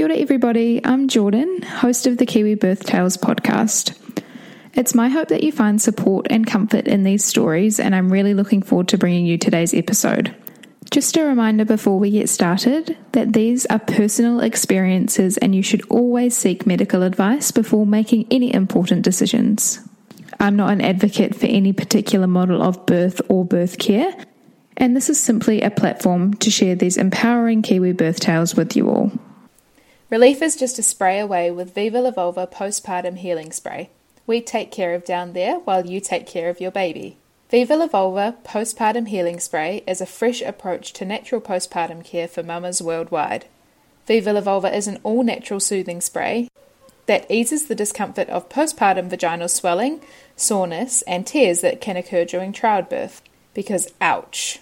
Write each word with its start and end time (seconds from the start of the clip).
Kia 0.00 0.08
ora, 0.08 0.16
everybody. 0.16 0.80
I'm 0.82 1.08
Jordan, 1.08 1.60
host 1.60 2.06
of 2.06 2.16
the 2.16 2.24
Kiwi 2.24 2.54
Birth 2.54 2.84
Tales 2.86 3.18
podcast. 3.18 3.94
It's 4.72 4.94
my 4.94 5.10
hope 5.10 5.28
that 5.28 5.44
you 5.44 5.52
find 5.52 5.78
support 5.78 6.26
and 6.30 6.46
comfort 6.46 6.88
in 6.88 7.02
these 7.02 7.22
stories, 7.22 7.78
and 7.78 7.94
I'm 7.94 8.10
really 8.10 8.32
looking 8.32 8.62
forward 8.62 8.88
to 8.88 8.96
bringing 8.96 9.26
you 9.26 9.36
today's 9.36 9.74
episode. 9.74 10.34
Just 10.90 11.18
a 11.18 11.22
reminder 11.22 11.66
before 11.66 11.98
we 11.98 12.12
get 12.12 12.30
started 12.30 12.96
that 13.12 13.34
these 13.34 13.66
are 13.66 13.78
personal 13.78 14.40
experiences 14.40 15.36
and 15.36 15.54
you 15.54 15.62
should 15.62 15.86
always 15.90 16.34
seek 16.34 16.66
medical 16.66 17.02
advice 17.02 17.50
before 17.50 17.84
making 17.84 18.26
any 18.30 18.54
important 18.54 19.02
decisions. 19.02 19.86
I'm 20.38 20.56
not 20.56 20.72
an 20.72 20.80
advocate 20.80 21.34
for 21.34 21.44
any 21.44 21.74
particular 21.74 22.26
model 22.26 22.62
of 22.62 22.86
birth 22.86 23.20
or 23.28 23.44
birth 23.44 23.76
care, 23.76 24.16
and 24.78 24.96
this 24.96 25.10
is 25.10 25.20
simply 25.20 25.60
a 25.60 25.70
platform 25.70 26.32
to 26.38 26.50
share 26.50 26.74
these 26.74 26.96
empowering 26.96 27.60
Kiwi 27.60 27.92
birth 27.92 28.20
tales 28.20 28.54
with 28.54 28.74
you 28.74 28.88
all. 28.88 29.12
Relief 30.10 30.42
is 30.42 30.56
just 30.56 30.76
a 30.76 30.82
spray 30.82 31.20
away 31.20 31.52
with 31.52 31.72
Viva 31.72 32.00
La 32.00 32.10
postpartum 32.10 33.16
healing 33.18 33.52
spray. 33.52 33.90
We 34.26 34.40
take 34.40 34.72
care 34.72 34.92
of 34.92 35.04
down 35.04 35.34
there 35.34 35.60
while 35.60 35.86
you 35.86 36.00
take 36.00 36.26
care 36.26 36.50
of 36.50 36.60
your 36.60 36.72
baby. 36.72 37.16
Viva 37.48 37.76
La 37.76 37.86
Postpartum 37.86 39.06
Healing 39.06 39.38
Spray 39.38 39.84
is 39.86 40.00
a 40.00 40.06
fresh 40.06 40.42
approach 40.42 40.92
to 40.94 41.04
natural 41.04 41.40
postpartum 41.40 42.04
care 42.04 42.26
for 42.26 42.42
mamas 42.42 42.82
worldwide. 42.82 43.46
Viva 44.06 44.32
La 44.32 44.58
is 44.68 44.88
an 44.88 44.98
all 45.04 45.22
natural 45.22 45.60
soothing 45.60 46.00
spray 46.00 46.48
that 47.06 47.30
eases 47.30 47.66
the 47.66 47.76
discomfort 47.76 48.28
of 48.28 48.48
postpartum 48.48 49.08
vaginal 49.08 49.48
swelling, 49.48 50.00
soreness, 50.34 51.02
and 51.02 51.24
tears 51.24 51.60
that 51.60 51.80
can 51.80 51.96
occur 51.96 52.24
during 52.24 52.52
childbirth. 52.52 53.22
Because, 53.54 53.92
ouch! 54.00 54.58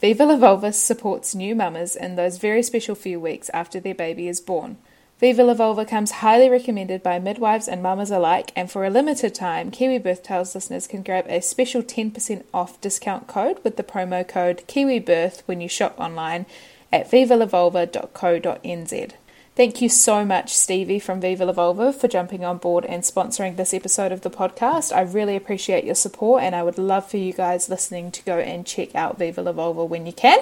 Viva 0.00 0.24
La 0.24 0.70
supports 0.70 1.34
new 1.34 1.54
mamas 1.54 1.94
in 1.94 2.16
those 2.16 2.38
very 2.38 2.62
special 2.62 2.94
few 2.94 3.20
weeks 3.20 3.50
after 3.50 3.78
their 3.78 3.94
baby 3.94 4.28
is 4.28 4.40
born. 4.40 4.78
Viva 5.18 5.44
La 5.44 5.52
Vulva 5.52 5.84
comes 5.84 6.10
highly 6.10 6.48
recommended 6.48 7.02
by 7.02 7.18
midwives 7.18 7.68
and 7.68 7.82
mamas 7.82 8.10
alike, 8.10 8.50
and 8.56 8.70
for 8.70 8.86
a 8.86 8.90
limited 8.90 9.34
time, 9.34 9.70
Kiwi 9.70 9.98
Birth 9.98 10.22
Tales 10.22 10.54
listeners 10.54 10.86
can 10.86 11.02
grab 11.02 11.26
a 11.28 11.42
special 11.42 11.82
10% 11.82 12.44
off 12.54 12.80
discount 12.80 13.26
code 13.26 13.60
with 13.62 13.76
the 13.76 13.82
promo 13.82 14.26
code 14.26 14.62
KiwiBirth 14.66 15.42
when 15.44 15.60
you 15.60 15.68
shop 15.68 16.00
online 16.00 16.46
at 16.90 17.10
vivalavulva.co.nz. 17.10 19.12
Thank 19.60 19.82
you 19.82 19.90
so 19.90 20.24
much, 20.24 20.54
Stevie 20.54 20.98
from 20.98 21.20
Viva 21.20 21.44
La 21.44 21.52
Vulva, 21.52 21.92
for 21.92 22.08
jumping 22.08 22.46
on 22.46 22.56
board 22.56 22.86
and 22.86 23.02
sponsoring 23.02 23.56
this 23.56 23.74
episode 23.74 24.10
of 24.10 24.22
the 24.22 24.30
podcast. 24.30 24.90
I 24.90 25.02
really 25.02 25.36
appreciate 25.36 25.84
your 25.84 25.96
support, 25.96 26.42
and 26.42 26.54
I 26.54 26.62
would 26.62 26.78
love 26.78 27.10
for 27.10 27.18
you 27.18 27.34
guys 27.34 27.68
listening 27.68 28.10
to 28.12 28.24
go 28.24 28.38
and 28.38 28.64
check 28.64 28.94
out 28.94 29.18
Viva 29.18 29.42
La 29.42 29.52
Vulva 29.52 29.84
when 29.84 30.06
you 30.06 30.14
can. 30.14 30.38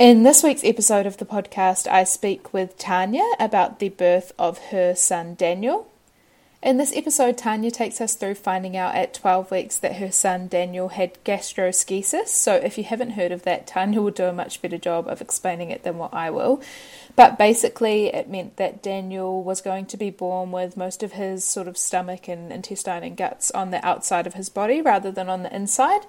In 0.00 0.24
this 0.24 0.42
week's 0.42 0.64
episode 0.64 1.06
of 1.06 1.18
the 1.18 1.24
podcast, 1.24 1.86
I 1.86 2.02
speak 2.02 2.52
with 2.52 2.76
Tania 2.76 3.22
about 3.38 3.78
the 3.78 3.90
birth 3.90 4.32
of 4.36 4.58
her 4.72 4.96
son 4.96 5.36
Daniel. 5.36 5.86
In 6.60 6.76
this 6.76 6.94
episode, 6.94 7.38
Tania 7.38 7.70
takes 7.70 8.00
us 8.00 8.16
through 8.16 8.34
finding 8.34 8.76
out 8.76 8.96
at 8.96 9.14
12 9.14 9.50
weeks 9.52 9.78
that 9.78 9.96
her 9.96 10.10
son 10.10 10.48
Daniel 10.48 10.88
had 10.88 11.22
gastroschisis. 11.24 12.28
So, 12.28 12.56
if 12.56 12.76
you 12.76 12.82
haven't 12.82 13.12
heard 13.12 13.30
of 13.30 13.44
that, 13.44 13.68
Tania 13.68 14.02
will 14.02 14.10
do 14.10 14.24
a 14.24 14.32
much 14.32 14.60
better 14.60 14.76
job 14.76 15.06
of 15.06 15.20
explaining 15.20 15.70
it 15.70 15.84
than 15.84 15.98
what 15.98 16.12
I 16.12 16.30
will. 16.30 16.60
But 17.16 17.38
basically, 17.38 18.06
it 18.06 18.28
meant 18.28 18.56
that 18.56 18.82
Daniel 18.82 19.42
was 19.42 19.60
going 19.60 19.86
to 19.86 19.96
be 19.96 20.10
born 20.10 20.52
with 20.52 20.76
most 20.76 21.02
of 21.02 21.12
his 21.12 21.44
sort 21.44 21.68
of 21.68 21.76
stomach 21.76 22.28
and 22.28 22.52
intestine 22.52 23.02
and 23.02 23.16
guts 23.16 23.50
on 23.50 23.70
the 23.70 23.84
outside 23.84 24.26
of 24.26 24.34
his 24.34 24.48
body 24.48 24.80
rather 24.80 25.10
than 25.10 25.28
on 25.28 25.42
the 25.42 25.54
inside. 25.54 26.02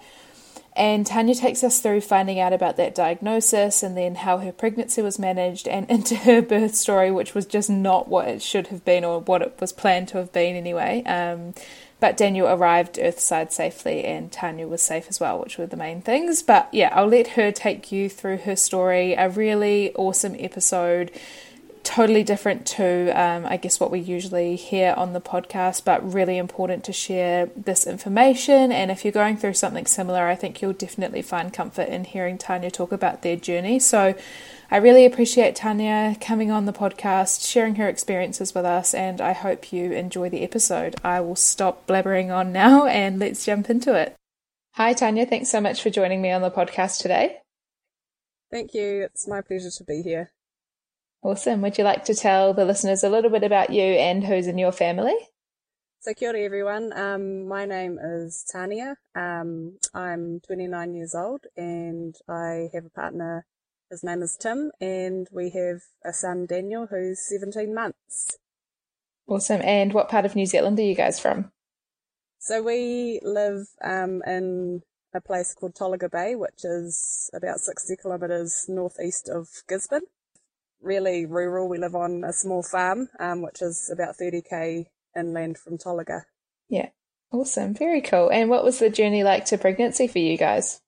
And 0.73 1.05
Tania 1.05 1.35
takes 1.35 1.63
us 1.63 1.79
through 1.79 2.01
finding 2.01 2.39
out 2.39 2.53
about 2.53 2.77
that 2.77 2.95
diagnosis 2.95 3.83
and 3.83 3.97
then 3.97 4.15
how 4.15 4.37
her 4.37 4.53
pregnancy 4.53 5.01
was 5.01 5.19
managed 5.19 5.67
and 5.67 5.85
into 5.89 6.15
her 6.15 6.41
birth 6.41 6.75
story, 6.75 7.11
which 7.11 7.33
was 7.33 7.45
just 7.45 7.69
not 7.69 8.07
what 8.07 8.27
it 8.27 8.41
should 8.41 8.67
have 8.67 8.85
been 8.85 9.03
or 9.03 9.19
what 9.19 9.41
it 9.41 9.57
was 9.59 9.73
planned 9.73 10.07
to 10.09 10.17
have 10.17 10.31
been 10.31 10.55
anyway. 10.55 11.03
Um, 11.03 11.53
but 12.01 12.17
Daniel 12.17 12.47
arrived 12.47 12.99
earthside 12.99 13.53
safely 13.53 14.03
and 14.03 14.31
Tania 14.31 14.67
was 14.67 14.81
safe 14.81 15.05
as 15.07 15.19
well, 15.19 15.39
which 15.39 15.57
were 15.57 15.67
the 15.67 15.77
main 15.77 16.01
things. 16.01 16.43
But 16.43 16.67
yeah, 16.73 16.89
I'll 16.93 17.07
let 17.07 17.29
her 17.29 17.51
take 17.53 17.91
you 17.91 18.09
through 18.09 18.39
her 18.39 18.57
story. 18.57 19.13
A 19.13 19.29
really 19.29 19.93
awesome 19.95 20.35
episode 20.37 21.11
totally 21.83 22.23
different 22.23 22.65
to, 22.67 23.09
um, 23.19 23.45
I 23.45 23.57
guess, 23.57 23.79
what 23.79 23.91
we 23.91 23.99
usually 23.99 24.55
hear 24.55 24.93
on 24.95 25.13
the 25.13 25.21
podcast, 25.21 25.83
but 25.83 26.13
really 26.13 26.37
important 26.37 26.83
to 26.85 26.93
share 26.93 27.49
this 27.55 27.87
information. 27.87 28.71
And 28.71 28.91
if 28.91 29.03
you're 29.03 29.11
going 29.11 29.37
through 29.37 29.55
something 29.55 29.85
similar, 29.85 30.27
I 30.27 30.35
think 30.35 30.61
you'll 30.61 30.73
definitely 30.73 31.21
find 31.21 31.51
comfort 31.51 31.89
in 31.89 32.03
hearing 32.03 32.37
Tania 32.37 32.69
talk 32.71 32.91
about 32.91 33.23
their 33.23 33.35
journey. 33.35 33.79
So 33.79 34.15
I 34.73 34.77
really 34.77 35.05
appreciate 35.05 35.53
Tania 35.53 36.15
coming 36.21 36.49
on 36.49 36.65
the 36.65 36.71
podcast, 36.71 37.45
sharing 37.45 37.75
her 37.75 37.89
experiences 37.89 38.55
with 38.55 38.63
us, 38.63 38.93
and 38.93 39.19
I 39.19 39.33
hope 39.33 39.73
you 39.73 39.91
enjoy 39.91 40.29
the 40.29 40.43
episode. 40.43 40.95
I 41.03 41.19
will 41.19 41.35
stop 41.35 41.85
blabbering 41.87 42.33
on 42.33 42.53
now 42.53 42.85
and 42.87 43.19
let's 43.19 43.45
jump 43.45 43.69
into 43.69 43.93
it. 43.95 44.15
Hi, 44.75 44.93
Tania. 44.93 45.25
Thanks 45.25 45.49
so 45.49 45.59
much 45.59 45.83
for 45.83 45.89
joining 45.89 46.21
me 46.21 46.31
on 46.31 46.41
the 46.41 46.49
podcast 46.49 47.01
today. 47.01 47.39
Thank 48.49 48.73
you. 48.73 49.03
It's 49.03 49.27
my 49.27 49.41
pleasure 49.41 49.71
to 49.71 49.83
be 49.83 50.03
here. 50.03 50.31
Awesome. 51.21 51.61
Would 51.63 51.77
you 51.77 51.83
like 51.83 52.05
to 52.05 52.15
tell 52.15 52.53
the 52.53 52.63
listeners 52.63 53.03
a 53.03 53.09
little 53.09 53.29
bit 53.29 53.43
about 53.43 53.71
you 53.71 53.83
and 53.83 54.23
who's 54.23 54.47
in 54.47 54.57
your 54.57 54.71
family? 54.71 55.17
So 55.99 56.13
kia 56.13 56.29
ora 56.29 56.39
everyone. 56.39 56.97
Um, 56.97 57.45
my 57.45 57.65
name 57.65 57.99
is 58.01 58.45
Tania. 58.49 58.95
Um, 59.15 59.77
I'm 59.93 60.39
29 60.47 60.95
years 60.95 61.13
old 61.13 61.45
and 61.57 62.15
I 62.29 62.69
have 62.73 62.85
a 62.85 62.89
partner. 62.89 63.45
His 63.91 64.03
name 64.03 64.23
is 64.23 64.37
Tim 64.37 64.71
and 64.81 65.27
we 65.31 65.51
have 65.51 65.81
a 66.03 66.11
son 66.13 66.47
Daniel 66.47 66.87
who's 66.89 67.19
17 67.29 67.73
months. 67.75 68.37
Awesome. 69.27 69.61
And 69.63 69.93
what 69.93 70.09
part 70.09 70.25
of 70.25 70.35
New 70.35 70.47
Zealand 70.47 70.79
are 70.79 70.83
you 70.83 70.95
guys 70.95 71.19
from? 71.19 71.51
So 72.39 72.63
we 72.63 73.19
live 73.21 73.67
um, 73.83 74.23
in 74.25 74.81
a 75.13 75.21
place 75.21 75.53
called 75.53 75.75
Tolaga 75.75 76.09
Bay, 76.09 76.35
which 76.35 76.63
is 76.63 77.29
about 77.33 77.59
60 77.59 77.97
kilometres 78.01 78.65
northeast 78.67 79.29
of 79.29 79.47
Gisborne 79.69 80.01
really 80.81 81.25
rural. 81.25 81.69
We 81.69 81.77
live 81.77 81.95
on 81.95 82.23
a 82.23 82.33
small 82.33 82.63
farm, 82.63 83.09
um, 83.19 83.41
which 83.41 83.61
is 83.61 83.89
about 83.91 84.15
30k 84.17 84.85
inland 85.15 85.57
from 85.57 85.77
Tolaga. 85.77 86.23
Yeah. 86.69 86.89
Awesome. 87.31 87.73
Very 87.73 88.01
cool. 88.01 88.29
And 88.29 88.49
what 88.49 88.63
was 88.63 88.79
the 88.79 88.89
journey 88.89 89.23
like 89.23 89.45
to 89.45 89.57
pregnancy 89.57 90.07
for 90.07 90.19
you 90.19 90.37
guys? 90.37 90.81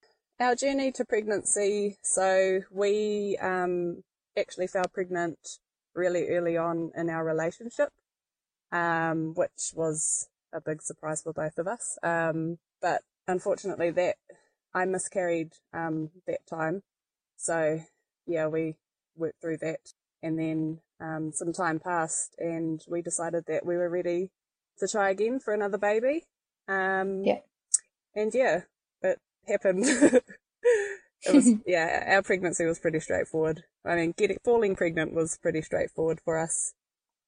Our 0.43 0.55
journey 0.55 0.91
to 0.91 1.05
pregnancy. 1.05 1.95
So 2.03 2.59
we, 2.69 3.37
um, 3.41 4.03
actually 4.37 4.67
fell 4.67 4.83
pregnant 4.93 5.37
really 5.95 6.27
early 6.27 6.57
on 6.57 6.91
in 6.97 7.09
our 7.09 7.23
relationship, 7.23 7.93
um, 8.69 9.35
which 9.35 9.71
was 9.73 10.27
a 10.51 10.59
big 10.59 10.81
surprise 10.81 11.21
for 11.21 11.31
both 11.31 11.57
of 11.57 11.65
us. 11.69 11.97
Um, 12.03 12.57
but 12.81 13.03
unfortunately 13.25 13.89
that 13.91 14.17
I 14.73 14.83
miscarried, 14.83 15.53
um, 15.73 16.09
that 16.27 16.45
time. 16.45 16.83
So 17.37 17.79
yeah, 18.27 18.47
we 18.47 18.75
worked 19.15 19.39
through 19.39 19.59
that. 19.59 19.93
And 20.21 20.37
then 20.37 20.79
um, 20.99 21.31
some 21.31 21.53
time 21.53 21.79
passed, 21.79 22.35
and 22.37 22.81
we 22.85 23.01
decided 23.01 23.45
that 23.47 23.65
we 23.65 23.77
were 23.77 23.89
ready 23.89 24.31
to 24.79 24.89
try 24.89 25.09
again 25.09 25.39
for 25.39 25.53
another 25.53 25.77
baby. 25.77 26.25
Um, 26.67 27.23
yeah. 27.23 27.39
And 28.13 28.33
yeah, 28.35 28.63
it 29.01 29.21
happened. 29.47 29.85
it 31.25 31.33
was 31.33 31.49
yeah, 31.65 32.03
our 32.07 32.21
pregnancy 32.21 32.65
was 32.65 32.79
pretty 32.79 32.99
straightforward. 32.99 33.63
I 33.85 33.95
mean, 33.95 34.13
getting 34.17 34.37
falling 34.43 34.75
pregnant 34.75 35.13
was 35.13 35.37
pretty 35.41 35.61
straightforward 35.61 36.19
for 36.23 36.37
us. 36.37 36.73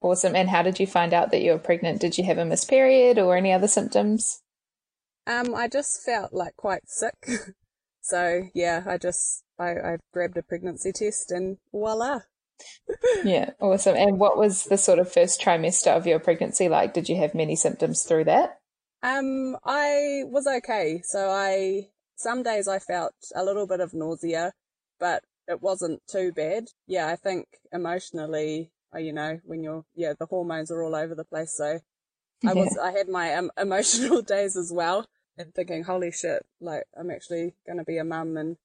Awesome. 0.02 0.36
And 0.36 0.50
how 0.50 0.62
did 0.62 0.80
you 0.80 0.88
find 0.88 1.14
out 1.14 1.32
that 1.32 1.42
you 1.42 1.52
were 1.52 1.58
pregnant? 1.58 2.02
Did 2.02 2.18
you 2.18 2.24
have 2.26 2.38
a 2.38 2.46
missed 2.46 2.70
period 2.70 3.18
or 3.18 3.36
any 3.36 3.52
other 3.52 3.68
symptoms? 3.68 4.42
Um, 5.28 5.56
I 5.56 5.68
just 5.68 6.04
felt 6.04 6.34
like 6.34 6.56
quite 6.56 6.88
sick. 6.88 7.16
so 8.02 8.44
yeah, 8.54 8.84
I 8.86 8.98
just 8.98 9.44
I, 9.58 9.72
I 9.72 9.98
grabbed 10.14 10.38
a 10.38 10.44
pregnancy 10.44 10.92
test 10.92 11.32
and 11.32 11.58
voila. 11.72 12.20
yeah, 13.24 13.52
awesome. 13.60 13.96
And 13.96 14.20
what 14.20 14.38
was 14.38 14.66
the 14.66 14.78
sort 14.78 15.00
of 15.00 15.12
first 15.12 15.42
trimester 15.42 15.96
of 15.96 16.08
your 16.08 16.20
pregnancy 16.20 16.70
like? 16.70 16.94
Did 16.94 17.10
you 17.10 17.18
have 17.18 17.36
many 17.36 17.56
symptoms 17.56 18.04
through 18.04 18.26
that? 18.26 18.60
Um, 19.04 19.58
I 19.64 20.24
was 20.26 20.48
okay. 20.48 21.02
So 21.04 21.30
I 21.30 21.90
some 22.16 22.44
days 22.44 22.68
I 22.68 22.80
felt 22.80 23.14
a 23.36 23.44
little 23.44 23.68
bit 23.68 23.80
of 23.80 23.94
nausea, 23.94 24.54
but 25.00 25.24
it 25.48 25.62
wasn't 25.62 26.02
too 26.08 26.32
bad. 26.32 26.70
Yeah, 26.88 27.08
I 27.08 27.16
think 27.16 27.48
emotionally, 27.72 28.72
uh, 28.94 29.00
you 29.00 29.14
know, 29.14 29.40
when 29.44 29.64
you're, 29.64 29.86
yeah, 29.96 30.14
the 30.18 30.26
hormones 30.26 30.72
are 30.72 30.82
all 30.82 30.96
over 30.96 31.16
the 31.16 31.24
place. 31.24 31.54
So 31.56 31.80
I 32.46 32.54
was, 32.54 32.78
I 32.82 32.92
had 32.92 33.10
my 33.10 33.34
um, 33.36 33.52
emotional 33.58 34.22
days 34.22 34.56
as 34.56 34.72
well 34.72 35.06
and 35.38 35.54
thinking, 35.54 35.84
holy 35.84 36.12
shit, 36.12 36.46
like 36.60 36.84
I'm 36.98 37.12
actually 37.12 37.56
going 37.66 37.78
to 37.78 37.84
be 37.84 37.98
a 37.98 38.04
mum 38.04 38.38
and 38.38 38.58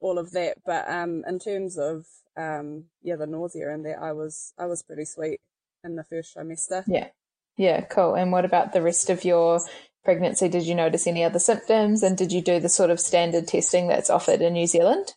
all 0.00 0.18
of 0.18 0.32
that. 0.32 0.58
But, 0.64 0.88
um, 0.88 1.24
in 1.26 1.38
terms 1.38 1.78
of, 1.78 2.06
um, 2.36 2.84
yeah, 3.02 3.16
the 3.16 3.26
nausea 3.26 3.72
and 3.72 3.84
that, 3.86 3.98
I 4.00 4.12
was, 4.12 4.52
I 4.58 4.66
was 4.66 4.82
pretty 4.82 5.04
sweet 5.04 5.40
in 5.84 5.96
the 5.96 6.04
first 6.04 6.36
trimester. 6.36 6.84
Yeah. 6.86 7.08
Yeah, 7.56 7.82
cool. 7.82 8.14
And 8.14 8.32
what 8.32 8.44
about 8.44 8.72
the 8.72 8.82
rest 8.82 9.10
of 9.10 9.24
your 9.24 9.60
pregnancy? 10.04 10.48
Did 10.48 10.64
you 10.64 10.74
notice 10.74 11.06
any 11.06 11.24
other 11.24 11.38
symptoms 11.38 12.02
and 12.02 12.16
did 12.16 12.32
you 12.32 12.40
do 12.40 12.60
the 12.60 12.68
sort 12.68 12.90
of 12.90 13.00
standard 13.00 13.48
testing 13.48 13.88
that's 13.88 14.10
offered 14.10 14.40
in 14.40 14.54
New 14.54 14.66
Zealand? 14.66 15.14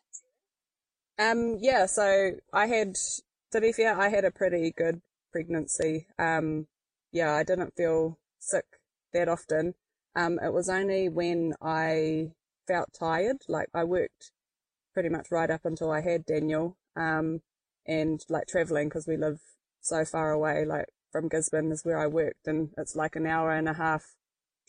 Um, 1.18 1.58
yeah, 1.60 1.86
so 1.86 2.32
I 2.52 2.68
had, 2.68 2.96
to 3.52 3.62
be 3.62 3.72
fair, 3.72 4.00
I 4.00 4.10
had 4.10 4.26
a 4.26 4.32
pretty 4.32 4.72
good 4.76 5.02
pregnancy. 5.32 6.08
Um, 6.20 6.68
yeah, 7.12 7.34
I 7.34 7.44
didn't 7.44 7.76
feel 7.76 8.20
sick 8.40 8.66
that 9.14 9.30
often. 9.30 9.76
Um, 10.16 10.40
it 10.44 10.54
was 10.54 10.70
only 10.70 11.10
when 11.10 11.54
I 11.62 12.32
felt 12.68 12.90
tired, 12.98 13.38
like 13.48 13.70
I 13.74 13.84
worked 13.84 14.32
pretty 14.94 15.10
much 15.10 15.28
right 15.32 15.50
up 15.50 15.66
until 15.66 15.92
I 15.92 16.02
had 16.02 16.26
Daniel, 16.26 16.78
um, 16.96 17.42
and 17.86 18.22
like 18.30 18.48
traveling 18.48 18.88
because 18.88 19.08
we 19.08 19.18
live 19.18 19.40
so 19.82 20.04
far 20.06 20.32
away, 20.32 20.66
like 20.66 20.88
from 21.12 21.30
Gisborne 21.30 21.72
is 21.72 21.86
where 21.86 22.00
I 22.00 22.08
worked 22.08 22.48
and 22.48 22.72
it's 22.78 22.96
like 22.96 23.16
an 23.16 23.26
hour 23.26 23.54
and 23.54 23.70
a 23.70 23.74
half 23.74 24.16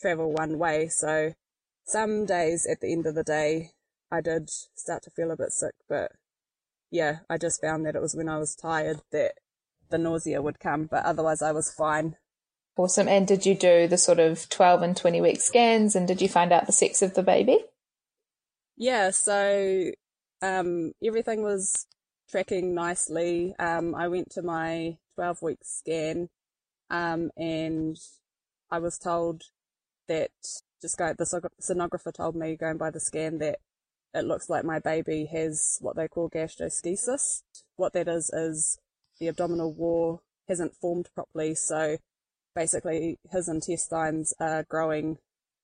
travel 0.01 0.33
one 0.33 0.59
way. 0.59 0.89
So 0.89 1.35
some 1.85 2.27
days 2.27 2.67
at 2.67 2.81
the 2.81 2.93
end 2.93 3.07
of 3.07 3.15
the 3.15 3.23
day, 3.23 3.71
I 4.11 4.21
did 4.21 4.51
start 4.51 5.03
to 5.05 5.11
feel 5.11 5.31
a 5.31 5.37
bit 5.37 5.53
sick, 5.53 5.75
but 5.89 6.13
yeah, 6.91 7.19
I 7.29 7.39
just 7.39 7.61
found 7.61 7.85
that 7.87 7.97
it 7.97 8.03
was 8.03 8.15
when 8.15 8.29
I 8.29 8.39
was 8.39 8.55
tired 8.55 9.01
that 9.13 9.35
the 9.91 9.99
nausea 9.99 10.43
would 10.43 10.61
come, 10.61 10.85
but 10.85 11.05
otherwise 11.05 11.43
I 11.43 11.53
was 11.53 11.73
fine. 11.73 12.17
Awesome. 12.77 13.09
And 13.09 13.27
did 13.27 13.47
you 13.47 13.55
do 13.55 13.89
the 13.89 13.99
sort 13.99 14.19
of 14.19 14.49
12 14.49 14.83
and 14.83 14.97
20 14.97 15.21
week 15.21 15.41
scans 15.41 15.97
and 15.97 16.07
did 16.07 16.21
you 16.21 16.29
find 16.29 16.53
out 16.53 16.67
the 16.67 16.73
sex 16.73 17.03
of 17.03 17.15
the 17.15 17.23
baby? 17.23 17.59
Yeah, 18.77 19.11
so 19.11 19.91
um, 20.43 20.93
everything 21.03 21.43
was 21.43 21.87
tracking 22.31 22.75
nicely. 22.75 23.55
Um, 23.59 23.95
I 23.95 24.09
went 24.09 24.31
to 24.33 24.43
my 24.43 24.99
12 25.15 25.43
week 25.43 25.59
scan 25.63 26.29
um, 26.91 27.31
and 27.37 27.97
I 28.71 28.79
was 28.79 28.99
told 28.99 29.45
that 30.09 30.31
just 30.81 30.99
go, 30.99 31.15
the 31.17 31.51
sonographer 31.61 32.13
told 32.13 32.37
me 32.37 32.57
going 32.57 32.77
by 32.77 32.91
the 32.91 33.01
scan 33.01 33.39
that 33.39 33.59
it 34.15 34.25
looks 34.25 34.49
like 34.49 34.65
my 34.65 34.79
baby 34.79 35.27
has 35.27 35.79
what 35.81 35.97
they 35.97 36.09
call 36.09 36.31
gastroschisis. 36.31 37.43
What 37.77 37.93
that 37.93 38.09
is, 38.09 38.31
is 38.31 38.79
the 39.21 39.29
abdominal 39.29 39.73
wall 39.75 40.23
hasn't 40.49 40.75
formed 40.75 41.11
properly. 41.15 41.55
So 41.55 41.99
basically 42.55 43.19
his 43.31 43.49
intestines 43.49 44.33
are 44.41 44.65
growing 44.69 45.19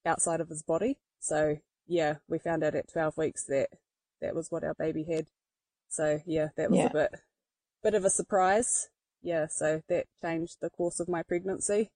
outside 0.04 0.40
of 0.40 0.48
his 0.48 0.62
body. 0.62 0.98
So 1.20 1.56
yeah, 1.86 2.16
we 2.28 2.38
found 2.38 2.62
out 2.62 2.74
at 2.74 2.92
12 2.92 3.16
weeks 3.16 3.44
that 3.44 3.68
that 4.20 4.34
was 4.34 4.50
what 4.50 4.64
our 4.64 4.74
baby 4.74 5.04
had. 5.04 5.26
So 5.88 6.20
yeah, 6.26 6.48
that 6.56 6.70
was 6.70 6.78
yeah. 6.78 6.86
a 6.86 6.92
bit, 6.92 7.14
bit 7.82 7.94
of 7.94 8.04
a 8.04 8.10
surprise. 8.10 8.88
Yeah. 9.22 9.46
So 9.48 9.82
that 9.88 10.06
changed 10.20 10.58
the 10.60 10.70
course 10.70 11.00
of 11.00 11.08
my 11.08 11.22
pregnancy. 11.22 11.90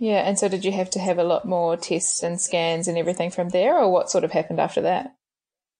Yeah. 0.00 0.26
And 0.26 0.38
so 0.38 0.48
did 0.48 0.64
you 0.64 0.72
have 0.72 0.88
to 0.90 0.98
have 0.98 1.18
a 1.18 1.24
lot 1.24 1.44
more 1.44 1.76
tests 1.76 2.22
and 2.22 2.40
scans 2.40 2.88
and 2.88 2.96
everything 2.96 3.30
from 3.30 3.50
there 3.50 3.78
or 3.78 3.92
what 3.92 4.10
sort 4.10 4.24
of 4.24 4.32
happened 4.32 4.58
after 4.58 4.80
that? 4.80 5.14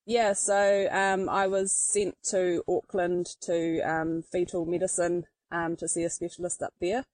Yeah, 0.05 0.35
so 0.35 0.89
um, 0.91 1.29
I 1.29 1.47
was 1.47 1.73
sent 1.73 2.17
to 2.25 2.63
Auckland 2.69 3.37
to 3.43 3.81
um, 3.81 4.23
fetal 4.31 4.67
medicine 4.67 5.25
um, 5.51 5.77
to 5.77 5.89
see 5.89 6.05
a 6.05 6.11
specialist 6.11 6.63
up 6.63 6.75
there. 6.81 7.07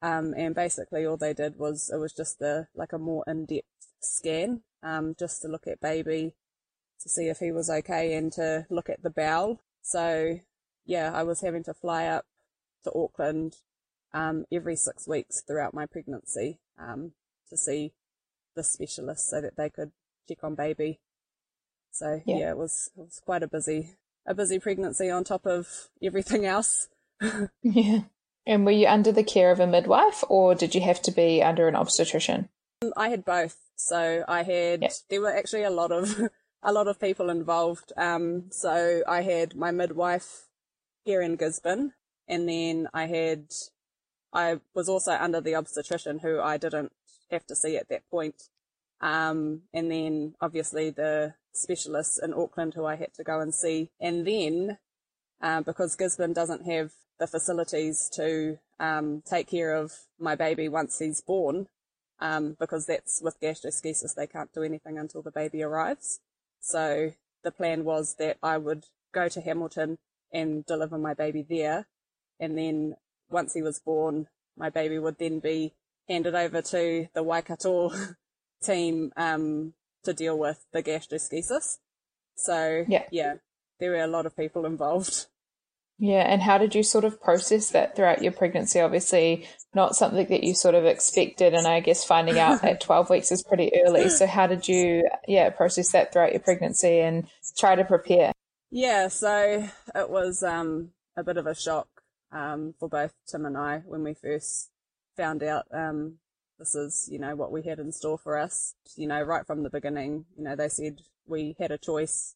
Um, 0.00 0.32
and 0.36 0.54
basically 0.54 1.04
all 1.04 1.16
they 1.18 1.34
did 1.34 1.58
was, 1.58 1.90
it 1.92 1.98
was 1.98 2.12
just 2.12 2.40
a, 2.40 2.68
like 2.74 2.92
a 2.92 2.98
more 2.98 3.24
in-depth 3.26 3.66
scan, 4.00 4.62
um, 4.82 5.14
just 5.18 5.42
to 5.42 5.48
look 5.48 5.66
at 5.66 5.80
baby, 5.80 6.36
to 7.02 7.08
see 7.08 7.28
if 7.28 7.38
he 7.38 7.52
was 7.52 7.68
okay 7.68 8.14
and 8.14 8.32
to 8.32 8.66
look 8.70 8.88
at 8.88 9.02
the 9.02 9.10
bowel. 9.10 9.60
So 9.82 10.40
yeah, 10.86 11.10
I 11.12 11.22
was 11.22 11.42
having 11.42 11.64
to 11.64 11.74
fly 11.74 12.06
up 12.06 12.24
to 12.84 12.92
Auckland, 12.94 13.56
um, 14.16 14.46
every 14.50 14.76
six 14.76 15.06
weeks 15.06 15.42
throughout 15.42 15.74
my 15.74 15.84
pregnancy, 15.84 16.58
um, 16.78 17.12
to 17.50 17.56
see 17.56 17.92
the 18.54 18.64
specialist 18.64 19.28
so 19.28 19.42
that 19.42 19.56
they 19.56 19.68
could 19.68 19.92
check 20.26 20.38
on 20.42 20.54
baby. 20.54 21.00
So 21.92 22.22
yeah. 22.24 22.36
yeah, 22.38 22.50
it 22.50 22.56
was, 22.56 22.90
it 22.96 23.02
was 23.02 23.20
quite 23.24 23.42
a 23.42 23.48
busy, 23.48 23.90
a 24.26 24.34
busy 24.34 24.58
pregnancy 24.58 25.10
on 25.10 25.24
top 25.24 25.46
of 25.46 25.90
everything 26.02 26.46
else. 26.46 26.88
yeah. 27.62 28.00
And 28.46 28.64
were 28.64 28.72
you 28.72 28.86
under 28.86 29.12
the 29.12 29.24
care 29.24 29.50
of 29.50 29.60
a 29.60 29.66
midwife 29.66 30.24
or 30.28 30.54
did 30.54 30.74
you 30.74 30.80
have 30.80 31.02
to 31.02 31.10
be 31.10 31.42
under 31.42 31.68
an 31.68 31.76
obstetrician? 31.76 32.48
Um, 32.82 32.92
I 32.96 33.10
had 33.10 33.24
both. 33.24 33.56
So 33.76 34.24
I 34.26 34.44
had, 34.44 34.82
yep. 34.82 34.92
there 35.10 35.20
were 35.20 35.36
actually 35.36 35.64
a 35.64 35.70
lot 35.70 35.92
of, 35.92 36.18
a 36.62 36.72
lot 36.72 36.88
of 36.88 36.98
people 36.98 37.28
involved. 37.28 37.92
Um, 37.98 38.44
so 38.50 39.02
I 39.06 39.22
had 39.22 39.56
my 39.56 39.72
midwife 39.72 40.46
here 41.04 41.20
in 41.20 41.36
Gisborne 41.36 41.92
and 42.26 42.48
then 42.48 42.88
I 42.94 43.06
had, 43.06 43.52
I 44.36 44.60
was 44.74 44.88
also 44.88 45.12
under 45.12 45.40
the 45.40 45.54
obstetrician 45.54 46.18
who 46.18 46.40
I 46.40 46.58
didn't 46.58 46.92
have 47.30 47.46
to 47.46 47.56
see 47.56 47.78
at 47.78 47.88
that 47.88 48.02
point. 48.10 48.50
Um, 49.00 49.62
and 49.72 49.90
then 49.90 50.34
obviously 50.42 50.90
the 50.90 51.34
specialists 51.54 52.20
in 52.22 52.34
Auckland 52.34 52.74
who 52.74 52.84
I 52.84 52.96
had 52.96 53.14
to 53.14 53.24
go 53.24 53.40
and 53.40 53.54
see. 53.54 53.90
And 53.98 54.26
then, 54.26 54.76
um, 55.40 55.62
because 55.62 55.96
Gisborne 55.96 56.34
doesn't 56.34 56.66
have 56.66 56.92
the 57.18 57.26
facilities 57.26 58.10
to 58.14 58.58
um, 58.78 59.22
take 59.26 59.48
care 59.48 59.74
of 59.74 59.92
my 60.20 60.34
baby 60.34 60.68
once 60.68 60.98
he's 60.98 61.22
born, 61.22 61.68
um, 62.20 62.58
because 62.60 62.84
that's 62.84 63.22
with 63.22 63.40
gastroschisis, 63.40 64.14
they 64.14 64.26
can't 64.26 64.52
do 64.52 64.62
anything 64.62 64.98
until 64.98 65.22
the 65.22 65.30
baby 65.30 65.62
arrives. 65.62 66.20
So 66.60 67.12
the 67.42 67.52
plan 67.52 67.84
was 67.84 68.16
that 68.18 68.36
I 68.42 68.58
would 68.58 68.84
go 69.14 69.28
to 69.28 69.40
Hamilton 69.40 69.96
and 70.30 70.66
deliver 70.66 70.98
my 70.98 71.14
baby 71.14 71.40
there. 71.48 71.86
And 72.38 72.58
then 72.58 72.96
once 73.30 73.54
he 73.54 73.62
was 73.62 73.80
born, 73.80 74.28
my 74.56 74.70
baby 74.70 74.98
would 74.98 75.18
then 75.18 75.40
be 75.40 75.74
handed 76.08 76.34
over 76.34 76.62
to 76.62 77.08
the 77.14 77.22
Waikato 77.22 77.92
team 78.62 79.12
um, 79.16 79.74
to 80.04 80.12
deal 80.12 80.38
with 80.38 80.64
the 80.72 80.82
gastroschisis. 80.82 81.78
So 82.36 82.84
yeah. 82.88 83.04
yeah, 83.10 83.34
there 83.80 83.90
were 83.90 84.02
a 84.02 84.06
lot 84.06 84.26
of 84.26 84.36
people 84.36 84.66
involved. 84.66 85.26
Yeah, 85.98 86.30
and 86.30 86.42
how 86.42 86.58
did 86.58 86.74
you 86.74 86.82
sort 86.82 87.04
of 87.04 87.22
process 87.22 87.70
that 87.70 87.96
throughout 87.96 88.22
your 88.22 88.32
pregnancy? 88.32 88.80
Obviously, 88.80 89.48
not 89.74 89.96
something 89.96 90.26
that 90.26 90.44
you 90.44 90.54
sort 90.54 90.74
of 90.74 90.84
expected, 90.84 91.54
and 91.54 91.66
I 91.66 91.80
guess 91.80 92.04
finding 92.04 92.38
out 92.38 92.62
at 92.62 92.80
12 92.82 93.08
weeks 93.08 93.32
is 93.32 93.42
pretty 93.42 93.72
early. 93.82 94.10
So, 94.10 94.26
how 94.26 94.46
did 94.46 94.68
you, 94.68 95.08
yeah, 95.26 95.48
process 95.48 95.92
that 95.92 96.12
throughout 96.12 96.32
your 96.32 96.40
pregnancy 96.40 97.00
and 97.00 97.26
try 97.56 97.76
to 97.76 97.84
prepare? 97.84 98.32
Yeah, 98.70 99.08
so 99.08 99.66
it 99.94 100.10
was 100.10 100.42
um, 100.42 100.90
a 101.16 101.24
bit 101.24 101.38
of 101.38 101.46
a 101.46 101.54
shock 101.54 101.88
um, 102.32 102.74
for 102.78 102.88
both 102.88 103.14
Tim 103.26 103.46
and 103.46 103.56
I 103.56 103.82
when 103.86 104.02
we 104.02 104.14
first 104.14 104.70
found 105.16 105.42
out 105.42 105.66
um, 105.72 106.18
this 106.58 106.74
is, 106.74 107.08
you 107.10 107.18
know, 107.18 107.34
what 107.36 107.52
we 107.52 107.62
had 107.62 107.78
in 107.78 107.92
store 107.92 108.18
for 108.18 108.38
us. 108.38 108.74
You 108.96 109.08
know, 109.08 109.22
right 109.22 109.46
from 109.46 109.62
the 109.62 109.70
beginning, 109.70 110.26
you 110.36 110.44
know, 110.44 110.56
they 110.56 110.68
said 110.68 111.02
we 111.26 111.56
had 111.58 111.70
a 111.70 111.78
choice 111.78 112.34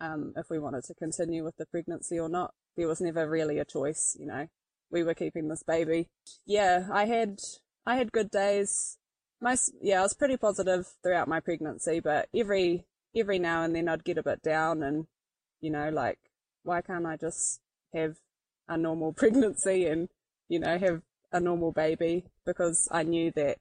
um, 0.00 0.32
if 0.36 0.50
we 0.50 0.58
wanted 0.58 0.84
to 0.84 0.94
continue 0.94 1.44
with 1.44 1.56
the 1.56 1.66
pregnancy 1.66 2.18
or 2.18 2.28
not 2.28 2.54
there 2.76 2.88
was 2.88 3.00
never 3.00 3.28
really 3.28 3.58
a 3.58 3.64
choice, 3.64 4.16
you 4.18 4.26
know. 4.26 4.48
We 4.90 5.02
were 5.02 5.14
keeping 5.14 5.48
this 5.48 5.62
baby. 5.62 6.08
Yeah, 6.46 6.88
I 6.90 7.04
had, 7.06 7.40
I 7.86 7.96
had 7.96 8.10
good 8.10 8.30
days. 8.30 8.98
Most, 9.40 9.72
yeah, 9.80 10.00
I 10.00 10.02
was 10.02 10.14
pretty 10.14 10.36
positive 10.36 10.88
throughout 11.02 11.28
my 11.28 11.40
pregnancy, 11.40 12.00
but 12.00 12.28
every, 12.34 12.86
every 13.14 13.38
now 13.38 13.62
and 13.62 13.74
then 13.74 13.88
I'd 13.88 14.04
get 14.04 14.18
a 14.18 14.22
bit 14.22 14.42
down 14.42 14.82
and, 14.82 15.06
you 15.60 15.70
know, 15.70 15.90
like, 15.90 16.18
why 16.62 16.80
can't 16.82 17.06
I 17.06 17.16
just 17.16 17.60
have 17.94 18.16
a 18.70 18.78
normal 18.78 19.12
pregnancy 19.20 19.84
and, 19.84 20.08
you 20.48 20.58
know, 20.58 20.78
have 20.78 21.02
a 21.30 21.40
normal 21.40 21.72
baby? 21.72 22.24
Because 22.46 22.88
I 22.90 23.02
knew 23.02 23.30
that, 23.32 23.58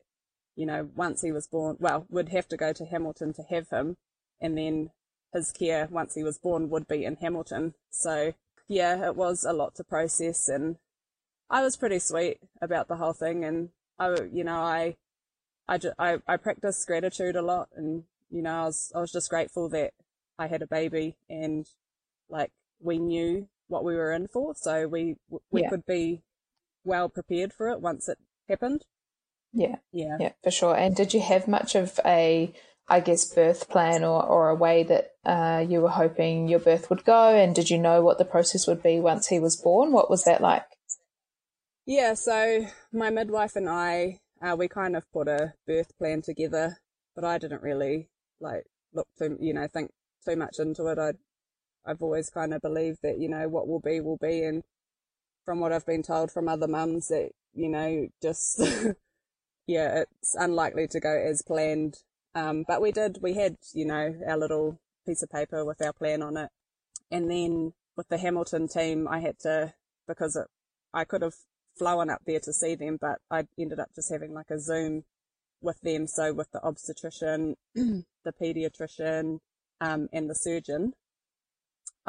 you 0.56 0.66
know, 0.66 0.88
once 0.96 1.22
he 1.22 1.34
was 1.34 1.48
born, 1.48 1.76
well, 1.80 2.06
would 2.10 2.30
have 2.30 2.48
to 2.50 2.58
go 2.58 2.72
to 2.72 2.86
Hamilton 2.86 3.34
to 3.34 3.44
have 3.50 3.70
him 3.70 3.98
and 4.40 4.58
then 4.58 4.92
his 5.34 5.52
care 5.52 5.88
once 5.92 6.16
he 6.16 6.24
was 6.24 6.38
born 6.38 6.70
would 6.70 6.88
be 6.88 7.04
in 7.04 7.18
Hamilton. 7.18 7.74
So 7.90 8.34
yeah, 8.68 9.06
it 9.06 9.16
was 9.16 9.44
a 9.44 9.54
lot 9.54 9.76
to 9.76 9.84
process 9.84 10.48
and 10.48 10.78
I 11.50 11.64
was 11.64 11.78
pretty 11.78 12.00
sweet 12.00 12.40
about 12.62 12.88
the 12.88 12.98
whole 12.98 13.14
thing. 13.14 13.44
And 13.44 13.70
I, 13.98 14.16
you 14.32 14.44
know, 14.44 14.58
I, 14.58 14.96
I, 15.68 15.78
just, 15.78 15.96
I, 16.00 16.20
I 16.28 16.38
practiced 16.38 16.88
gratitude 16.88 17.36
a 17.36 17.42
lot 17.42 17.70
and, 17.76 18.04
you 18.30 18.42
know, 18.42 18.62
I 18.62 18.66
was, 18.66 18.92
I 18.96 19.00
was 19.00 19.12
just 19.12 19.30
grateful 19.30 19.70
that 19.70 19.94
I 20.38 20.48
had 20.48 20.62
a 20.62 20.68
baby 20.68 21.18
and 21.30 21.68
like 22.30 22.52
we 22.80 22.98
knew 22.98 23.48
what 23.70 23.86
we 23.86 23.96
were 23.96 24.12
in 24.12 24.28
for. 24.28 24.54
So 24.56 24.88
we, 24.88 25.16
we 25.50 25.62
yeah. 25.62 25.70
could 25.70 25.86
be 25.86 26.22
well 26.84 27.08
prepared 27.08 27.54
for 27.54 27.70
it 27.70 27.80
once 27.80 28.10
it 28.10 28.18
happened. 28.50 28.84
Yeah. 29.54 29.78
Yeah. 29.94 30.18
Yeah, 30.20 30.32
for 30.44 30.52
sure. 30.52 30.76
And 30.76 30.96
did 30.96 31.14
you 31.14 31.22
have 31.22 31.48
much 31.48 31.76
of 31.76 32.00
a 32.06 32.54
I 32.90 33.00
guess, 33.02 33.24
birth 33.24 33.70
plan 33.70 34.04
or, 34.04 34.26
or 34.26 34.50
a 34.50 34.56
way 34.56 34.84
that 34.84 35.12
uh, 35.24 35.64
you 35.68 35.82
were 35.82 35.90
hoping 35.90 36.48
your 36.48 36.60
birth 36.60 36.90
would 36.90 37.06
go? 37.06 37.36
And 37.36 37.54
did 37.54 37.70
you 37.70 37.78
know 37.78 38.02
what 38.02 38.18
the 38.18 38.26
process 38.26 38.66
would 38.66 38.82
be 38.82 39.00
once 39.00 39.28
he 39.28 39.40
was 39.40 39.56
born? 39.56 39.92
What 39.92 40.10
was 40.10 40.24
that 40.24 40.42
like? 40.42 40.66
Yeah, 41.86 42.16
so 42.16 42.66
my 42.92 43.12
midwife 43.12 43.56
and 43.56 43.70
I, 43.70 44.20
uh, 44.42 44.56
we 44.58 44.68
kind 44.68 44.96
of 44.96 45.12
put 45.12 45.28
a 45.28 45.54
birth 45.68 45.96
plan 45.98 46.24
together, 46.24 46.80
but 47.16 47.24
I 47.24 47.38
didn't 47.38 47.62
really 47.62 48.10
like 48.40 48.66
look 48.94 49.08
too, 49.18 49.38
you 49.40 49.54
know, 49.54 49.68
think 49.68 49.92
too 50.26 50.36
much 50.36 50.58
into 50.58 50.88
it. 50.88 50.98
I, 50.98 51.14
I've 51.90 52.04
always 52.04 52.30
kind 52.30 52.54
of 52.54 52.62
believed 52.62 53.00
that, 53.02 53.20
you 53.20 53.28
know, 53.28 53.48
what 53.50 53.68
will 53.68 53.80
be 53.80 54.00
will 54.00 54.18
be. 54.18 54.44
And 54.44 54.64
from 55.44 55.60
what 55.60 55.74
I've 55.74 55.86
been 55.86 56.04
told 56.04 56.32
from 56.32 56.48
other 56.48 56.68
mums 56.68 57.08
that, 57.08 57.32
you 57.54 57.68
know, 57.68 58.08
just, 58.22 58.60
yeah, 59.68 60.04
it's 60.04 60.36
unlikely 60.36 60.88
to 60.90 61.00
go 61.00 61.10
as 61.10 61.42
planned. 61.42 61.96
Um, 62.36 62.64
but 62.68 62.82
we 62.82 62.92
did, 62.92 63.18
we 63.22 63.34
had, 63.34 63.58
you 63.74 63.86
know, 63.86 64.14
our 64.28 64.38
little 64.38 64.80
piece 65.08 65.24
of 65.24 65.32
paper 65.32 65.66
with 65.66 65.82
our 65.82 65.94
plan 65.94 66.22
on 66.22 66.38
it. 66.38 66.50
And 67.10 67.30
then 67.32 67.74
with 67.98 68.08
the 68.10 68.20
Hamilton 68.20 68.68
team, 68.68 69.08
I 69.08 69.22
had 69.22 69.40
to, 69.40 69.74
because 70.08 70.36
it, 70.36 70.46
I 70.94 71.06
could 71.06 71.24
have 71.24 71.34
flown 71.76 72.12
up 72.12 72.22
there 72.28 72.40
to 72.42 72.54
see 72.54 72.76
them, 72.76 73.00
but 73.02 73.18
I 73.32 73.46
ended 73.58 73.80
up 73.80 73.90
just 73.96 74.12
having 74.12 74.34
like 74.34 74.52
a 74.52 74.60
Zoom 74.60 75.06
with 75.60 75.82
them. 75.82 76.06
So 76.06 76.34
with 76.34 76.52
the 76.52 76.62
obstetrician, 76.64 77.56
the 77.74 78.04
pediatrician, 78.40 79.40
um, 79.82 80.10
and 80.14 80.30
the 80.30 80.36
surgeon, 80.36 80.94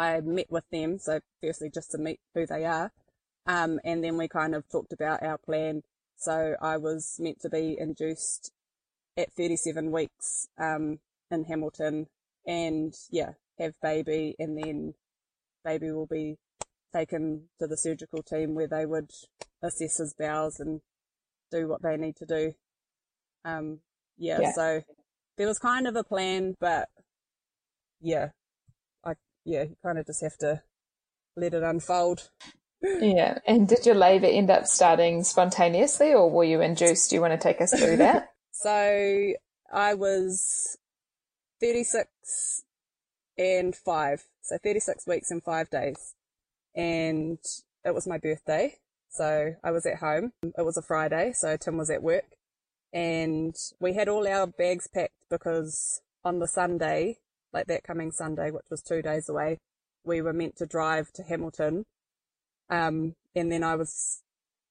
I 0.00 0.20
met 0.20 0.50
with 0.50 0.64
them. 0.70 0.98
So 0.98 1.20
firstly, 1.42 1.70
just 1.72 1.90
to 1.92 1.98
meet 1.98 2.20
who 2.34 2.46
they 2.46 2.64
are. 2.64 2.90
Um, 3.46 3.80
and 3.84 4.02
then 4.02 4.16
we 4.16 4.28
kind 4.28 4.54
of 4.54 4.68
talked 4.68 4.92
about 4.92 5.22
our 5.22 5.38
plan. 5.38 5.82
So 6.16 6.54
I 6.60 6.76
was 6.76 7.16
meant 7.18 7.40
to 7.42 7.50
be 7.50 7.76
induced 7.78 8.52
at 9.16 9.32
37 9.32 9.90
weeks, 9.90 10.48
um, 10.58 11.00
in 11.30 11.44
Hamilton 11.44 12.06
and 12.46 12.94
yeah, 13.10 13.32
have 13.58 13.74
baby 13.82 14.34
and 14.38 14.56
then 14.58 14.94
baby 15.64 15.90
will 15.90 16.06
be 16.06 16.36
taken 16.94 17.44
to 17.58 17.66
the 17.66 17.76
surgical 17.76 18.22
team 18.22 18.54
where 18.54 18.66
they 18.66 18.86
would 18.86 19.10
assess 19.62 19.98
his 19.98 20.14
bowels 20.18 20.58
and 20.58 20.80
do 21.50 21.68
what 21.68 21.82
they 21.82 21.96
need 21.96 22.16
to 22.16 22.26
do. 22.26 22.52
Um, 23.44 23.80
yeah, 24.18 24.40
yeah, 24.40 24.52
so 24.52 24.82
there 25.36 25.46
was 25.46 25.58
kind 25.58 25.86
of 25.86 25.96
a 25.96 26.04
plan, 26.04 26.56
but 26.60 26.88
yeah, 28.00 28.30
yeah, 29.44 29.62
you 29.64 29.76
kind 29.82 29.98
of 29.98 30.06
just 30.06 30.22
have 30.22 30.36
to 30.38 30.62
let 31.36 31.54
it 31.54 31.62
unfold. 31.62 32.30
Yeah. 32.82 33.38
And 33.46 33.68
did 33.68 33.84
your 33.84 33.94
labour 33.94 34.26
end 34.26 34.50
up 34.50 34.66
starting 34.66 35.22
spontaneously 35.22 36.14
or 36.14 36.30
were 36.30 36.44
you 36.44 36.60
induced? 36.60 37.10
Do 37.10 37.16
you 37.16 37.22
want 37.22 37.32
to 37.32 37.38
take 37.38 37.60
us 37.60 37.78
through 37.78 37.98
that? 37.98 38.30
so 38.52 39.32
I 39.72 39.94
was 39.94 40.78
36 41.60 42.64
and 43.36 43.76
five. 43.76 44.24
So 44.42 44.56
36 44.62 45.06
weeks 45.06 45.30
and 45.30 45.42
five 45.42 45.70
days. 45.70 46.14
And 46.74 47.38
it 47.84 47.94
was 47.94 48.06
my 48.06 48.18
birthday. 48.18 48.76
So 49.10 49.54
I 49.62 49.70
was 49.70 49.84
at 49.86 49.98
home. 49.98 50.32
It 50.42 50.64
was 50.64 50.76
a 50.76 50.82
Friday. 50.82 51.32
So 51.34 51.56
Tim 51.56 51.76
was 51.76 51.90
at 51.90 52.02
work 52.02 52.36
and 52.92 53.54
we 53.78 53.94
had 53.94 54.08
all 54.08 54.26
our 54.26 54.46
bags 54.46 54.88
packed 54.92 55.14
because 55.28 56.00
on 56.24 56.38
the 56.38 56.48
Sunday, 56.48 57.18
like 57.52 57.66
that 57.66 57.84
coming 57.84 58.12
Sunday, 58.12 58.50
which 58.50 58.66
was 58.70 58.82
two 58.82 59.02
days 59.02 59.28
away, 59.28 59.58
we 60.04 60.22
were 60.22 60.32
meant 60.32 60.56
to 60.56 60.66
drive 60.66 61.12
to 61.12 61.22
Hamilton. 61.22 61.84
Um, 62.68 63.14
and 63.34 63.50
then 63.50 63.62
I 63.62 63.76
was 63.76 64.22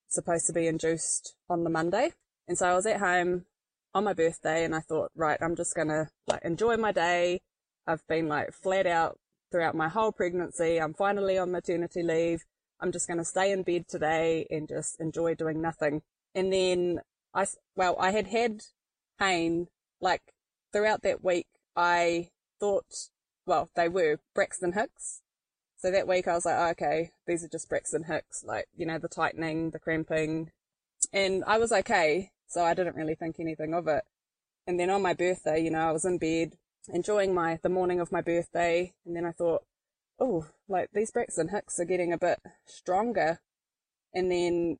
supposed 0.07 0.47
to 0.47 0.53
be 0.53 0.67
induced 0.67 1.35
on 1.49 1.63
the 1.63 1.69
Monday. 1.69 2.13
And 2.47 2.57
so 2.57 2.67
I 2.67 2.73
was 2.73 2.85
at 2.85 2.99
home 2.99 3.45
on 3.93 4.03
my 4.03 4.13
birthday 4.13 4.63
and 4.63 4.75
I 4.75 4.79
thought, 4.79 5.11
right, 5.15 5.37
I'm 5.41 5.55
just 5.55 5.75
to 5.89 6.09
like 6.27 6.43
enjoy 6.43 6.77
my 6.77 6.91
day. 6.91 7.41
I've 7.85 8.05
been 8.07 8.27
like 8.27 8.53
flat 8.53 8.87
out 8.87 9.19
throughout 9.51 9.75
my 9.75 9.89
whole 9.89 10.11
pregnancy. 10.11 10.79
I'm 10.79 10.93
finally 10.93 11.37
on 11.37 11.51
maternity 11.51 12.03
leave. 12.03 12.43
I'm 12.79 12.91
just 12.91 13.07
to 13.19 13.25
stay 13.25 13.51
in 13.51 13.63
bed 13.63 13.87
today 13.87 14.47
and 14.49 14.67
just 14.67 14.99
enjoy 14.99 15.35
doing 15.35 15.61
nothing. 15.61 16.01
And 16.33 16.53
then 16.53 17.01
I, 17.33 17.45
well, 17.75 17.95
I 17.99 18.11
had 18.11 18.27
had 18.27 18.61
pain 19.19 19.67
like 19.99 20.21
throughout 20.71 21.01
that 21.03 21.23
week. 21.23 21.47
I 21.75 22.29
thought, 22.59 23.09
well, 23.45 23.69
they 23.75 23.89
were 23.89 24.19
Braxton 24.35 24.73
Hicks. 24.73 25.21
So 25.77 25.91
that 25.91 26.07
week 26.07 26.27
I 26.27 26.33
was 26.33 26.45
like, 26.45 26.55
oh, 26.57 26.69
okay, 26.71 27.11
these 27.25 27.43
are 27.43 27.47
just 27.47 27.69
Braxton 27.69 28.03
Hicks, 28.03 28.43
like, 28.43 28.67
you 28.75 28.85
know, 28.85 28.97
the 28.97 29.07
tightening, 29.07 29.71
the 29.71 29.79
cramping. 29.79 30.51
And 31.13 31.43
I 31.47 31.57
was 31.57 31.71
okay. 31.71 32.31
So 32.47 32.63
I 32.63 32.73
didn't 32.73 32.95
really 32.95 33.15
think 33.15 33.39
anything 33.39 33.73
of 33.73 33.87
it. 33.87 34.03
And 34.67 34.79
then 34.79 34.89
on 34.89 35.01
my 35.01 35.13
birthday, 35.13 35.63
you 35.63 35.71
know, 35.71 35.87
I 35.87 35.91
was 35.91 36.03
in 36.03 36.17
bed 36.17 36.57
enjoying 36.91 37.33
my, 37.33 37.59
the 37.61 37.69
morning 37.69 37.99
of 37.99 38.11
my 38.11 38.21
birthday. 38.21 38.93
And 39.05 39.15
then 39.15 39.25
I 39.25 39.31
thought, 39.31 39.63
oh, 40.19 40.47
like 40.67 40.89
these 40.93 41.11
Braxton 41.11 41.49
Hicks 41.49 41.79
are 41.79 41.85
getting 41.85 42.11
a 42.11 42.17
bit 42.17 42.39
stronger. 42.65 43.39
And 44.13 44.31
then 44.31 44.79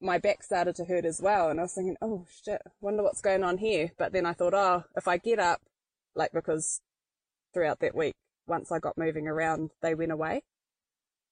my 0.00 0.18
back 0.18 0.42
started 0.42 0.76
to 0.76 0.84
hurt 0.84 1.06
as 1.06 1.20
well. 1.20 1.48
And 1.48 1.58
I 1.58 1.64
was 1.64 1.74
thinking, 1.74 1.96
oh 2.02 2.26
shit, 2.44 2.62
wonder 2.80 3.02
what's 3.02 3.22
going 3.22 3.42
on 3.42 3.58
here. 3.58 3.92
But 3.98 4.12
then 4.12 4.26
I 4.26 4.34
thought, 4.34 4.54
oh, 4.54 4.84
if 4.96 5.08
I 5.08 5.16
get 5.16 5.38
up, 5.38 5.62
like 6.14 6.32
because 6.32 6.80
throughout 7.52 7.80
that 7.80 7.94
week, 7.94 8.14
once 8.46 8.70
I 8.70 8.78
got 8.78 8.98
moving 8.98 9.26
around, 9.26 9.70
they 9.82 9.94
went 9.94 10.12
away. 10.12 10.42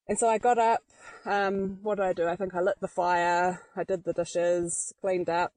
And 0.08 0.18
so 0.18 0.28
I 0.28 0.38
got 0.38 0.58
up, 0.58 0.80
um, 1.24 1.78
what 1.82 1.96
did 1.96 2.06
I 2.06 2.12
do? 2.12 2.26
I 2.26 2.36
think 2.36 2.54
I 2.54 2.60
lit 2.60 2.80
the 2.80 2.88
fire, 2.88 3.62
I 3.76 3.84
did 3.84 4.04
the 4.04 4.12
dishes, 4.12 4.92
cleaned 5.00 5.28
up, 5.28 5.52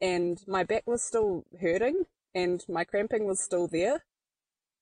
and 0.00 0.40
my 0.46 0.64
back 0.64 0.86
was 0.86 1.02
still 1.02 1.44
hurting 1.60 2.04
and 2.34 2.64
my 2.68 2.84
cramping 2.84 3.26
was 3.26 3.40
still 3.40 3.68
there. 3.68 4.04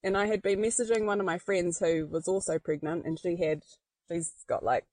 And 0.03 0.17
I 0.17 0.27
had 0.27 0.43
been 0.43 0.61
messaging 0.61 1.07
one 1.07 1.21
of 1.21 1.27
my 1.27 1.39
friends 1.39 1.81
who 1.81 2.07
was 2.07 2.29
also 2.29 2.59
pregnant 2.59 3.05
and 3.05 3.19
she 3.19 3.37
had, 3.37 3.63
she's 4.09 4.33
got 4.49 4.65
like, 4.65 4.85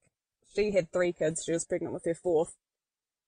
she 0.54 0.72
had 0.72 0.92
three 0.92 1.12
kids, 1.12 1.44
she 1.44 1.52
was 1.52 1.64
pregnant 1.64 1.94
with 1.94 2.04
her 2.04 2.14
fourth. 2.14 2.56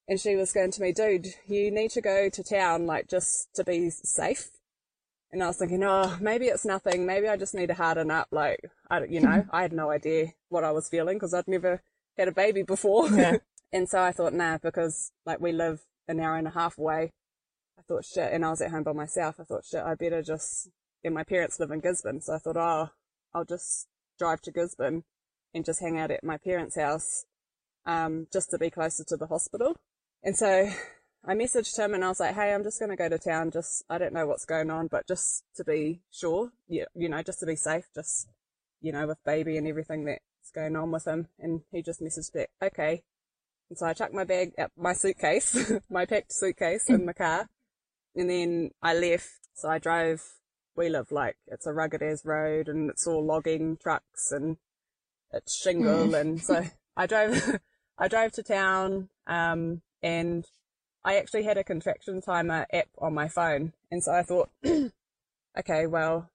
And 0.08 0.18
she 0.18 0.36
was 0.36 0.52
going 0.52 0.72
to 0.72 0.82
me, 0.82 0.92
dude, 0.92 1.26
you 1.46 1.70
need 1.70 1.90
to 1.90 2.00
go 2.00 2.30
to 2.30 2.42
town, 2.42 2.86
like, 2.86 3.08
just 3.08 3.54
to 3.54 3.62
be 3.62 3.90
safe. 3.90 4.48
And 5.30 5.42
I 5.42 5.48
was 5.48 5.58
thinking, 5.58 5.82
oh, 5.84 6.16
maybe 6.20 6.46
it's 6.46 6.64
nothing. 6.64 7.04
Maybe 7.04 7.28
I 7.28 7.36
just 7.36 7.54
need 7.54 7.66
to 7.66 7.74
harden 7.74 8.10
up. 8.10 8.28
Like, 8.30 8.60
I, 8.90 9.04
you 9.04 9.20
know, 9.20 9.44
I 9.52 9.62
had 9.62 9.72
no 9.72 9.90
idea 9.90 10.32
what 10.48 10.64
I 10.64 10.72
was 10.72 10.88
feeling 10.88 11.16
because 11.16 11.34
I'd 11.34 11.48
never 11.48 11.82
had 12.16 12.28
a 12.28 12.32
baby 12.32 12.62
before. 12.62 13.08
Yeah. 13.10 13.36
and 13.72 13.88
so 13.88 14.00
I 14.00 14.12
thought, 14.12 14.32
nah, 14.32 14.58
because 14.58 15.12
like 15.26 15.40
we 15.40 15.52
live 15.52 15.82
an 16.08 16.20
hour 16.20 16.36
and 16.36 16.46
a 16.46 16.52
half 16.52 16.78
away. 16.78 17.12
I 17.78 17.82
thought, 17.82 18.04
shit. 18.04 18.32
And 18.32 18.44
I 18.44 18.50
was 18.50 18.60
at 18.60 18.70
home 18.70 18.82
by 18.82 18.92
myself. 18.92 19.36
I 19.38 19.44
thought, 19.44 19.64
shit, 19.64 19.82
I 19.82 19.94
better 19.94 20.22
just, 20.22 20.68
and 21.04 21.14
my 21.14 21.24
parents 21.24 21.60
live 21.60 21.70
in 21.70 21.80
Gisborne. 21.80 22.22
So 22.22 22.34
I 22.34 22.38
thought, 22.38 22.56
oh, 22.56 22.90
I'll 23.34 23.44
just 23.44 23.86
drive 24.18 24.40
to 24.42 24.50
Gisborne 24.50 25.04
and 25.54 25.64
just 25.64 25.80
hang 25.80 25.98
out 25.98 26.10
at 26.10 26.24
my 26.24 26.38
parents' 26.38 26.76
house, 26.76 27.24
um, 27.86 28.26
just 28.32 28.50
to 28.50 28.58
be 28.58 28.70
closer 28.70 29.04
to 29.04 29.16
the 29.16 29.26
hospital. 29.26 29.76
And 30.22 30.36
so 30.36 30.70
I 31.28 31.34
messaged 31.34 31.78
him 31.78 31.92
and 31.92 32.02
I 32.02 32.08
was 32.08 32.20
like, 32.20 32.34
hey, 32.34 32.54
I'm 32.54 32.62
just 32.62 32.78
going 32.78 32.88
to 32.88 32.96
go 32.96 33.10
to 33.10 33.18
town. 33.18 33.50
Just, 33.50 33.84
I 33.90 33.98
don't 33.98 34.14
know 34.14 34.26
what's 34.26 34.46
going 34.46 34.70
on, 34.70 34.86
but 34.86 35.06
just 35.06 35.44
to 35.56 35.64
be 35.64 36.00
sure, 36.10 36.52
yeah, 36.68 36.86
you 36.94 37.10
know, 37.10 37.22
just 37.22 37.40
to 37.40 37.46
be 37.46 37.54
safe, 37.54 37.84
just, 37.94 38.28
you 38.80 38.92
know, 38.92 39.06
with 39.06 39.22
baby 39.26 39.58
and 39.58 39.68
everything 39.68 40.06
that's 40.06 40.50
going 40.54 40.74
on 40.74 40.90
with 40.90 41.06
him. 41.06 41.28
And 41.38 41.60
he 41.70 41.82
just 41.82 42.00
messaged 42.00 42.32
back, 42.32 42.48
okay. 42.62 43.02
And 43.68 43.76
so 43.76 43.84
I 43.84 43.92
chucked 43.92 44.14
my 44.14 44.24
bag, 44.24 44.54
my 44.74 44.94
suitcase, 44.94 45.70
my 45.90 46.06
packed 46.06 46.32
suitcase 46.32 46.88
in 46.88 47.04
the 47.04 47.12
car. 47.12 47.46
And 48.16 48.30
then 48.30 48.70
I 48.82 48.94
left. 48.94 49.28
So 49.52 49.68
I 49.68 49.78
drove, 49.78 50.22
we 50.76 50.88
live 50.88 51.12
like, 51.12 51.36
it's 51.46 51.66
a 51.66 51.74
rugged 51.74 52.02
as 52.02 52.24
road 52.24 52.68
and 52.68 52.88
it's 52.88 53.06
all 53.06 53.22
logging 53.22 53.76
trucks 53.76 54.32
and 54.32 54.56
it's 55.30 55.54
shingle. 55.54 56.14
and 56.14 56.40
so 56.40 56.64
I 56.96 57.06
drove, 57.06 57.58
I 57.98 58.08
drove 58.08 58.32
to 58.32 58.42
town, 58.42 59.10
um, 59.26 59.82
and 60.02 60.46
I 61.04 61.16
actually 61.16 61.44
had 61.44 61.58
a 61.58 61.64
contraction 61.64 62.20
timer 62.20 62.66
app 62.72 62.88
on 62.98 63.14
my 63.14 63.28
phone. 63.28 63.72
And 63.90 64.02
so 64.02 64.12
I 64.12 64.22
thought, 64.22 64.50
okay, 65.58 65.86
well, 65.86 66.30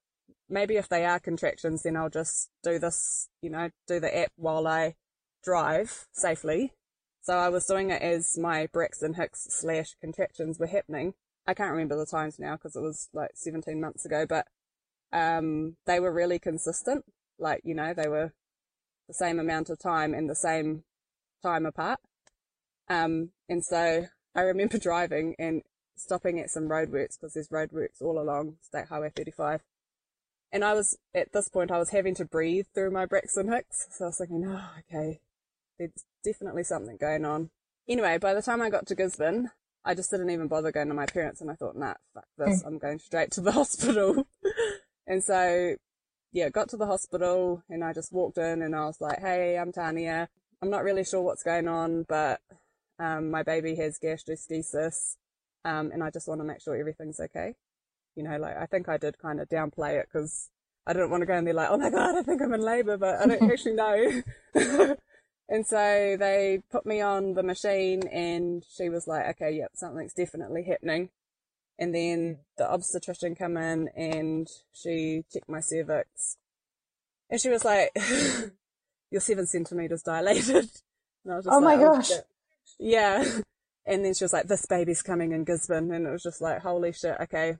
maybe 0.50 0.77
if 0.77 0.89
they 0.89 1.05
are 1.05 1.20
contractions, 1.20 1.84
then 1.84 1.96
I'll 1.96 2.10
just 2.10 2.50
do 2.63 2.79
this, 2.79 3.29
you 3.41 3.50
know, 3.50 3.70
do 3.88 4.00
the 4.00 4.15
app 4.15 4.32
while 4.36 4.67
I 4.67 4.96
drive 5.43 6.08
safely. 6.13 6.74
So 7.22 7.38
I 7.38 7.50
was 7.50 7.65
doing 7.65 7.89
it 7.89 8.01
as 8.01 8.38
my 8.38 8.67
Braxton 8.67 9.13
Hicks 9.13 9.48
slash 9.50 9.96
contractions 10.01 10.60
were 10.60 10.67
happening. 10.67 11.13
I 11.46 11.53
can't 11.53 11.72
remember 11.72 11.98
the 11.98 12.05
times 12.05 12.39
now 12.39 12.55
because 12.55 12.75
it 12.75 12.82
was 12.82 13.10
like 13.13 13.32
17 13.36 13.79
months 13.79 14.05
ago, 14.05 14.25
but, 14.27 14.48
um, 15.12 15.77
they 15.86 16.00
were 16.00 16.12
really 16.12 16.39
consistent. 16.39 17.05
Like, 17.38 17.62
you 17.63 17.75
know, 17.75 17.93
they 17.93 18.08
were 18.08 18.34
the 19.08 19.13
same 19.13 19.39
amount 19.39 19.70
of 19.70 19.79
time 19.79 20.13
and 20.13 20.29
the 20.29 20.36
same 20.36 20.84
time 21.41 21.65
apart. 21.65 22.00
Um, 22.89 23.32
and 23.50 23.63
so 23.63 24.08
I 24.35 24.41
remember 24.41 24.77
driving 24.77 25.35
and 25.37 25.61
stopping 25.95 26.39
at 26.39 26.49
some 26.49 26.69
roadworks 26.69 27.19
because 27.19 27.33
there's 27.33 27.49
roadworks 27.49 28.01
all 28.01 28.19
along 28.19 28.57
State 28.61 28.87
Highway 28.87 29.11
35. 29.15 29.61
And 30.51 30.63
I 30.63 30.73
was, 30.73 30.97
at 31.15 31.33
this 31.33 31.49
point, 31.49 31.71
I 31.71 31.79
was 31.79 31.89
having 31.89 32.13
to 32.15 32.25
breathe 32.25 32.67
through 32.73 32.91
my 32.91 33.05
Braxton 33.05 33.51
Hicks. 33.51 33.87
So 33.91 34.05
I 34.05 34.07
was 34.09 34.17
thinking, 34.17 34.45
oh, 34.47 34.69
okay, 34.79 35.19
there's 35.79 36.05
definitely 36.23 36.63
something 36.63 36.97
going 36.97 37.25
on. 37.25 37.49
Anyway, 37.87 38.17
by 38.17 38.33
the 38.33 38.41
time 38.41 38.61
I 38.61 38.69
got 38.69 38.85
to 38.87 38.95
Gisborne, 38.95 39.49
I 39.83 39.95
just 39.95 40.11
didn't 40.11 40.29
even 40.29 40.47
bother 40.47 40.71
going 40.71 40.87
to 40.87 40.93
my 40.93 41.05
parents 41.05 41.41
and 41.41 41.51
I 41.51 41.55
thought, 41.55 41.75
nah, 41.75 41.95
fuck 42.13 42.25
this. 42.37 42.61
Hmm. 42.61 42.67
I'm 42.67 42.77
going 42.77 42.99
straight 42.99 43.31
to 43.31 43.41
the 43.41 43.51
hospital. 43.53 44.27
and 45.07 45.23
so, 45.23 45.75
yeah, 46.31 46.49
got 46.49 46.69
to 46.69 46.77
the 46.77 46.85
hospital 46.85 47.63
and 47.69 47.83
I 47.83 47.93
just 47.93 48.13
walked 48.13 48.37
in 48.37 48.61
and 48.61 48.75
I 48.75 48.85
was 48.85 49.01
like, 49.01 49.19
Hey, 49.19 49.57
I'm 49.57 49.71
Tania. 49.71 50.29
I'm 50.61 50.69
not 50.69 50.83
really 50.83 51.03
sure 51.03 51.21
what's 51.21 51.43
going 51.43 51.67
on, 51.67 52.05
but, 52.07 52.39
um, 53.00 53.31
my 53.31 53.43
baby 53.43 53.75
has 53.75 54.00
gastroschisis. 54.00 55.15
Um, 55.65 55.91
and 55.91 56.03
I 56.03 56.09
just 56.09 56.27
want 56.27 56.41
to 56.41 56.45
make 56.45 56.62
sure 56.62 56.75
everything's 56.75 57.19
okay. 57.19 57.55
You 58.15 58.23
know, 58.23 58.38
like 58.38 58.57
I 58.57 58.65
think 58.65 58.89
I 58.89 58.97
did 58.97 59.17
kind 59.19 59.39
of 59.39 59.50
downplay 59.50 60.00
it 60.00 60.07
because 60.12 60.50
I 60.85 60.93
didn't 60.93 61.09
want 61.09 61.21
to 61.21 61.25
go 61.25 61.33
and 61.33 61.45
be 61.45 61.53
like, 61.53 61.69
oh 61.69 61.77
my 61.77 61.89
God, 61.89 62.15
I 62.15 62.21
think 62.21 62.41
I'm 62.41 62.53
in 62.53 62.62
labor, 62.62 62.97
but 62.97 63.21
I 63.21 63.25
don't 63.25 63.51
actually 63.51 63.73
know. 63.73 64.21
and 65.50 65.65
so 65.65 66.17
they 66.19 66.62
put 66.69 66.85
me 66.85 67.01
on 67.01 67.33
the 67.33 67.43
machine 67.43 68.07
and 68.07 68.65
she 68.75 68.89
was 68.89 69.07
like, 69.07 69.25
okay, 69.29 69.55
yep, 69.55 69.71
something's 69.73 70.13
definitely 70.13 70.63
happening. 70.63 71.09
And 71.79 71.95
then 71.95 72.39
the 72.57 72.71
obstetrician 72.71 73.35
come 73.35 73.57
in 73.57 73.88
and 73.95 74.47
she 74.73 75.23
checked 75.31 75.50
my 75.50 75.59
cervix 75.59 76.38
and 77.29 77.41
she 77.41 77.50
was 77.50 77.65
like, 77.65 77.89
you're 79.12 79.21
seven 79.21 79.47
centimeters 79.47 80.03
dilated. 80.03 80.69
oh 81.27 81.41
like, 81.43 81.62
my 81.62 81.75
oh, 81.75 81.95
gosh. 81.95 82.12
Yeah. 82.79 83.25
And 83.86 84.05
then 84.05 84.13
she 84.13 84.24
was 84.24 84.32
like, 84.32 84.48
this 84.48 84.65
baby's 84.65 85.01
coming 85.01 85.34
in 85.34 85.43
Gisborne. 85.43 85.91
And 85.91 86.08
it 86.08 86.10
was 86.10 86.24
just 86.24 86.39
like, 86.39 86.62
holy 86.62 86.93
shit. 86.93 87.17
Okay. 87.20 87.58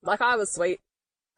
Like 0.00 0.20
I 0.20 0.36
was 0.36 0.52
sweet. 0.52 0.78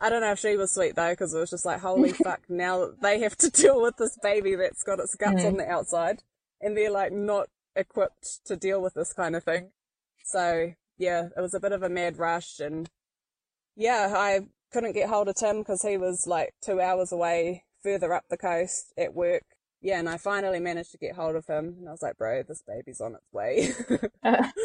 I 0.00 0.10
don't 0.10 0.20
know 0.20 0.32
if 0.32 0.38
she 0.38 0.56
was 0.56 0.74
sweet 0.74 0.96
though, 0.96 1.10
because 1.10 1.32
it 1.32 1.38
was 1.38 1.50
just 1.50 1.64
like, 1.64 1.80
holy 1.80 2.12
fuck, 2.24 2.42
now 2.48 2.90
they 3.00 3.20
have 3.20 3.36
to 3.38 3.50
deal 3.62 3.80
with 3.80 3.96
this 3.96 4.18
baby 4.22 4.54
that's 4.54 4.82
got 4.82 5.00
its 5.00 5.14
guts 5.14 5.36
mm-hmm. 5.36 5.46
on 5.46 5.56
the 5.56 5.68
outside, 5.68 6.22
and 6.60 6.76
they're 6.76 6.90
like 6.90 7.12
not 7.12 7.48
equipped 7.76 8.44
to 8.46 8.56
deal 8.56 8.82
with 8.82 8.94
this 8.94 9.12
kind 9.12 9.34
of 9.34 9.44
thing. 9.44 9.70
So 10.24 10.72
yeah, 10.98 11.28
it 11.36 11.40
was 11.40 11.54
a 11.54 11.60
bit 11.60 11.72
of 11.72 11.82
a 11.82 11.88
mad 11.88 12.18
rush, 12.18 12.60
and 12.60 12.88
yeah, 13.76 14.12
I 14.14 14.40
couldn't 14.72 14.92
get 14.92 15.08
hold 15.08 15.28
of 15.28 15.36
Tim 15.36 15.58
because 15.58 15.82
he 15.82 15.96
was 15.96 16.26
like 16.26 16.54
two 16.62 16.80
hours 16.80 17.12
away 17.12 17.64
further 17.82 18.12
up 18.12 18.24
the 18.28 18.36
coast 18.36 18.92
at 18.98 19.14
work. 19.14 19.44
Yeah, 19.84 19.98
and 19.98 20.08
I 20.08 20.16
finally 20.16 20.60
managed 20.60 20.92
to 20.92 20.98
get 20.98 21.14
hold 21.14 21.36
of 21.36 21.46
him, 21.46 21.76
and 21.78 21.86
I 21.86 21.92
was 21.92 22.00
like, 22.00 22.16
bro, 22.16 22.42
this 22.42 22.62
baby's 22.66 23.02
on 23.02 23.14
its 23.14 23.32
way. 23.32 23.72
uh. 24.24 24.48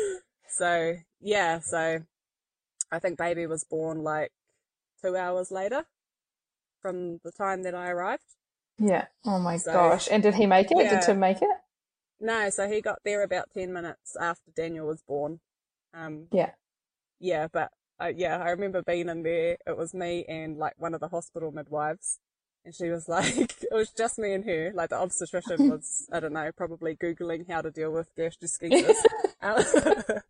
So 0.51 0.95
yeah, 1.21 1.59
so 1.59 1.99
I 2.91 2.99
think 2.99 3.19
baby 3.19 3.45
was 3.45 3.63
born 3.63 4.03
like 4.03 4.31
two 4.99 5.15
hours 5.15 5.51
later 5.51 5.85
from 6.81 7.19
the 7.23 7.31
time 7.31 7.61
that 7.63 7.75
I 7.75 7.89
arrived. 7.89 8.23
Yeah. 8.79 9.05
Oh 9.23 9.39
my 9.39 9.57
so, 9.57 9.71
gosh. 9.71 10.09
And 10.11 10.23
did 10.23 10.33
he 10.33 10.47
make 10.47 10.71
it? 10.71 10.77
Yeah. 10.77 10.89
Did 10.89 11.03
Tim 11.03 11.19
make 11.19 11.43
it? 11.43 11.49
No, 12.19 12.49
so 12.49 12.67
he 12.67 12.81
got 12.81 12.97
there 13.05 13.21
about 13.21 13.51
10 13.53 13.71
minutes 13.71 14.17
after 14.19 14.49
Daniel 14.55 14.87
was 14.87 15.03
born. 15.03 15.39
Um, 15.93 16.25
yeah. 16.31 16.51
Yeah, 17.19 17.47
but 17.47 17.71
uh, 18.01 18.11
yeah, 18.13 18.39
I 18.39 18.49
remember 18.49 18.81
being 18.81 19.07
in 19.07 19.21
there. 19.21 19.57
It 19.67 19.77
was 19.77 19.93
me 19.93 20.25
and 20.27 20.57
like 20.57 20.73
one 20.77 20.95
of 20.95 20.99
the 20.99 21.09
hospital 21.09 21.51
midwives. 21.51 22.19
And 22.65 22.75
she 22.75 22.89
was 22.89 23.07
like, 23.09 23.63
it 23.63 23.73
was 23.73 23.91
just 23.91 24.19
me 24.19 24.33
and 24.33 24.45
her. 24.45 24.71
Like 24.73 24.89
the 24.89 24.97
obstetrician 24.97 25.69
was, 25.69 26.07
I 26.11 26.19
don't 26.19 26.33
know, 26.33 26.51
probably 26.55 26.95
Googling 26.95 27.49
how 27.49 27.61
to 27.61 27.71
deal 27.71 27.91
with 27.91 28.15
gastroschisis. 28.15 28.95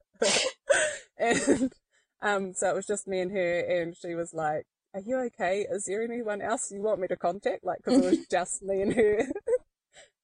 and 1.18 1.74
um, 2.22 2.54
so 2.54 2.70
it 2.70 2.76
was 2.76 2.86
just 2.86 3.08
me 3.08 3.20
and 3.20 3.32
her, 3.32 3.60
and 3.60 3.96
she 3.96 4.14
was 4.16 4.34
like, 4.34 4.66
"Are 4.94 5.02
you 5.02 5.18
okay? 5.18 5.66
Is 5.70 5.86
there 5.86 6.04
anyone 6.04 6.42
else 6.42 6.72
you 6.72 6.82
want 6.82 7.00
me 7.00 7.08
to 7.08 7.16
contact?" 7.16 7.64
Like, 7.64 7.78
because 7.78 8.06
it 8.06 8.10
was 8.10 8.28
just 8.28 8.62
me 8.62 8.82
and 8.82 8.94
her. 8.94 9.26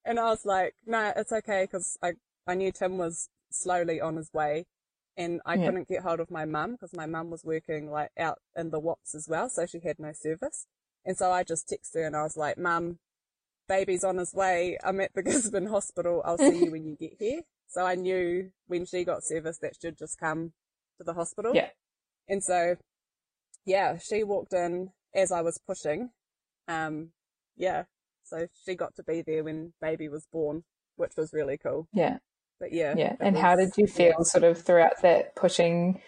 and 0.06 0.20
I 0.20 0.26
was 0.26 0.46
like, 0.46 0.76
"No, 0.86 1.00
nah, 1.00 1.14
it's 1.16 1.32
okay," 1.32 1.64
because 1.64 1.98
I 2.02 2.14
I 2.48 2.56
knew 2.56 2.72
Tim 2.72 2.98
was 2.98 3.30
slowly 3.50 4.02
on 4.02 4.18
his 4.18 4.34
way, 4.34 4.66
and 5.18 5.42
I 5.46 5.56
yeah. 5.56 5.66
couldn't 5.66 5.88
get 5.88 6.04
hold 6.04 6.20
of 6.20 6.30
my 6.30 6.46
mum 6.46 6.74
because 6.74 6.94
my 6.94 7.06
mum 7.06 7.30
was 7.30 7.46
working 7.46 7.90
like 7.90 8.12
out 8.18 8.40
in 8.56 8.72
the 8.72 8.80
Wops 8.80 9.16
as 9.16 9.28
well, 9.30 9.50
so 9.50 9.66
she 9.66 9.80
had 9.80 10.00
no 10.00 10.12
service. 10.14 10.68
And 11.06 11.18
so 11.18 11.32
I 11.32 11.44
just 11.44 11.68
texted 11.68 11.96
her 11.96 12.06
and 12.06 12.16
I 12.16 12.24
was 12.24 12.38
like, 12.38 12.58
"Mum, 12.58 13.00
baby's 13.68 14.04
on 14.04 14.18
his 14.18 14.34
way. 14.34 14.78
I'm 14.84 15.00
at 15.00 15.14
the 15.14 15.24
Gisborne 15.24 15.68
Hospital. 15.68 16.22
I'll 16.26 16.38
see 16.38 16.66
you 16.66 16.72
when 16.72 16.86
you 16.86 16.96
get 16.96 17.14
here." 17.20 17.42
So 17.68 17.86
I 17.86 17.96
knew 17.96 18.52
when 18.68 18.86
she 18.86 19.04
got 19.04 19.24
service 19.24 19.58
that 19.60 19.74
she'd 19.82 19.98
just 19.98 20.20
come 20.20 20.54
to 20.98 21.04
the 21.04 21.14
hospital. 21.14 21.54
Yeah. 21.54 21.70
And 22.28 22.44
so, 22.44 22.76
yeah, 23.66 23.98
she 23.98 24.24
walked 24.24 24.54
in 24.54 24.90
as 25.14 25.32
I 25.32 25.42
was 25.42 25.60
pushing. 25.68 26.12
Um, 26.68 27.10
yeah, 27.56 27.84
so 28.24 28.48
she 28.66 28.76
got 28.76 28.96
to 28.96 29.04
be 29.04 29.22
there 29.22 29.44
when 29.44 29.74
baby 29.82 30.10
was 30.10 30.28
born, 30.32 30.64
which 30.96 31.12
was 31.18 31.34
really 31.34 31.58
cool. 31.58 31.88
Yeah. 31.94 32.18
But 32.60 32.72
yeah. 32.72 32.96
Yeah. 32.98 33.16
And 33.20 33.36
was, 33.36 33.42
how 33.42 33.56
did 33.56 33.72
you 33.78 33.88
feel 33.88 34.16
yeah. 34.18 34.24
sort 34.24 34.44
of 34.44 34.62
throughout 34.62 35.02
that 35.02 35.36
pushing 35.36 36.02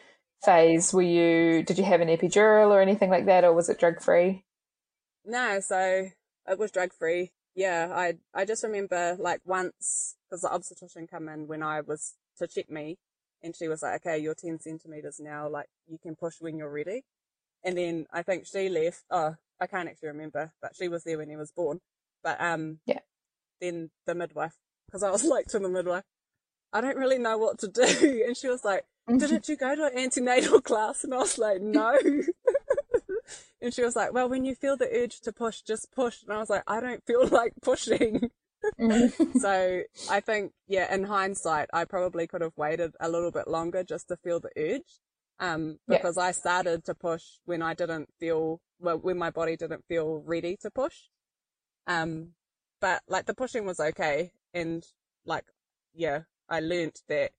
phase? 0.43 0.93
Were 0.93 1.01
you, 1.01 1.63
did 1.63 1.77
you 1.77 1.83
have 1.83 2.01
an 2.01 2.07
epidural 2.07 2.69
or 2.69 2.81
anything 2.81 3.09
like 3.09 3.25
that, 3.25 3.43
or 3.43 3.53
was 3.53 3.69
it 3.69 3.79
drug 3.79 4.01
free? 4.01 4.45
No, 5.27 5.59
so 5.59 6.09
it 6.47 6.57
was 6.57 6.71
drug 6.71 6.93
free. 6.93 7.31
Yeah, 7.53 7.91
I 7.93 8.15
I 8.33 8.45
just 8.45 8.63
remember 8.63 9.17
like 9.19 9.41
once 9.45 10.15
because 10.29 10.41
the 10.41 10.53
obstetrician 10.53 11.07
come 11.07 11.27
in 11.29 11.47
when 11.47 11.61
I 11.61 11.81
was 11.81 12.15
to 12.37 12.47
check 12.47 12.69
me, 12.69 12.97
and 13.43 13.55
she 13.55 13.67
was 13.67 13.81
like, 13.81 14.01
okay, 14.05 14.17
you're 14.17 14.35
10 14.35 14.59
centimeters 14.59 15.19
now. 15.19 15.47
Like 15.47 15.67
you 15.87 15.97
can 15.97 16.15
push 16.15 16.35
when 16.39 16.57
you're 16.57 16.71
ready. 16.71 17.03
And 17.63 17.77
then 17.77 18.05
I 18.11 18.23
think 18.23 18.45
she 18.45 18.69
left. 18.69 19.03
Oh, 19.09 19.35
I 19.59 19.67
can't 19.67 19.89
actually 19.89 20.09
remember, 20.09 20.53
but 20.61 20.75
she 20.75 20.87
was 20.87 21.03
there 21.03 21.17
when 21.17 21.29
he 21.29 21.35
was 21.35 21.51
born. 21.51 21.79
But, 22.23 22.39
um, 22.39 22.79
yeah. 22.85 22.99
Then 23.59 23.89
the 24.05 24.15
midwife, 24.15 24.55
cause 24.91 25.03
I 25.03 25.09
was 25.09 25.23
like 25.25 25.47
to 25.47 25.59
the 25.59 25.69
midwife, 25.69 26.03
I 26.71 26.81
don't 26.81 26.97
really 26.97 27.17
know 27.17 27.37
what 27.37 27.59
to 27.59 27.67
do. 27.67 28.23
And 28.27 28.37
she 28.37 28.47
was 28.47 28.63
like, 28.63 28.85
didn't 29.07 29.47
you 29.49 29.55
go 29.55 29.75
to 29.75 29.85
an 29.85 29.97
antenatal 29.97 30.61
class? 30.61 31.03
And 31.03 31.13
I 31.13 31.17
was 31.17 31.37
like, 31.37 31.61
no. 31.61 31.97
And 33.61 33.73
she 33.73 33.83
was 33.83 33.95
like, 33.95 34.13
well, 34.13 34.29
when 34.29 34.45
you 34.45 34.55
feel 34.55 34.77
the 34.77 34.89
urge 34.91 35.21
to 35.21 35.33
push, 35.33 35.61
just 35.61 35.91
push. 35.91 36.23
And 36.23 36.33
I 36.33 36.37
was 36.37 36.49
like, 36.49 36.63
I 36.67 36.79
don't 36.79 37.03
feel 37.05 37.27
like 37.31 37.53
pushing. 37.61 38.29
so 39.39 39.81
I 40.09 40.19
think, 40.19 40.53
yeah, 40.67 40.93
in 40.93 41.03
hindsight, 41.03 41.69
I 41.73 41.85
probably 41.85 42.27
could 42.27 42.41
have 42.41 42.57
waited 42.57 42.93
a 42.99 43.09
little 43.09 43.31
bit 43.31 43.47
longer 43.47 43.83
just 43.83 44.07
to 44.09 44.17
feel 44.17 44.39
the 44.39 44.51
urge. 44.57 44.99
Um, 45.39 45.77
because 45.87 46.17
yeah. 46.17 46.23
I 46.23 46.31
started 46.31 46.83
to 46.85 46.95
push 46.95 47.23
when 47.45 47.61
I 47.61 47.75
didn't 47.75 48.09
feel, 48.19 48.59
well, 48.79 48.97
when 48.97 49.19
my 49.19 49.29
body 49.29 49.55
didn't 49.55 49.85
feel 49.87 50.23
ready 50.25 50.57
to 50.61 50.71
push. 50.71 50.95
Um, 51.85 52.29
but 52.81 53.03
like 53.07 53.25
the 53.25 53.35
pushing 53.35 53.65
was 53.65 53.79
okay. 53.79 54.31
And 54.53 54.83
like, 55.25 55.45
yeah, 55.93 56.21
I 56.49 56.59
learnt 56.59 57.01
that 57.07 57.31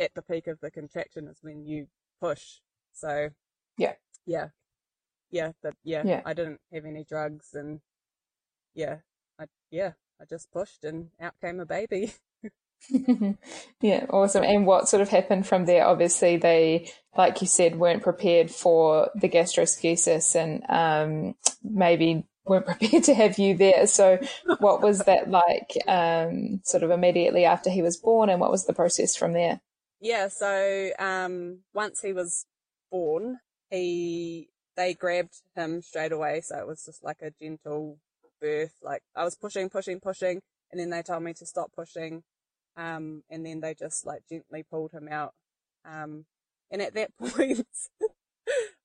at 0.00 0.14
the 0.14 0.22
peak 0.22 0.46
of 0.46 0.60
the 0.60 0.70
contraction 0.70 1.28
is 1.28 1.38
when 1.42 1.64
you 1.64 1.86
push. 2.20 2.60
So 2.92 3.30
yeah, 3.78 3.94
yeah, 4.26 4.48
yeah, 5.34 5.50
but 5.62 5.74
yeah, 5.82 6.02
yeah. 6.06 6.22
I 6.24 6.32
didn't 6.32 6.60
have 6.72 6.84
any 6.84 7.04
drugs 7.04 7.54
and 7.54 7.80
yeah, 8.72 8.98
I, 9.38 9.46
yeah, 9.70 9.92
I 10.20 10.24
just 10.30 10.52
pushed 10.52 10.84
and 10.84 11.08
out 11.20 11.34
came 11.40 11.58
a 11.58 11.66
baby. 11.66 12.12
yeah, 13.80 14.06
awesome. 14.10 14.44
And 14.44 14.64
what 14.64 14.88
sort 14.88 15.00
of 15.00 15.08
happened 15.08 15.46
from 15.46 15.64
there? 15.64 15.86
Obviously, 15.86 16.36
they, 16.36 16.88
like 17.16 17.40
you 17.40 17.48
said, 17.48 17.76
weren't 17.76 18.04
prepared 18.04 18.50
for 18.50 19.10
the 19.16 19.28
gastroschisis 19.28 20.36
and 20.36 20.62
um, 20.68 21.34
maybe 21.64 22.24
weren't 22.44 22.66
prepared 22.78 23.02
to 23.04 23.14
have 23.14 23.36
you 23.36 23.56
there. 23.56 23.88
So, 23.88 24.20
what 24.58 24.82
was 24.82 25.00
that 25.00 25.30
like 25.30 25.72
um, 25.88 26.60
sort 26.62 26.84
of 26.84 26.90
immediately 26.92 27.44
after 27.44 27.70
he 27.70 27.82
was 27.82 27.96
born, 27.96 28.28
and 28.28 28.40
what 28.40 28.52
was 28.52 28.66
the 28.66 28.74
process 28.74 29.16
from 29.16 29.32
there? 29.32 29.60
Yeah, 30.00 30.28
so 30.28 30.90
um, 30.98 31.60
once 31.72 32.02
he 32.02 32.12
was 32.12 32.44
born, 32.90 33.38
he 33.70 34.50
they 34.76 34.94
grabbed 34.94 35.42
him 35.54 35.82
straight 35.82 36.12
away. 36.12 36.40
So 36.40 36.58
it 36.58 36.66
was 36.66 36.84
just 36.84 37.04
like 37.04 37.22
a 37.22 37.30
gentle 37.30 37.98
birth. 38.40 38.74
Like 38.82 39.02
I 39.14 39.24
was 39.24 39.34
pushing, 39.34 39.68
pushing, 39.70 40.00
pushing, 40.00 40.40
and 40.70 40.80
then 40.80 40.90
they 40.90 41.02
told 41.02 41.22
me 41.22 41.34
to 41.34 41.46
stop 41.46 41.72
pushing. 41.74 42.22
Um, 42.76 43.22
and 43.30 43.46
then 43.46 43.60
they 43.60 43.74
just 43.74 44.06
like 44.06 44.22
gently 44.28 44.64
pulled 44.68 44.92
him 44.92 45.08
out. 45.08 45.32
Um, 45.84 46.24
and 46.70 46.82
at 46.82 46.94
that 46.94 47.16
point, 47.18 47.66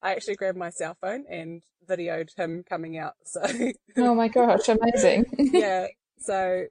I 0.02 0.12
actually 0.12 0.36
grabbed 0.36 0.58
my 0.58 0.70
cell 0.70 0.96
phone 1.02 1.26
and 1.30 1.64
videoed 1.88 2.36
him 2.38 2.64
coming 2.68 2.98
out. 2.98 3.16
So, 3.26 3.42
oh 3.98 4.16
my 4.16 4.28
gosh, 4.28 4.70
amazing. 4.70 5.26
yeah. 5.38 5.88
So 6.20 6.66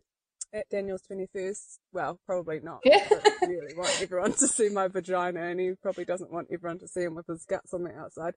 at 0.53 0.69
Daniel's 0.71 1.03
21st, 1.11 1.79
well, 1.93 2.19
probably 2.27 2.61
not. 2.61 2.81
Yeah. 2.85 3.07
I 3.11 3.47
really 3.47 3.75
want 3.77 4.01
everyone 4.01 4.33
to 4.33 4.49
see 4.49 4.69
my 4.69 4.89
vagina 4.89 5.43
and 5.43 5.61
he 5.61 5.73
probably 5.83 6.05
doesn't 6.05 6.33
want 6.33 6.49
everyone 6.51 6.79
to 6.81 6.89
see 6.89 7.03
him 7.03 7.15
with 7.15 7.27
his 7.27 7.45
guts 7.45 7.75
on 7.75 7.85
the 7.85 7.95
outside. 7.95 8.35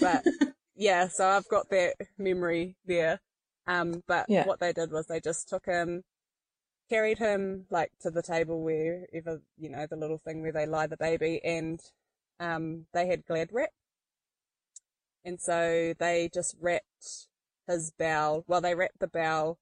But 0.00 0.24
yeah, 0.76 1.08
so 1.08 1.26
I've 1.26 1.48
got 1.48 1.70
that 1.70 1.94
memory 2.18 2.76
there. 2.84 3.20
Um, 3.66 4.02
but 4.06 4.26
yeah. 4.28 4.46
what 4.46 4.60
they 4.60 4.72
did 4.72 4.92
was 4.92 5.06
they 5.06 5.20
just 5.20 5.48
took 5.48 5.64
him, 5.64 6.02
carried 6.90 7.18
him 7.18 7.64
like 7.70 7.92
to 8.02 8.10
the 8.10 8.22
table 8.22 8.62
wherever, 8.62 9.40
you 9.58 9.70
know, 9.70 9.86
the 9.88 9.96
little 9.96 10.18
thing 10.18 10.42
where 10.42 10.52
they 10.52 10.66
lie 10.66 10.86
the 10.86 10.98
baby 10.98 11.40
and, 11.42 11.80
um, 12.40 12.86
they 12.92 13.06
had 13.06 13.24
glad 13.24 13.48
wrap. 13.52 13.70
And 15.24 15.40
so 15.40 15.94
they 15.98 16.28
just 16.32 16.54
wrapped 16.60 17.28
his 17.66 17.90
bowel, 17.98 18.44
well, 18.46 18.60
they 18.60 18.74
wrapped 18.74 18.98
the 19.00 19.08
bowel 19.08 19.58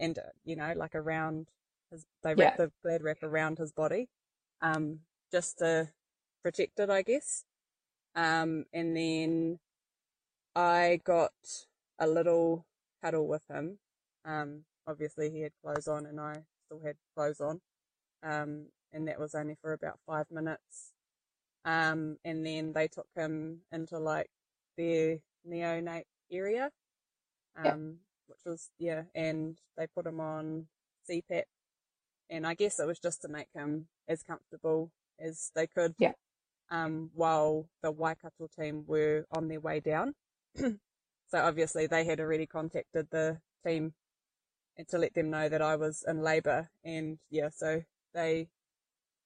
and, 0.00 0.18
uh, 0.18 0.22
you 0.44 0.56
know, 0.56 0.72
like 0.76 0.94
around 0.94 1.48
his, 1.90 2.04
they 2.22 2.34
wrapped 2.34 2.58
yeah. 2.58 2.66
the 2.66 2.72
glad 2.82 3.02
wrap 3.02 3.22
around 3.22 3.58
his 3.58 3.72
body, 3.72 4.08
um, 4.60 5.00
just 5.30 5.58
to 5.58 5.88
protect 6.42 6.78
it, 6.80 6.90
I 6.90 7.02
guess. 7.02 7.44
Um, 8.14 8.64
and 8.72 8.96
then 8.96 9.58
I 10.54 11.00
got 11.04 11.32
a 11.98 12.06
little 12.06 12.66
cuddle 13.02 13.26
with 13.26 13.42
him. 13.48 13.78
Um, 14.24 14.64
obviously 14.86 15.30
he 15.30 15.42
had 15.42 15.52
clothes 15.62 15.88
on 15.88 16.06
and 16.06 16.20
I 16.20 16.44
still 16.66 16.80
had 16.84 16.96
clothes 17.14 17.40
on. 17.40 17.60
Um, 18.22 18.66
and 18.92 19.06
that 19.08 19.20
was 19.20 19.34
only 19.34 19.56
for 19.60 19.72
about 19.72 19.98
five 20.06 20.26
minutes. 20.30 20.92
Um, 21.64 22.16
and 22.24 22.46
then 22.46 22.72
they 22.72 22.88
took 22.88 23.08
him 23.14 23.60
into 23.72 23.98
like 23.98 24.30
their 24.76 25.18
neonate 25.48 26.04
area. 26.30 26.70
Um. 27.56 27.98
Which 28.26 28.38
was, 28.44 28.70
yeah, 28.78 29.02
and 29.14 29.58
they 29.76 29.86
put 29.86 30.06
him 30.06 30.20
on 30.20 30.66
CPAP. 31.08 31.44
And 32.28 32.46
I 32.46 32.54
guess 32.54 32.80
it 32.80 32.86
was 32.86 32.98
just 32.98 33.22
to 33.22 33.28
make 33.28 33.48
him 33.54 33.86
as 34.08 34.22
comfortable 34.22 34.90
as 35.20 35.50
they 35.54 35.66
could. 35.66 35.94
Yeah. 35.98 36.12
Um, 36.70 37.10
while 37.14 37.68
the 37.82 37.92
Waikato 37.92 38.48
team 38.58 38.84
were 38.88 39.24
on 39.30 39.46
their 39.46 39.60
way 39.60 39.78
down. 39.78 40.14
so 40.56 40.76
obviously 41.34 41.86
they 41.86 42.04
had 42.04 42.18
already 42.18 42.46
contacted 42.46 43.06
the 43.10 43.38
team 43.64 43.94
and 44.76 44.88
to 44.88 44.98
let 44.98 45.14
them 45.14 45.30
know 45.30 45.48
that 45.48 45.62
I 45.62 45.76
was 45.76 46.04
in 46.06 46.22
labour. 46.22 46.70
And 46.84 47.18
yeah, 47.30 47.50
so 47.54 47.82
they 48.14 48.48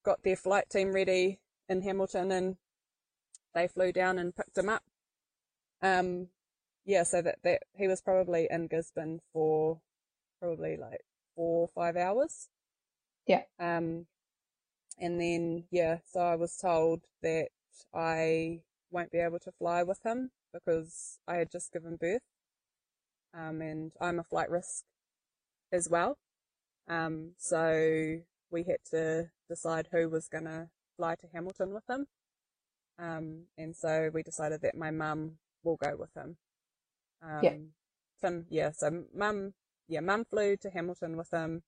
got 0.05 0.23
their 0.23 0.37
flight 0.37 0.69
team 0.71 0.93
ready 0.93 1.41
in 1.69 1.83
Hamilton 1.83 2.31
and 2.31 2.57
they 3.55 3.69
flew 3.69 3.93
down 3.93 4.19
and 4.19 4.35
picked 4.35 4.59
him 4.59 4.69
up. 4.69 4.83
Um, 5.83 6.29
yeah, 6.91 7.05
so 7.05 7.23
that, 7.23 7.37
that 7.45 7.63
he 7.77 7.87
was 7.87 8.03
probably 8.03 8.49
in 8.51 8.67
Gisborne 8.67 9.21
for 9.33 9.81
probably 10.41 10.77
like 10.77 11.03
four 11.37 11.63
or 11.63 11.69
five 11.69 11.97
hours. 11.97 12.49
Yeah. 13.29 13.43
Um, 13.61 14.07
and 14.99 15.21
then, 15.21 15.65
yeah, 15.71 15.99
so 16.05 16.19
I 16.19 16.35
was 16.35 16.57
told 16.57 17.03
that 17.23 17.51
I 17.95 18.63
won't 18.91 19.13
be 19.13 19.19
able 19.19 19.39
to 19.39 19.53
fly 19.53 19.85
with 19.85 20.01
him 20.05 20.33
because 20.53 21.21
I 21.29 21.37
had 21.37 21.53
just 21.53 21.73
given 21.73 21.95
birth. 21.95 22.23
Um, 23.33 23.61
and 23.63 23.93
I'm 24.01 24.19
a 24.19 24.25
flight 24.25 24.51
risk 24.51 24.83
as 25.73 25.89
well. 25.89 26.19
Um, 26.89 27.35
so 27.39 28.17
we 28.51 28.65
had 28.65 28.79
to 28.91 29.31
decide 29.49 29.91
who 29.93 30.09
was 30.09 30.27
going 30.27 30.47
to 30.47 30.71
fly 30.97 31.15
to 31.15 31.29
Hamilton 31.33 31.73
with 31.73 31.89
him. 31.89 32.07
Um, 32.99 33.45
and 33.57 33.77
so 33.77 34.11
we 34.13 34.25
decided 34.25 34.63
that 34.63 34.77
my 34.77 34.91
mum 34.91 35.39
will 35.63 35.77
go 35.77 35.95
with 35.97 36.11
him. 36.17 36.37
Um, 37.23 37.41
yeah. 37.43 37.55
Tim, 38.21 38.47
yeah, 38.51 38.71
so 38.73 39.05
mum, 39.15 39.55
yeah, 39.89 40.01
mum 40.01 40.25
flew 40.25 40.57
to 40.59 40.71
Hamilton 40.71 41.17
with 41.17 41.33
him. 41.33 41.63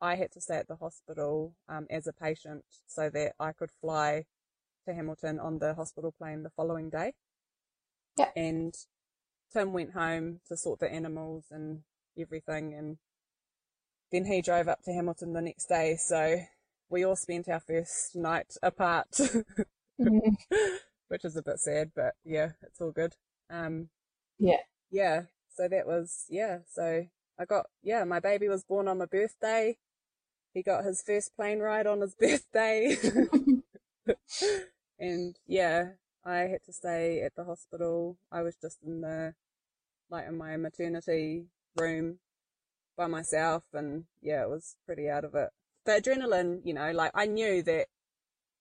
I 0.00 0.16
had 0.16 0.32
to 0.32 0.40
stay 0.40 0.56
at 0.56 0.68
the 0.68 0.76
hospital, 0.76 1.54
um, 1.68 1.86
as 1.88 2.06
a 2.06 2.12
patient 2.12 2.64
so 2.86 3.08
that 3.10 3.34
I 3.38 3.52
could 3.52 3.70
fly 3.70 4.24
to 4.86 4.94
Hamilton 4.94 5.38
on 5.38 5.58
the 5.58 5.74
hospital 5.74 6.12
plane 6.12 6.42
the 6.42 6.50
following 6.50 6.90
day. 6.90 7.12
Yeah. 8.18 8.30
And 8.36 8.74
Tim 9.52 9.72
went 9.72 9.92
home 9.92 10.40
to 10.48 10.56
sort 10.56 10.80
the 10.80 10.92
animals 10.92 11.46
and 11.50 11.82
everything 12.18 12.74
and 12.74 12.98
then 14.10 14.26
he 14.26 14.42
drove 14.42 14.68
up 14.68 14.82
to 14.82 14.92
Hamilton 14.92 15.32
the 15.32 15.40
next 15.40 15.66
day. 15.66 15.96
So 15.96 16.40
we 16.90 17.04
all 17.04 17.16
spent 17.16 17.48
our 17.48 17.60
first 17.60 18.14
night 18.14 18.54
apart, 18.62 19.10
mm-hmm. 19.12 20.34
which 21.08 21.24
is 21.24 21.36
a 21.36 21.42
bit 21.42 21.58
sad, 21.58 21.92
but 21.96 22.14
yeah, 22.24 22.50
it's 22.62 22.80
all 22.80 22.92
good. 22.92 23.14
Um, 23.50 23.88
yeah. 24.38 24.58
Yeah. 24.92 25.22
So 25.56 25.66
that 25.68 25.86
was, 25.86 26.26
yeah. 26.28 26.58
So 26.72 27.06
I 27.38 27.44
got, 27.44 27.66
yeah, 27.82 28.04
my 28.04 28.20
baby 28.20 28.48
was 28.48 28.62
born 28.62 28.86
on 28.86 28.98
my 28.98 29.06
birthday. 29.06 29.78
He 30.54 30.62
got 30.62 30.84
his 30.84 31.02
first 31.02 31.34
plane 31.34 31.58
ride 31.58 31.86
on 31.86 32.02
his 32.02 32.14
birthday. 32.20 32.96
and 34.98 35.36
yeah, 35.46 35.92
I 36.24 36.36
had 36.36 36.62
to 36.66 36.72
stay 36.72 37.22
at 37.22 37.34
the 37.34 37.44
hospital. 37.44 38.18
I 38.30 38.42
was 38.42 38.54
just 38.56 38.78
in 38.86 39.00
the, 39.00 39.34
like 40.10 40.28
in 40.28 40.36
my 40.36 40.56
maternity 40.56 41.46
room 41.76 42.18
by 42.96 43.06
myself 43.06 43.64
and 43.72 44.04
yeah, 44.20 44.42
it 44.42 44.50
was 44.50 44.76
pretty 44.86 45.08
out 45.08 45.24
of 45.24 45.34
it. 45.34 45.48
The 45.84 45.92
adrenaline, 45.92 46.60
you 46.64 46.74
know, 46.74 46.92
like 46.92 47.12
I 47.14 47.26
knew 47.26 47.62
that, 47.62 47.86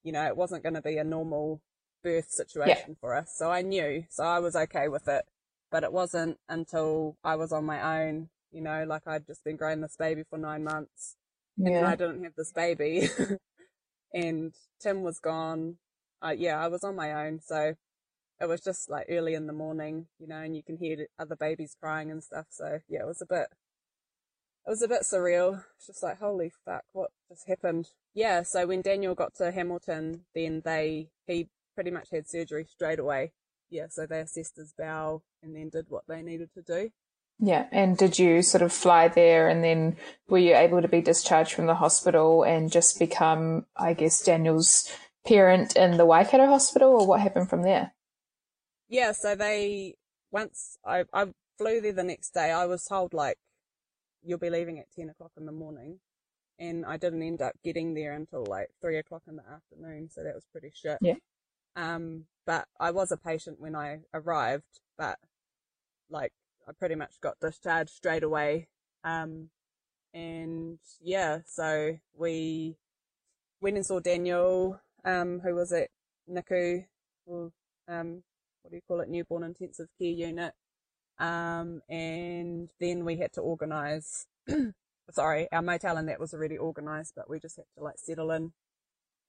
you 0.03 0.11
know, 0.11 0.25
it 0.25 0.37
wasn't 0.37 0.63
going 0.63 0.73
to 0.73 0.81
be 0.81 0.97
a 0.97 1.03
normal 1.03 1.61
birth 2.03 2.31
situation 2.31 2.89
yeah. 2.89 2.95
for 2.99 3.15
us. 3.15 3.33
So 3.35 3.51
I 3.51 3.61
knew, 3.61 4.05
so 4.09 4.23
I 4.23 4.39
was 4.39 4.55
okay 4.55 4.87
with 4.87 5.07
it. 5.07 5.25
But 5.71 5.83
it 5.83 5.93
wasn't 5.93 6.37
until 6.49 7.17
I 7.23 7.35
was 7.35 7.51
on 7.51 7.65
my 7.65 8.01
own, 8.01 8.29
you 8.51 8.61
know, 8.61 8.83
like 8.85 9.07
I'd 9.07 9.25
just 9.25 9.43
been 9.43 9.55
growing 9.55 9.81
this 9.81 9.95
baby 9.97 10.23
for 10.29 10.37
nine 10.37 10.63
months 10.63 11.15
yeah. 11.57 11.77
and 11.77 11.87
I 11.87 11.95
didn't 11.95 12.23
have 12.23 12.35
this 12.35 12.51
baby 12.51 13.09
and 14.13 14.53
Tim 14.79 15.01
was 15.01 15.19
gone. 15.19 15.77
Uh, 16.23 16.35
yeah, 16.37 16.63
I 16.63 16.67
was 16.67 16.83
on 16.83 16.95
my 16.95 17.25
own. 17.25 17.39
So 17.39 17.75
it 18.39 18.47
was 18.47 18.61
just 18.61 18.89
like 18.89 19.07
early 19.09 19.33
in 19.33 19.47
the 19.47 19.53
morning, 19.53 20.07
you 20.19 20.27
know, 20.27 20.39
and 20.39 20.55
you 20.55 20.63
can 20.63 20.77
hear 20.77 21.07
other 21.19 21.35
babies 21.35 21.75
crying 21.79 22.11
and 22.11 22.23
stuff. 22.23 22.47
So 22.49 22.79
yeah, 22.87 23.01
it 23.01 23.07
was 23.07 23.21
a 23.21 23.25
bit, 23.25 23.47
it 24.65 24.69
was 24.69 24.81
a 24.81 24.87
bit 24.87 25.03
surreal. 25.03 25.63
It's 25.77 25.87
just 25.87 26.03
like, 26.03 26.19
holy 26.19 26.51
fuck, 26.65 26.83
what 26.91 27.11
just 27.29 27.47
happened? 27.47 27.87
Yeah, 28.13 28.43
so 28.43 28.67
when 28.67 28.81
Daniel 28.81 29.15
got 29.15 29.35
to 29.35 29.51
Hamilton, 29.51 30.25
then 30.35 30.61
they, 30.65 31.09
he 31.27 31.49
pretty 31.75 31.91
much 31.91 32.09
had 32.11 32.27
surgery 32.27 32.65
straight 32.69 32.99
away. 32.99 33.31
Yeah, 33.71 33.87
so 33.89 34.05
they 34.05 34.19
assessed 34.19 34.57
his 34.57 34.73
bowel 34.77 35.23
and 35.41 35.55
then 35.55 35.69
did 35.69 35.85
what 35.87 36.03
they 36.07 36.21
needed 36.21 36.49
to 36.53 36.61
do. 36.61 36.91
Yeah, 37.39 37.65
and 37.71 37.97
did 37.97 38.19
you 38.19 38.43
sort 38.43 38.61
of 38.61 38.71
fly 38.71 39.07
there 39.07 39.49
and 39.49 39.63
then 39.63 39.97
were 40.27 40.37
you 40.37 40.55
able 40.55 40.81
to 40.81 40.87
be 40.87 41.01
discharged 41.01 41.53
from 41.53 41.65
the 41.65 41.75
hospital 41.75 42.43
and 42.43 42.71
just 42.71 42.99
become, 42.99 43.65
I 43.75 43.93
guess, 43.93 44.21
Daniel's 44.21 44.91
parent 45.25 45.75
in 45.75 45.97
the 45.97 46.05
Waikato 46.05 46.45
hospital 46.45 46.91
or 46.91 47.07
what 47.07 47.21
happened 47.21 47.49
from 47.49 47.63
there? 47.63 47.93
Yeah, 48.89 49.13
so 49.13 49.35
they, 49.35 49.95
once 50.31 50.77
I, 50.85 51.05
I 51.13 51.29
flew 51.57 51.81
there 51.81 51.93
the 51.93 52.03
next 52.03 52.33
day, 52.33 52.51
I 52.51 52.65
was 52.65 52.83
told 52.83 53.13
like, 53.13 53.37
you'll 54.21 54.37
be 54.37 54.51
leaving 54.51 54.77
at 54.77 54.91
10 54.95 55.09
o'clock 55.09 55.31
in 55.37 55.45
the 55.45 55.51
morning. 55.51 55.99
And 56.59 56.85
I 56.85 56.97
didn't 56.97 57.23
end 57.23 57.41
up 57.41 57.53
getting 57.63 57.95
there 57.95 58.13
until 58.13 58.45
like 58.45 58.69
3 58.81 58.97
o'clock 58.97 59.23
in 59.27 59.37
the 59.37 59.49
afternoon. 59.49 60.09
So 60.11 60.23
that 60.23 60.35
was 60.35 60.45
pretty 60.51 60.71
shit. 60.75 60.99
Yeah. 61.01 61.15
Um, 61.75 62.25
but 62.45 62.67
I 62.79 62.91
was 62.91 63.11
a 63.11 63.17
patient 63.17 63.59
when 63.59 63.75
I 63.75 63.99
arrived, 64.13 64.79
but 64.97 65.19
like 66.09 66.33
I 66.67 66.71
pretty 66.73 66.95
much 66.95 67.19
got 67.21 67.39
discharged 67.39 67.91
straight 67.91 68.23
away. 68.23 68.67
Um, 69.03 69.49
and 70.13 70.79
yeah, 70.99 71.39
so 71.45 71.97
we 72.13 72.75
went 73.61 73.77
and 73.77 73.85
saw 73.85 73.99
Daniel, 73.99 74.81
um, 75.05 75.39
who 75.39 75.55
was 75.55 75.71
at 75.71 75.89
NICU, 76.29 76.85
or, 77.25 77.51
um, 77.87 78.23
what 78.61 78.71
do 78.71 78.75
you 78.75 78.81
call 78.87 79.01
it, 79.01 79.09
newborn 79.09 79.43
intensive 79.43 79.87
care 79.97 80.09
unit. 80.09 80.53
Um, 81.19 81.81
and 81.89 82.69
then 82.79 83.05
we 83.05 83.17
had 83.17 83.33
to 83.33 83.41
organize, 83.41 84.25
sorry, 85.11 85.47
our 85.51 85.61
motel 85.61 85.97
and 85.97 86.09
that 86.09 86.19
was 86.19 86.33
already 86.33 86.57
organized, 86.57 87.13
but 87.15 87.29
we 87.29 87.39
just 87.39 87.57
had 87.57 87.65
to 87.77 87.83
like 87.83 87.97
settle 87.97 88.31
in. 88.31 88.53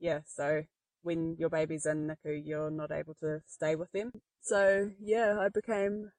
Yeah. 0.01 0.21
So 0.27 0.65
when 1.03 1.37
your 1.39 1.49
baby's 1.49 1.87
in 1.87 2.07
NICU, 2.07 2.43
you're 2.45 2.71
not 2.71 2.93
able 2.93 3.15
to 3.15 3.43
stay 3.47 3.77
with 3.77 3.91
them. 3.93 4.13
So 4.41 4.91
yeah, 5.01 5.39
I 5.39 5.49
became 5.49 6.13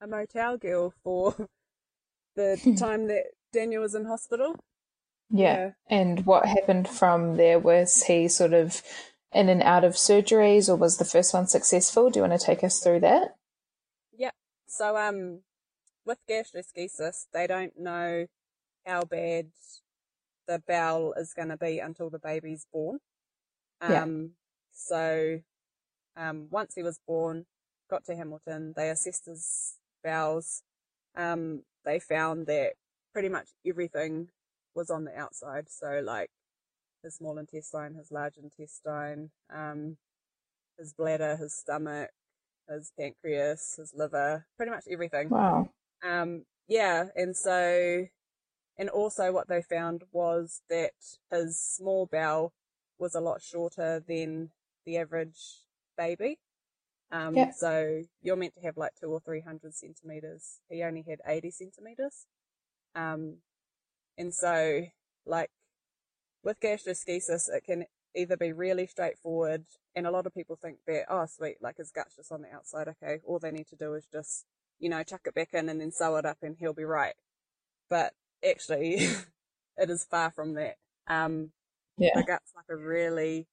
a 0.00 0.06
motel 0.06 0.56
girl 0.56 0.92
for 1.02 1.48
the 2.36 2.76
time 2.78 3.08
that 3.08 3.24
Daniel 3.52 3.82
was 3.82 3.94
in 3.94 4.04
hospital. 4.04 4.56
Yeah. 5.30 5.56
yeah. 5.56 5.70
And 5.88 6.26
what 6.26 6.46
happened 6.46 6.88
from 6.88 7.36
there? 7.36 7.58
Was 7.58 8.04
he 8.04 8.28
sort 8.28 8.52
of 8.52 8.82
in 9.32 9.48
and 9.48 9.62
out 9.62 9.84
of 9.84 9.94
surgeries 9.94 10.68
or 10.68 10.76
was 10.76 10.98
the 10.98 11.04
first 11.04 11.32
one 11.32 11.46
successful? 11.46 12.10
Do 12.10 12.18
you 12.18 12.26
want 12.26 12.38
to 12.38 12.46
take 12.46 12.62
us 12.62 12.80
through 12.80 13.00
that? 13.00 13.36
Yeah. 14.16 14.30
So, 14.66 14.96
um, 14.96 15.40
with 16.04 16.18
gastroschisis, 16.28 17.26
they 17.32 17.46
don't 17.46 17.78
know 17.78 18.26
how 18.86 19.02
bad 19.02 19.46
the 20.46 20.62
bowel 20.66 21.14
is 21.14 21.32
going 21.34 21.48
to 21.48 21.56
be 21.56 21.78
until 21.78 22.10
the 22.10 22.18
baby's 22.18 22.66
born. 22.72 22.98
Um, 23.82 23.90
yeah. 23.90 24.28
so, 24.72 25.40
um, 26.16 26.48
once 26.50 26.74
he 26.74 26.82
was 26.82 27.00
born, 27.06 27.46
got 27.90 28.04
to 28.04 28.16
Hamilton, 28.16 28.72
they 28.76 28.88
assessed 28.90 29.26
his 29.26 29.78
bowels. 30.02 30.62
Um, 31.16 31.62
they 31.84 31.98
found 31.98 32.46
that 32.46 32.74
pretty 33.12 33.28
much 33.28 33.48
everything 33.66 34.28
was 34.74 34.90
on 34.90 35.04
the 35.04 35.14
outside. 35.16 35.66
So 35.68 36.00
like 36.02 36.30
his 37.02 37.16
small 37.16 37.38
intestine, 37.38 37.94
his 37.94 38.10
large 38.10 38.36
intestine, 38.36 39.30
um, 39.52 39.96
his 40.78 40.92
bladder, 40.92 41.36
his 41.36 41.54
stomach, 41.54 42.10
his 42.68 42.92
pancreas, 42.98 43.74
his 43.76 43.92
liver, 43.94 44.46
pretty 44.56 44.70
much 44.70 44.84
everything. 44.90 45.28
Wow. 45.28 45.68
Um, 46.02 46.44
yeah, 46.68 47.06
and 47.16 47.36
so, 47.36 48.06
and 48.78 48.88
also 48.88 49.32
what 49.32 49.48
they 49.48 49.62
found 49.62 50.04
was 50.12 50.62
that 50.70 50.92
his 51.30 51.60
small 51.60 52.06
bowel 52.06 52.52
was 53.02 53.14
a 53.16 53.20
lot 53.20 53.42
shorter 53.42 54.02
than 54.06 54.50
the 54.86 54.96
average 54.96 55.38
baby. 55.98 56.38
Um, 57.10 57.36
yeah. 57.36 57.50
so 57.50 58.02
you're 58.22 58.36
meant 58.36 58.54
to 58.54 58.62
have 58.62 58.78
like 58.78 58.92
two 58.98 59.08
or 59.08 59.20
three 59.20 59.40
hundred 59.40 59.74
centimeters. 59.74 60.60
He 60.70 60.82
only 60.82 61.04
had 61.06 61.18
80 61.26 61.50
centimeters. 61.50 62.26
Um, 62.94 63.38
and 64.16 64.32
so 64.32 64.86
like 65.26 65.50
with 66.44 66.60
gastroschisis, 66.60 67.52
it 67.52 67.64
can 67.64 67.86
either 68.14 68.36
be 68.36 68.52
really 68.52 68.86
straightforward, 68.86 69.64
and 69.94 70.06
a 70.06 70.10
lot 70.10 70.26
of 70.26 70.34
people 70.34 70.56
think 70.56 70.78
that, 70.86 71.04
oh, 71.08 71.26
sweet, 71.26 71.56
like 71.60 71.76
his 71.78 71.90
gut's 71.90 72.16
just 72.16 72.32
on 72.32 72.42
the 72.42 72.54
outside, 72.54 72.88
okay, 72.88 73.20
all 73.24 73.38
they 73.38 73.50
need 73.50 73.68
to 73.68 73.76
do 73.76 73.94
is 73.94 74.06
just, 74.10 74.44
you 74.78 74.88
know, 74.88 75.02
chuck 75.02 75.22
it 75.24 75.34
back 75.34 75.50
in 75.52 75.68
and 75.68 75.80
then 75.80 75.92
sew 75.92 76.16
it 76.16 76.24
up 76.24 76.38
and 76.42 76.56
he'll 76.58 76.72
be 76.72 76.84
right. 76.84 77.14
But 77.88 78.14
actually, 78.48 78.94
it 79.76 79.90
is 79.90 80.04
far 80.04 80.30
from 80.30 80.54
that. 80.54 80.76
Um, 81.06 81.50
yeah. 81.96 82.10
the 82.14 82.22
gut's 82.22 82.52
like 82.56 82.66
a 82.70 82.76
really, 82.76 83.46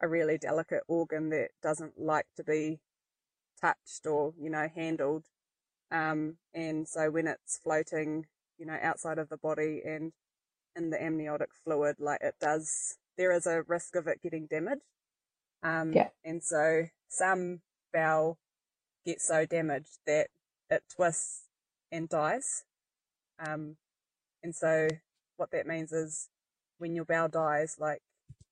a 0.00 0.08
really 0.08 0.38
delicate 0.38 0.82
organ 0.88 1.30
that 1.30 1.50
doesn't 1.62 1.98
like 1.98 2.26
to 2.36 2.44
be 2.44 2.80
touched 3.60 4.06
or, 4.06 4.34
you 4.38 4.50
know, 4.50 4.68
handled. 4.74 5.24
Um, 5.90 6.36
and 6.52 6.88
so 6.88 7.10
when 7.10 7.26
it's 7.26 7.58
floating, 7.58 8.26
you 8.58 8.66
know, 8.66 8.78
outside 8.82 9.18
of 9.18 9.28
the 9.28 9.36
body 9.36 9.82
and 9.84 10.12
in 10.76 10.90
the 10.90 11.02
amniotic 11.02 11.50
fluid, 11.64 11.96
like 12.00 12.20
it 12.20 12.34
does, 12.40 12.96
there 13.16 13.32
is 13.32 13.46
a 13.46 13.62
risk 13.62 13.96
of 13.96 14.06
it 14.06 14.22
getting 14.22 14.46
damaged. 14.46 14.82
Um, 15.62 15.92
yeah. 15.92 16.08
and 16.24 16.42
so 16.42 16.84
some 17.08 17.60
bowel 17.92 18.38
gets 19.06 19.26
so 19.26 19.46
damaged 19.46 19.98
that 20.06 20.28
it 20.68 20.82
twists 20.94 21.44
and 21.90 22.08
dies. 22.08 22.64
Um, 23.38 23.76
and 24.42 24.54
so 24.54 24.88
what 25.36 25.50
that 25.52 25.66
means 25.66 25.92
is 25.92 26.28
when 26.84 26.94
your 26.94 27.06
bowel 27.06 27.28
dies, 27.28 27.76
like 27.80 28.02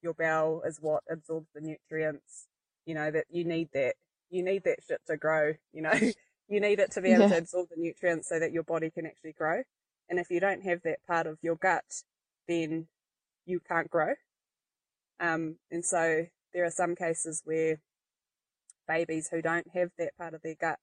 your 0.03 0.15
bowel 0.15 0.63
is 0.67 0.79
what 0.81 1.03
absorbs 1.11 1.49
the 1.55 1.61
nutrients, 1.61 2.49
you 2.87 2.95
know, 2.95 3.11
that 3.13 3.27
you 3.31 3.45
need 3.45 3.69
that, 3.75 3.97
you 4.31 4.43
need 4.43 4.65
that 4.65 4.79
shit 4.89 5.01
to 5.07 5.19
grow, 5.19 5.53
you 5.75 5.83
know, 5.83 5.93
you 6.49 6.61
need 6.61 6.81
it 6.81 6.93
to 6.93 7.03
be 7.03 7.13
able 7.13 7.25
Yeah. 7.25 7.29
to 7.29 7.39
absorb 7.39 7.69
the 7.69 7.77
nutrients 7.83 8.31
so 8.31 8.41
that 8.41 8.53
your 8.53 8.63
body 8.65 8.91
can 8.91 9.07
actually 9.07 9.35
grow. 9.35 9.63
And 10.09 10.19
if 10.19 10.31
you 10.31 10.41
don't 10.41 10.63
have 10.65 10.81
that 10.85 11.01
part 11.07 11.27
of 11.29 11.39
your 11.43 11.57
gut, 11.57 11.85
then 12.49 12.89
you 13.47 13.61
can't 13.61 13.91
grow. 13.91 14.15
Um, 15.21 15.57
and 15.71 15.85
so 15.85 16.27
there 16.55 16.65
are 16.65 16.71
some 16.71 16.97
cases 16.97 17.43
where 17.45 17.81
babies 18.89 19.29
who 19.31 19.43
don't 19.43 19.69
have 19.75 19.91
that 19.99 20.17
part 20.19 20.35
of 20.35 20.43
their 20.43 20.57
gut 20.61 20.79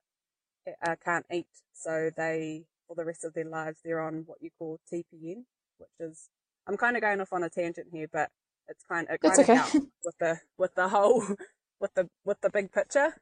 uh, 0.86 0.96
can't 1.04 1.26
eat. 1.32 1.48
So 1.74 2.10
they, 2.16 2.64
for 2.88 2.96
the 2.96 3.04
rest 3.04 3.24
of 3.24 3.34
their 3.34 3.44
lives, 3.44 3.80
they're 3.84 4.00
on 4.00 4.24
what 4.26 4.38
you 4.42 4.50
call 4.58 4.80
TPN, 4.92 5.44
which 5.78 5.90
is, 6.00 6.28
I'm 6.66 6.76
kind 6.76 6.96
of 6.96 7.02
going 7.02 7.20
off 7.20 7.32
on 7.32 7.42
a 7.42 7.50
tangent 7.50 7.88
here, 7.92 8.08
but 8.12 8.30
it's 8.68 8.84
kind, 8.84 9.06
it 9.10 9.20
kind 9.20 9.38
of 9.38 9.44
okay. 9.44 9.54
helps 9.54 9.74
with 10.04 10.18
the, 10.18 10.40
with 10.58 10.74
the 10.74 10.88
whole, 10.88 11.24
with 11.80 11.94
the, 11.94 12.08
with 12.24 12.40
the 12.40 12.50
big 12.50 12.72
picture. 12.72 13.14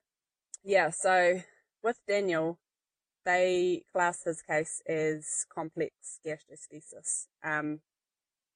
Yeah. 0.64 0.90
So 0.90 1.40
with 1.83 1.98
Daniel, 2.07 2.59
they 3.24 3.83
class 3.92 4.24
his 4.24 4.42
case 4.42 4.83
as 4.88 5.46
complex 5.53 6.20
gastroschisis. 6.27 7.27
Um, 7.42 7.81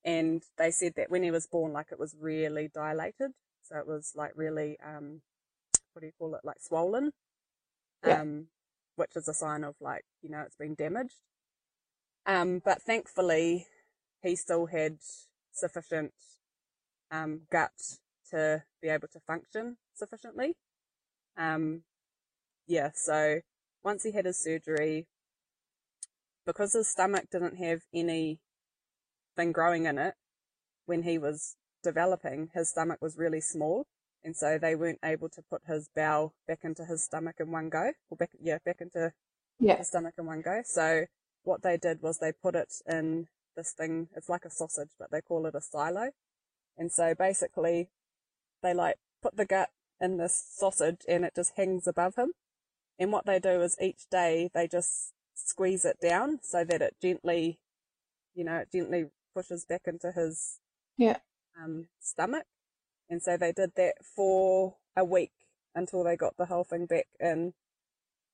and 0.04 0.42
they 0.58 0.70
said 0.70 0.94
that 0.96 1.10
when 1.10 1.22
he 1.22 1.30
was 1.30 1.46
born, 1.46 1.72
like 1.72 1.88
it 1.92 1.98
was 1.98 2.16
really 2.18 2.68
dilated. 2.74 3.32
So 3.62 3.76
it 3.78 3.86
was 3.86 4.12
like 4.16 4.32
really, 4.34 4.76
um, 4.84 5.22
what 5.92 6.00
do 6.00 6.06
you 6.06 6.12
call 6.18 6.34
it? 6.34 6.40
Like 6.44 6.60
swollen. 6.60 7.12
Yeah. 8.04 8.20
Um, 8.20 8.46
which 8.96 9.16
is 9.16 9.28
a 9.28 9.34
sign 9.34 9.64
of 9.64 9.74
like, 9.80 10.04
you 10.22 10.30
know, 10.30 10.40
it's 10.40 10.56
been 10.56 10.74
damaged. 10.74 11.16
Um, 12.26 12.60
but 12.64 12.82
thankfully 12.82 13.66
he 14.22 14.36
still 14.36 14.66
had 14.66 14.98
sufficient, 15.52 16.12
um, 17.10 17.42
gut 17.50 17.72
to 18.30 18.62
be 18.80 18.88
able 18.88 19.08
to 19.08 19.20
function 19.20 19.76
sufficiently. 19.94 20.56
Um, 21.36 21.82
yeah, 22.66 22.90
so 22.94 23.40
once 23.84 24.04
he 24.04 24.12
had 24.12 24.24
his 24.26 24.38
surgery, 24.38 25.06
because 26.46 26.72
his 26.72 26.88
stomach 26.88 27.26
didn't 27.30 27.56
have 27.56 27.82
anything 27.92 28.38
growing 29.52 29.86
in 29.86 29.98
it 29.98 30.14
when 30.86 31.02
he 31.02 31.18
was 31.18 31.56
developing, 31.82 32.50
his 32.54 32.70
stomach 32.70 33.00
was 33.00 33.16
really 33.18 33.40
small. 33.40 33.86
And 34.24 34.36
so 34.36 34.56
they 34.56 34.76
weren't 34.76 35.00
able 35.04 35.28
to 35.30 35.42
put 35.42 35.62
his 35.66 35.88
bowel 35.96 36.34
back 36.46 36.60
into 36.62 36.84
his 36.84 37.02
stomach 37.02 37.36
in 37.40 37.50
one 37.50 37.68
go, 37.68 37.92
or 38.08 38.16
back, 38.16 38.30
yeah, 38.40 38.58
back 38.64 38.80
into 38.80 39.12
Yeah. 39.58 39.78
his 39.78 39.88
stomach 39.88 40.14
in 40.18 40.26
one 40.26 40.42
go. 40.42 40.62
So 40.64 41.06
what 41.42 41.62
they 41.62 41.76
did 41.76 42.02
was 42.02 42.18
they 42.18 42.32
put 42.32 42.54
it 42.54 42.72
in 42.86 43.26
this 43.56 43.72
thing, 43.72 44.08
it's 44.16 44.28
like 44.28 44.44
a 44.44 44.50
sausage, 44.50 44.90
but 44.98 45.10
they 45.10 45.20
call 45.20 45.46
it 45.46 45.54
a 45.54 45.60
silo. 45.60 46.10
And 46.76 46.90
so 46.90 47.14
basically 47.14 47.90
they 48.62 48.74
like 48.74 48.96
put 49.22 49.36
the 49.36 49.44
gut 49.44 49.70
in 50.00 50.16
this 50.16 50.44
sausage 50.56 51.02
and 51.08 51.24
it 51.24 51.34
just 51.34 51.52
hangs 51.56 51.86
above 51.86 52.16
him. 52.16 52.32
And 52.98 53.12
what 53.12 53.26
they 53.26 53.38
do 53.38 53.60
is 53.62 53.76
each 53.80 54.08
day 54.10 54.50
they 54.54 54.68
just 54.68 55.12
squeeze 55.34 55.84
it 55.84 55.98
down 56.00 56.40
so 56.42 56.64
that 56.64 56.82
it 56.82 56.96
gently, 57.00 57.58
you 58.34 58.44
know, 58.44 58.56
it 58.58 58.72
gently 58.72 59.06
pushes 59.34 59.64
back 59.64 59.82
into 59.86 60.12
his 60.12 60.58
Yeah. 60.96 61.18
um, 61.60 61.88
stomach. 62.00 62.46
And 63.08 63.22
so 63.22 63.36
they 63.36 63.52
did 63.52 63.72
that 63.76 63.96
for 64.04 64.76
a 64.96 65.04
week 65.04 65.32
until 65.74 66.04
they 66.04 66.16
got 66.16 66.36
the 66.36 66.46
whole 66.46 66.64
thing 66.64 66.86
back 66.86 67.08
in. 67.20 67.54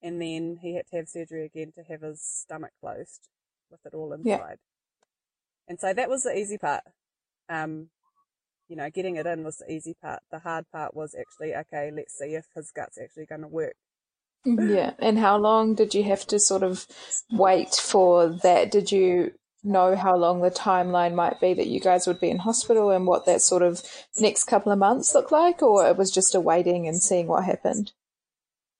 And 0.02 0.22
then 0.22 0.58
he 0.62 0.76
had 0.76 0.86
to 0.88 0.96
have 0.96 1.08
surgery 1.08 1.44
again 1.44 1.72
to 1.72 1.82
have 1.82 2.02
his 2.02 2.22
stomach 2.22 2.72
closed 2.80 3.28
with 3.70 3.80
it 3.84 3.94
all 3.94 4.16
Yeah. 4.22 4.36
And 5.68 5.78
so 5.78 5.92
that 5.92 6.08
was 6.08 6.22
the 6.22 6.36
easy 6.36 6.58
part. 6.58 6.82
Um, 7.48 7.90
you 8.68 8.76
know, 8.76 8.90
getting 8.90 9.16
it 9.16 9.26
in 9.26 9.44
was 9.44 9.58
the 9.58 9.72
easy 9.72 9.94
part. 10.00 10.20
The 10.30 10.38
hard 10.40 10.64
part 10.72 10.94
was 10.94 11.14
actually, 11.18 11.54
okay, 11.54 11.90
let's 11.94 12.18
see 12.18 12.34
if 12.34 12.46
his 12.54 12.70
gut's 12.70 12.98
actually 12.98 13.26
going 13.26 13.42
to 13.42 13.48
work. 13.48 13.74
Yeah. 14.44 14.92
And 14.98 15.18
how 15.18 15.36
long 15.36 15.74
did 15.74 15.94
you 15.94 16.04
have 16.04 16.26
to 16.28 16.38
sort 16.38 16.62
of 16.62 16.86
wait 17.30 17.74
for 17.74 18.28
that? 18.28 18.70
Did 18.70 18.92
you 18.92 19.32
know 19.64 19.96
how 19.96 20.16
long 20.16 20.40
the 20.40 20.50
timeline 20.50 21.14
might 21.14 21.40
be 21.40 21.54
that 21.54 21.66
you 21.66 21.80
guys 21.80 22.06
would 22.06 22.20
be 22.20 22.30
in 22.30 22.38
hospital 22.38 22.90
and 22.90 23.06
what 23.06 23.26
that 23.26 23.42
sort 23.42 23.62
of 23.62 23.82
next 24.18 24.44
couple 24.44 24.72
of 24.72 24.78
months 24.78 25.14
looked 25.14 25.32
like? 25.32 25.60
Or 25.60 25.86
it 25.86 25.96
was 25.96 26.10
just 26.10 26.34
a 26.34 26.40
waiting 26.40 26.86
and 26.86 27.02
seeing 27.02 27.26
what 27.26 27.44
happened? 27.44 27.92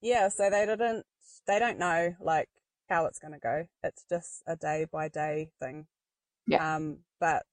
Yeah, 0.00 0.28
so 0.28 0.48
they 0.48 0.64
didn't, 0.64 1.04
they 1.46 1.58
don't 1.58 1.78
know 1.78 2.14
like 2.20 2.48
how 2.88 3.06
it's 3.06 3.18
going 3.18 3.34
to 3.34 3.40
go. 3.40 3.66
It's 3.82 4.04
just 4.08 4.42
a 4.46 4.56
day 4.56 4.86
by 4.90 5.08
day 5.08 5.50
thing. 5.60 5.86
Yeah. 6.48 6.76
Um, 6.76 6.98
but 7.20 7.46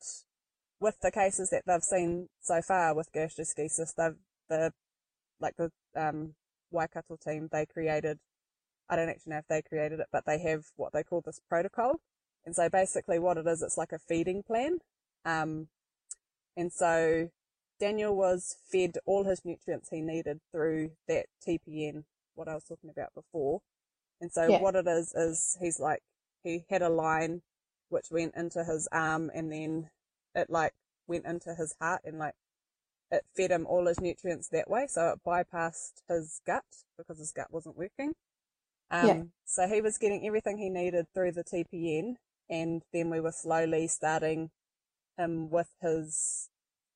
with 0.79 0.99
the 1.01 1.11
cases 1.11 1.49
that 1.51 1.63
they've 1.67 1.83
seen 1.83 2.29
so 2.41 2.61
far 2.61 2.95
with 2.95 3.11
gastroschisis, 3.13 3.93
they've, 3.95 4.15
the, 4.49 4.73
like 5.39 5.55
the, 5.57 5.71
um, 5.95 6.35
Waikato 6.71 7.17
team, 7.23 7.49
they 7.51 7.65
created, 7.65 8.19
I 8.89 8.95
don't 8.95 9.09
actually 9.09 9.31
know 9.31 9.39
if 9.39 9.47
they 9.47 9.61
created 9.61 9.99
it, 9.99 10.07
but 10.11 10.25
they 10.25 10.39
have 10.39 10.65
what 10.75 10.93
they 10.93 11.03
call 11.03 11.21
this 11.25 11.39
protocol. 11.49 12.01
And 12.45 12.55
so 12.55 12.69
basically 12.69 13.19
what 13.19 13.37
it 13.37 13.47
is, 13.47 13.61
it's 13.61 13.77
like 13.77 13.91
a 13.91 13.99
feeding 13.99 14.43
plan. 14.43 14.79
Um, 15.25 15.67
and 16.57 16.71
so 16.71 17.29
Daniel 17.79 18.15
was 18.15 18.57
fed 18.71 18.97
all 19.05 19.25
his 19.25 19.43
nutrients 19.45 19.89
he 19.89 20.01
needed 20.01 20.39
through 20.51 20.91
that 21.07 21.27
TPN, 21.47 22.03
what 22.35 22.47
I 22.47 22.55
was 22.55 22.63
talking 22.65 22.89
about 22.89 23.13
before. 23.15 23.61
And 24.21 24.31
so 24.31 24.51
Yeah. 24.51 24.59
what 24.59 24.75
it 24.75 24.87
is, 24.87 25.13
is 25.13 25.57
he's 25.61 25.79
like, 25.79 26.01
he 26.43 26.65
had 26.69 26.81
a 26.81 26.89
line 26.89 27.41
which 27.95 28.11
went 28.11 28.35
into 28.35 28.65
his 28.65 28.89
arm 28.91 29.31
and 29.33 29.49
then 29.53 29.89
it 30.35 30.49
like 30.51 30.73
went 31.07 31.25
into 31.25 31.55
his 31.55 31.75
heart 31.81 32.01
and 32.05 32.19
like 32.19 32.35
it 33.11 33.23
fed 33.37 33.51
him 33.51 33.65
all 33.67 33.87
his 33.87 34.01
nutrients 34.01 34.49
that 34.49 34.69
way. 34.69 34.87
So 34.87 35.09
it 35.11 35.21
bypassed 35.25 36.03
his 36.09 36.41
gut 36.45 36.65
because 36.97 37.19
his 37.19 37.31
gut 37.31 37.47
wasn't 37.51 37.77
working. 37.77 38.13
Um, 38.91 39.17
Yeah. 39.17 39.23
so 39.45 39.67
he 39.67 39.81
was 39.81 39.97
getting 39.97 40.27
everything 40.27 40.57
he 40.57 40.69
needed 40.69 41.07
through 41.13 41.33
the 41.33 41.43
TPN 41.43 42.17
and 42.49 42.83
then 42.93 43.09
we 43.09 43.21
were 43.21 43.31
slowly 43.31 43.87
starting 43.87 44.51
him 45.17 45.49
with 45.49 45.69
his 45.81 46.49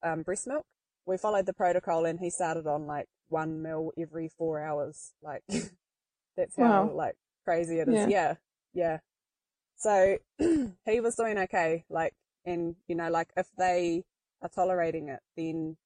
um, 0.04 0.24
breast 0.24 0.48
milk. 0.48 0.66
We 1.06 1.18
followed 1.18 1.48
the 1.48 1.54
protocol 1.54 2.06
and 2.06 2.20
he 2.20 2.30
started 2.30 2.68
on 2.68 2.88
like 2.88 3.08
one 3.30 3.62
mil 3.62 3.94
every 3.98 4.30
four 4.38 4.62
hours. 4.62 5.14
Like 5.24 5.44
that's 6.38 6.58
how 6.58 6.90
Wow. 6.90 6.94
like 6.94 7.16
crazy 7.46 7.80
it 7.80 7.90
is. 7.90 8.04
Yeah. 8.04 8.08
Yeah. 8.08 8.36
Yeah. 8.74 9.00
So 9.80 10.18
he 10.86 11.00
was 11.00 11.16
doing 11.16 11.38
okay. 11.40 11.86
Like, 11.90 12.14
and 12.46 12.76
you 12.88 12.96
know, 12.96 13.10
like 13.10 13.30
if 13.36 13.48
they 13.58 14.04
are 14.42 14.50
tolerating 14.50 15.10
it, 15.10 15.22
then 15.36 15.78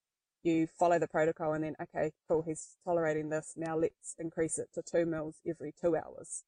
you 0.44 0.68
follow 0.68 1.00
the 1.00 1.08
protocol 1.08 1.54
and 1.54 1.64
then, 1.64 1.76
okay, 1.82 2.12
cool, 2.28 2.42
he's 2.42 2.76
tolerating 2.84 3.30
this. 3.30 3.54
Now 3.56 3.78
let's 3.78 4.16
increase 4.20 4.58
it 4.58 4.68
to 4.74 4.82
two 4.82 5.06
mils 5.06 5.36
every 5.48 5.74
two 5.80 5.96
hours 5.96 6.44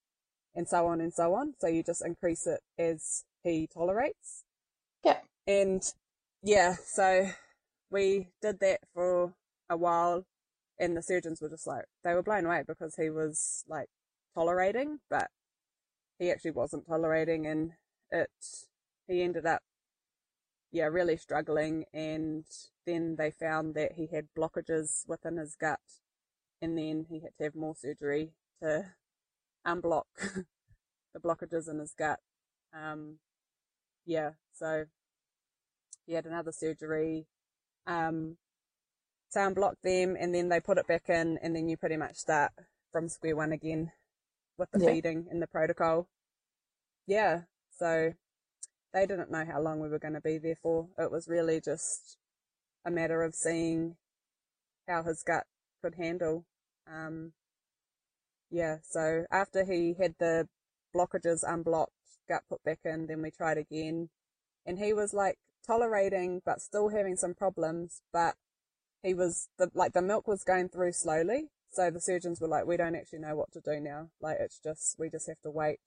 and 0.54 0.68
so 0.68 0.88
on 0.88 1.00
and 1.00 1.14
so 1.14 1.34
on. 1.36 1.54
So 1.60 1.68
you 1.68 1.84
just 1.84 2.06
increase 2.06 2.48
it 2.48 2.62
as 2.78 3.24
he 3.44 3.68
tolerates. 3.72 4.44
Yeah. 5.04 5.20
And 5.48 5.82
yeah, 6.44 6.76
so 6.84 7.30
we 7.92 8.30
did 8.42 8.60
that 8.60 8.80
for 8.94 9.34
a 9.70 9.78
while 9.78 10.26
and 10.80 10.98
the 10.98 11.02
surgeons 11.04 11.42
were 11.42 11.50
just 11.50 11.68
like, 11.68 11.86
they 12.04 12.14
were 12.14 12.24
blown 12.24 12.46
away 12.46 12.64
because 12.68 12.96
he 12.96 13.10
was 13.10 13.64
like 13.70 13.88
tolerating, 14.34 15.00
but 15.10 15.30
he 16.20 16.32
actually 16.32 16.52
wasn't 16.52 16.88
tolerating 16.88 17.46
and 17.46 17.74
it, 18.12 18.30
he 19.08 19.22
ended 19.22 19.46
up, 19.46 19.62
yeah, 20.72 20.86
really 20.86 21.18
struggling. 21.18 21.86
And 21.94 22.46
then 22.86 23.16
they 23.18 23.32
found 23.32 23.76
that 23.76 23.94
he 23.94 24.08
had 24.08 24.28
blockages 24.38 25.08
within 25.08 25.38
his 25.38 25.56
gut 25.56 25.80
and 26.62 26.78
then 26.78 27.06
he 27.10 27.20
had 27.22 27.38
to 27.38 27.44
have 27.46 27.56
more 27.56 27.76
surgery 27.76 28.32
to 28.62 28.94
unblock 29.66 30.06
the 31.14 31.20
blockages 31.20 31.70
in 31.70 31.80
his 31.80 31.94
gut. 31.94 32.20
Um, 32.74 33.20
yeah, 34.06 34.32
so 34.54 34.86
he 36.06 36.14
had 36.14 36.26
another 36.26 36.52
surgery. 36.52 37.28
Um, 37.88 38.38
So 39.30 39.42
unblock 39.42 39.76
them 39.84 40.16
and 40.20 40.34
then 40.34 40.50
they 40.50 40.60
put 40.60 40.78
it 40.78 40.88
back 40.88 41.10
in 41.10 41.38
and 41.42 41.56
then 41.56 41.68
you 41.68 41.78
pretty 41.78 41.98
much 41.98 42.16
start 42.16 42.52
from 42.92 43.10
square 43.10 43.36
one 43.36 43.52
again 43.52 43.92
with 44.58 44.72
the 44.72 44.80
Yeah. 44.80 44.92
feeding 44.92 45.28
and 45.30 45.42
the 45.42 45.48
protocol. 45.48 46.08
Yeah. 47.08 47.44
So 47.78 48.14
they 48.94 49.06
didn't 49.06 49.32
know 49.32 49.46
how 49.46 49.62
long 49.62 49.80
we 49.80 49.90
were 49.90 50.00
going 50.00 50.14
to 50.14 50.22
be 50.22 50.38
there 50.38 50.56
for. 50.56 50.88
It 50.98 51.12
was 51.12 51.28
really 51.28 51.62
just 51.62 52.18
a 52.86 52.92
matter 52.92 53.24
of 53.24 53.36
seeing 53.36 53.98
how 54.88 55.04
his 55.04 55.24
gut 55.24 55.46
could 55.82 55.96
handle. 55.96 56.46
Um, 56.88 57.34
yeah. 58.50 58.78
So 58.84 59.26
after 59.32 59.66
he 59.66 59.96
had 60.00 60.16
the 60.20 60.48
blockages 60.96 61.44
unblocked, 61.48 61.92
gut 62.28 62.44
put 62.50 62.64
back 62.64 62.80
in, 62.86 63.08
then 63.08 63.22
we 63.22 63.32
tried 63.32 63.58
again 63.58 64.10
and 64.66 64.80
he 64.80 64.94
was 64.94 65.14
like 65.14 65.38
tolerating 65.66 66.42
but 66.46 66.62
still 66.62 66.90
having 66.90 67.16
some 67.16 67.34
problems, 67.34 68.02
but 68.14 68.36
he 69.04 69.14
was 69.14 69.50
the 69.58 69.70
like 69.74 69.94
the 69.94 70.02
milk 70.02 70.28
was 70.28 70.44
going 70.44 70.70
through 70.70 70.92
slowly. 70.94 71.50
So 71.76 71.92
the 71.92 72.00
surgeons 72.00 72.40
were 72.40 72.48
like, 72.48 72.66
we 72.66 72.78
don't 72.78 72.96
actually 72.96 73.20
know 73.20 73.36
what 73.36 73.52
to 73.52 73.60
do 73.60 73.82
now. 73.82 74.10
Like 74.22 74.38
it's 74.40 74.60
just 74.60 74.96
we 74.98 75.10
just 75.10 75.28
have 75.28 75.42
to 75.42 75.52
wait. 75.52 75.80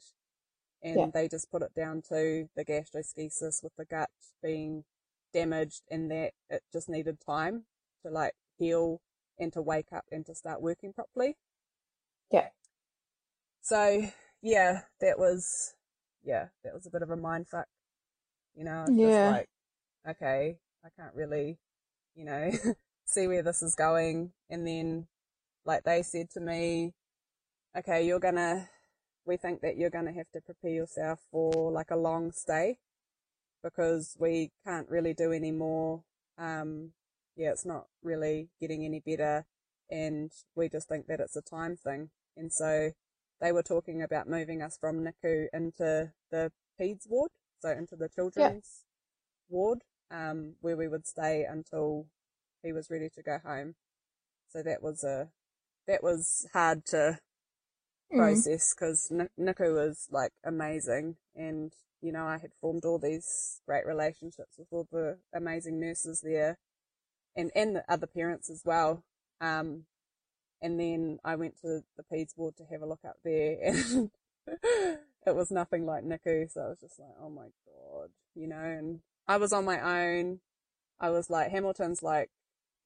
And 0.83 0.99
Yeah. 0.99 1.07
they 1.13 1.29
just 1.29 1.51
put 1.51 1.63
it 1.63 1.75
down 1.75 2.03
to 2.11 2.49
the 2.55 2.65
gastroschisis 2.65 3.63
with 3.65 3.75
the 3.77 3.87
gut 3.87 4.11
being 4.43 4.85
damaged 5.33 5.83
and 5.91 6.11
that 6.11 6.33
it 6.51 6.63
just 6.73 6.89
needed 6.89 7.19
time 7.25 7.65
to 8.03 8.11
like 8.11 8.35
heal 8.59 9.01
and 9.39 9.53
to 9.55 9.63
wake 9.63 9.93
up 9.93 10.05
and 10.13 10.27
to 10.27 10.35
start 10.35 10.61
working 10.61 10.93
properly. 10.93 11.37
Yeah. 12.31 12.49
So 13.63 14.11
yeah, 14.43 14.83
that 15.01 15.19
was 15.19 15.75
yeah, 16.23 16.49
that 16.65 16.75
was 16.75 16.87
a 16.87 16.91
bit 16.91 17.03
of 17.03 17.11
a 17.11 17.17
mind 17.17 17.49
fuck. 17.49 17.67
You 18.55 18.65
know, 18.65 18.87
Yeah. 18.91 19.07
just 19.09 19.23
like, 19.23 19.49
okay, 20.17 20.59
I 20.85 20.89
can't 21.01 21.15
really, 21.15 21.59
you 22.15 22.25
know, 22.25 22.51
see 23.07 23.27
where 23.27 23.43
this 23.43 23.63
is 23.63 23.75
going. 23.75 24.33
And 24.51 24.67
then, 24.67 25.07
like, 25.69 25.85
they 25.85 26.03
said 26.03 26.31
to 26.31 26.41
me, 26.41 26.95
okay, 27.77 28.07
you're 28.07 28.19
gonna, 28.19 28.71
we 29.27 29.37
think 29.37 29.61
that 29.61 29.77
you're 29.77 29.91
gonna 29.91 30.15
have 30.15 30.31
to 30.33 30.41
prepare 30.41 30.71
yourself 30.71 31.21
for 31.31 31.71
like 31.71 31.91
a 31.91 31.97
long 31.97 32.33
stay 32.33 32.79
because 33.63 34.17
we 34.19 34.51
can't 34.67 34.89
really 34.89 35.13
do 35.13 35.31
any 35.31 35.51
more. 35.51 36.05
Um, 36.39 36.93
yeah, 37.37 37.51
it's 37.51 37.67
not 37.67 37.85
really 38.03 38.49
getting 38.59 38.83
any 38.83 39.01
better. 39.01 39.45
And 39.91 40.33
we 40.57 40.71
just 40.71 40.89
think 40.89 41.07
that 41.07 41.21
it's 41.21 41.37
a 41.37 41.43
time 41.43 41.77
thing. 41.77 42.09
And 42.35 42.51
so 42.51 42.93
they 43.39 43.53
were 43.53 43.63
talking 43.63 44.03
about 44.03 44.27
moving 44.27 44.63
us 44.63 44.79
from 44.81 45.05
NICU 45.05 45.49
into 45.53 46.13
the 46.31 46.51
PEDS 46.81 47.07
ward, 47.11 47.33
so 47.61 47.69
into 47.71 47.95
the 47.95 48.09
children's 48.09 48.85
ward, 49.51 49.81
um, 50.11 50.55
where 50.63 50.79
we 50.79 50.89
would 50.89 51.07
stay 51.07 51.45
until 51.45 52.07
he 52.63 52.73
was 52.73 52.89
ready 52.91 53.11
to 53.17 53.23
go 53.23 53.39
home. 53.45 53.75
So 54.49 54.63
that 54.63 54.83
was 54.83 55.05
a, 55.05 55.29
that 55.89 56.05
was 56.05 56.49
hard 56.55 56.87
to 56.87 57.19
Mm. 58.13 58.19
process 58.19 58.75
because 58.75 59.13
NICU 59.39 59.75
was 59.75 60.09
like 60.11 60.33
amazing 60.45 61.17
and, 61.37 61.75
you 62.01 62.13
know, 62.13 62.25
I 62.27 62.39
had 62.39 62.53
formed 62.61 62.87
all 62.87 62.99
these 62.99 63.61
great 63.67 63.87
relationships 63.87 64.57
with 64.59 64.69
all 64.73 64.89
the 64.91 65.19
amazing 65.35 65.81
nurses 65.81 66.23
there 66.23 66.59
and, 67.37 67.51
and 67.55 67.77
the 67.77 67.85
other 67.93 68.07
parents 68.07 68.51
as 68.51 68.63
well. 68.65 69.05
Um, 69.43 69.85
and 70.63 70.81
then 70.81 71.19
I 71.25 71.37
went 71.37 71.61
to 71.63 71.83
the 71.97 72.05
PEDS 72.05 72.35
ward 72.37 72.57
to 72.59 72.65
have 72.65 72.83
a 72.83 72.87
look 72.87 73.05
up 73.07 73.19
there 73.25 73.59
and 73.63 74.11
it 74.47 75.37
was 75.37 75.51
nothing 75.51 75.87
like 75.87 76.05
NICU. 76.05 76.51
So 76.51 76.63
I 76.63 76.69
was 76.71 76.81
just 76.81 76.99
like, 76.99 77.15
oh 77.23 77.31
my 77.31 77.49
God, 77.67 78.11
you 78.35 78.49
know, 78.49 78.57
and 78.59 79.01
I 79.29 79.37
was 79.37 79.53
on 79.53 79.65
my 79.67 79.81
own. 79.81 80.41
I 81.01 81.11
was 81.11 81.31
like, 81.31 81.51
Hamilton's 81.51 82.03
like, 82.03 82.31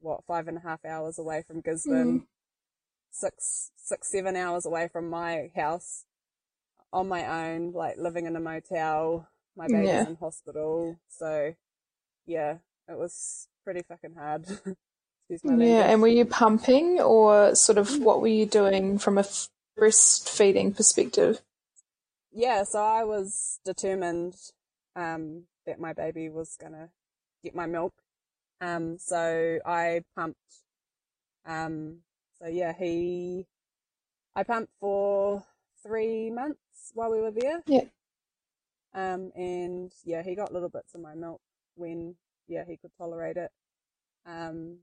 what, 0.01 0.25
five 0.27 0.49
and 0.49 0.59
a 0.59 0.61
half 0.63 0.85
hours 0.85 1.19
away 1.19 1.45
from 1.47 1.61
Gisborne, 1.63 2.23
six, 3.13 3.71
six, 3.77 4.11
seven 4.11 4.37
hours 4.37 4.67
away 4.67 4.89
from 4.89 5.11
my 5.11 5.51
house 5.55 6.05
on 6.93 7.09
my 7.09 7.53
own, 7.53 7.73
like 7.73 7.97
living 7.99 8.27
in 8.27 8.37
a 8.37 8.41
motel. 8.41 9.29
My 9.57 9.69
baby's 9.69 9.89
Yeah. 9.89 10.07
in 10.07 10.17
hospital. 10.17 10.99
So 11.09 11.55
yeah, 12.27 12.59
it 12.89 12.99
was 12.99 13.49
pretty 13.65 13.83
fucking 13.83 14.15
hard. 14.17 14.47
My 15.45 15.57
Yeah, 15.57 15.57
language. 15.57 15.93
and 15.93 16.03
were 16.03 16.09
you 16.09 16.25
pumping 16.25 17.01
or 17.01 17.55
sort 17.55 17.79
of 17.79 17.99
what 18.01 18.21
were 18.21 18.29
you 18.29 18.47
doing 18.47 18.99
from 18.99 19.19
a 19.19 19.23
f- 19.23 19.49
breastfeeding 19.79 20.77
perspective? 20.77 21.41
yeah, 22.33 22.65
so 22.65 22.83
I 22.83 23.05
was 23.05 23.59
determined 23.65 24.37
um, 24.97 25.45
that 25.67 25.81
my 25.81 25.93
baby 25.93 26.29
was 26.29 26.57
gonna 26.61 26.91
get 27.43 27.55
my 27.55 27.67
milk. 27.67 27.93
Um, 28.61 28.99
so 28.99 29.59
I 29.67 30.03
pumped. 30.17 30.39
Um, 31.45 31.99
so 32.43 32.49
yeah, 32.49 32.73
he, 32.77 33.47
I 34.35 34.43
pumped 34.43 34.73
for 34.81 35.45
three 35.83 36.31
months 36.31 36.91
while 36.95 37.11
we 37.11 37.21
were 37.21 37.31
there. 37.31 37.63
Yeah. 37.67 37.85
Um, 38.95 39.31
and 39.37 39.93
yeah, 40.05 40.23
he 40.23 40.35
got 40.35 40.53
little 40.53 40.69
bits 40.69 40.95
of 40.95 41.01
my 41.01 41.15
milk 41.15 41.41
when 41.77 42.17
yeah 42.49 42.65
he 42.67 42.77
could 42.77 42.91
tolerate 42.99 43.37
it. 43.37 43.51
Um, 44.27 44.79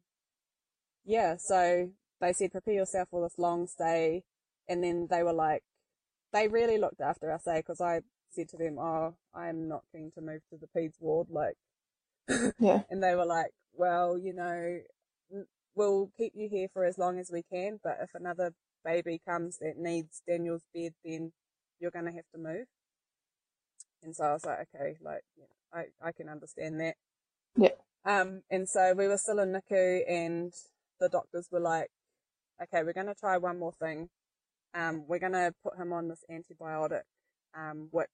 yeah, 1.06 1.36
so 1.38 1.90
they 2.22 2.34
said 2.34 2.52
prepare 2.52 2.74
yourself 2.74 3.10
for 3.12 3.24
this 3.24 3.38
long 3.38 3.68
stay, 3.68 4.24
and 4.68 4.84
then 4.84 5.08
they 5.10 5.24
were 5.24 5.34
like, 5.34 5.64
they 6.32 6.48
really 6.48 6.78
looked 6.78 7.02
after 7.02 7.32
us, 7.32 7.46
eh? 7.48 7.58
Because 7.58 7.82
I 7.82 8.02
said 8.32 8.50
to 8.50 8.58
them, 8.58 8.78
oh, 8.80 9.16
I'm 9.34 9.68
not 9.68 9.84
keen 9.94 10.12
to 10.16 10.22
move 10.22 10.42
to 10.50 10.58
the 10.58 10.68
peds 10.68 10.96
ward, 11.00 11.28
like, 11.30 11.56
Yeah. 12.60 12.84
and 12.90 13.04
they 13.04 13.16
were 13.16 13.26
like, 13.26 13.52
well, 13.74 14.18
you 14.18 14.34
know, 14.34 14.80
we'll 15.80 16.12
keep 16.18 16.34
you 16.36 16.50
here 16.50 16.68
for 16.74 16.84
as 16.84 16.98
long 16.98 17.20
as 17.20 17.32
we 17.32 17.42
can, 17.52 17.80
but 17.82 17.98
if 18.02 18.14
another 18.14 18.54
baby 18.84 19.22
comes 19.26 19.58
that 19.60 19.78
needs 19.78 20.22
Daniel's 20.28 20.66
bed, 20.76 20.92
then 21.06 21.32
you're 21.80 21.92
gonna 21.92 22.12
have 22.12 22.30
to 22.34 22.38
move. 22.38 22.66
And 24.04 24.14
so 24.16 24.26
I 24.26 24.34
was 24.34 24.46
like, 24.46 24.68
okay, 24.76 24.98
like, 25.02 25.24
you 25.38 25.44
know, 25.44 25.80
I, 25.80 26.08
I 26.10 26.12
can 26.12 26.28
understand 26.30 26.80
that. 26.82 26.96
Yeah. 27.56 27.70
Um, 28.06 28.42
and 28.50 28.68
so 28.68 28.94
we 28.94 29.08
were 29.08 29.18
still 29.18 29.40
in 29.40 29.54
NICU 29.54 30.02
and 30.10 30.54
the 31.00 31.10
doctors 31.10 31.48
were 31.52 31.60
like, 31.60 31.90
okay, 32.62 32.84
we're 32.84 32.94
going 32.94 33.08
to 33.08 33.16
try 33.16 33.38
one 33.38 33.60
more 33.60 33.74
thing. 33.74 34.10
Um, 34.74 35.06
we're 35.08 35.20
going 35.20 35.34
to 35.34 35.54
put 35.64 35.78
him 35.78 35.94
on 35.94 36.08
this 36.08 36.24
antibiotic, 36.32 37.04
um, 37.58 37.90
which 37.92 38.10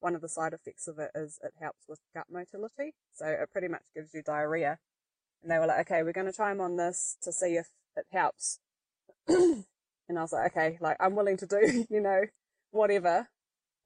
one 0.00 0.14
of 0.14 0.20
the 0.20 0.28
side 0.28 0.52
effects 0.52 0.88
of 0.88 0.98
it 0.98 1.10
is 1.14 1.38
it 1.42 1.52
helps 1.60 1.84
with 1.88 2.00
gut 2.14 2.26
motility. 2.30 2.94
So 3.14 3.26
it 3.26 3.48
pretty 3.52 3.68
much 3.68 3.82
gives 3.94 4.12
you 4.12 4.22
diarrhea. 4.22 4.78
And 5.44 5.52
they 5.52 5.58
were 5.58 5.66
like, 5.66 5.80
okay, 5.90 6.02
we're 6.02 6.12
going 6.12 6.26
to 6.26 6.32
try 6.32 6.50
him 6.50 6.60
on 6.62 6.76
this 6.76 7.16
to 7.22 7.30
see 7.30 7.56
if 7.56 7.68
it 7.96 8.06
helps. 8.10 8.58
and 9.28 9.64
I 10.08 10.22
was 10.22 10.32
like, 10.32 10.50
okay, 10.56 10.78
like 10.80 10.96
I'm 10.98 11.14
willing 11.14 11.36
to 11.36 11.46
do, 11.46 11.84
you 11.90 12.00
know, 12.00 12.22
whatever. 12.70 13.28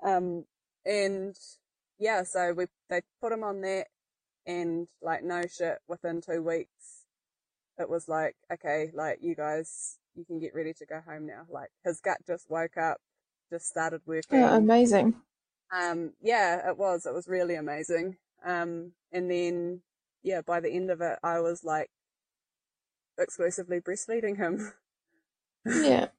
Um, 0.03 0.45
and 0.87 1.37
yeah, 1.99 2.23
so 2.23 2.53
we, 2.53 2.67
they 2.89 3.03
put 3.21 3.33
him 3.33 3.43
on 3.43 3.61
that 3.63 3.89
and 4.47 4.89
like 5.03 5.23
no 5.25 5.43
shit 5.47 5.79
within 5.89 6.23
two 6.23 6.43
weeks 6.43 7.05
it 7.79 7.89
was 7.89 8.09
like 8.09 8.35
okay 8.51 8.91
like 8.95 9.19
you 9.21 9.35
guys 9.35 9.99
you 10.17 10.25
can 10.25 10.39
get 10.39 10.55
ready 10.55 10.73
to 10.73 10.87
go 10.87 11.01
home 11.07 11.27
now 11.27 11.43
like 11.51 11.69
his 11.85 12.01
gut 12.01 12.17
just 12.27 12.51
woke 12.51 12.79
up 12.79 12.97
just 13.53 13.67
started 13.67 14.01
working 14.07 14.43
Oh, 14.43 14.57
amazing. 14.57 15.15
um 15.71 16.13
yeah 16.23 16.67
it 16.71 16.79
was 16.79 17.05
it 17.05 17.13
was 17.13 17.29
really 17.29 17.57
amazing 17.57 18.17
um 18.45 18.93
and 19.13 19.31
then 19.31 19.83
yeah 20.29 20.41
by 20.43 20.61
the 20.61 20.71
end 20.71 20.91
of 20.91 21.01
it 21.01 21.19
i 21.23 21.41
was 21.41 21.65
like 21.65 21.89
exclusively 23.19 23.81
breastfeeding 23.81 24.37
him 24.37 24.73
Yeah. 25.67 26.07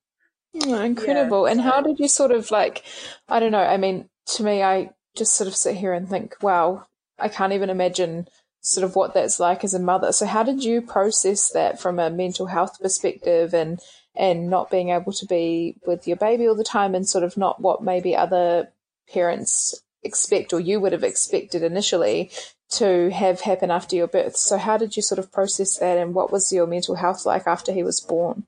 Oh, 0.65 0.82
incredible. 0.82 1.45
and 1.45 1.62
how 1.62 1.80
did 1.80 2.00
you 2.00 2.08
sort 2.08 2.32
of 2.32 2.50
like, 2.50 2.84
I 3.28 3.39
don't 3.39 3.52
know, 3.52 3.60
I 3.60 3.78
mean, 3.78 4.10
to 4.34 4.43
me, 4.43 4.63
I 4.63 4.89
just 5.15 5.36
sort 5.36 5.48
of 5.48 5.56
sit 5.56 5.78
here 5.78 5.93
and 5.93 6.10
think, 6.10 6.41
wow, 6.41 6.88
I 7.19 7.30
can't 7.30 7.54
even 7.54 7.69
imagine 7.69 8.28
sort 8.62 8.84
of 8.84 8.95
what 8.95 9.13
that's 9.13 9.39
like 9.39 9.63
as 9.63 9.76
a 9.76 9.80
mother. 9.80 10.12
So 10.12 10.26
how 10.26 10.41
did 10.41 10.63
you 10.63 10.82
process 10.82 11.52
that 11.52 11.80
from 11.80 12.00
a 12.00 12.10
mental 12.10 12.48
health 12.48 12.80
perspective 12.82 13.54
and 13.54 13.80
and 14.16 14.49
not 14.49 14.72
being 14.72 14.89
able 14.89 15.14
to 15.14 15.26
be 15.28 15.78
with 15.86 16.07
your 16.07 16.18
baby 16.18 16.47
all 16.47 16.55
the 16.55 16.64
time 16.64 16.95
and 16.95 17.07
sort 17.07 17.24
of 17.24 17.38
not 17.38 17.62
what 17.62 17.84
maybe 17.84 18.16
other 18.16 18.70
parents 19.14 19.84
expect 20.03 20.51
or 20.51 20.60
you 20.60 20.80
would 20.80 20.93
have 20.93 21.03
expected 21.03 21.62
initially 21.62 22.32
to 22.72 23.09
have 23.11 23.41
happen 23.41 23.72
after 23.72 23.95
your 23.95 24.07
birth. 24.07 24.38
So 24.38 24.57
how 24.57 24.78
did 24.78 24.95
you 24.95 25.01
sort 25.01 25.20
of 25.20 25.32
process 25.32 25.78
that 25.80 25.97
and 25.97 26.13
what 26.13 26.32
was 26.32 26.51
your 26.51 26.67
mental 26.67 26.95
health 26.95 27.26
like 27.26 27.47
after 27.47 27.72
he 27.72 27.84
was 27.84 27.99
born? 27.99 28.45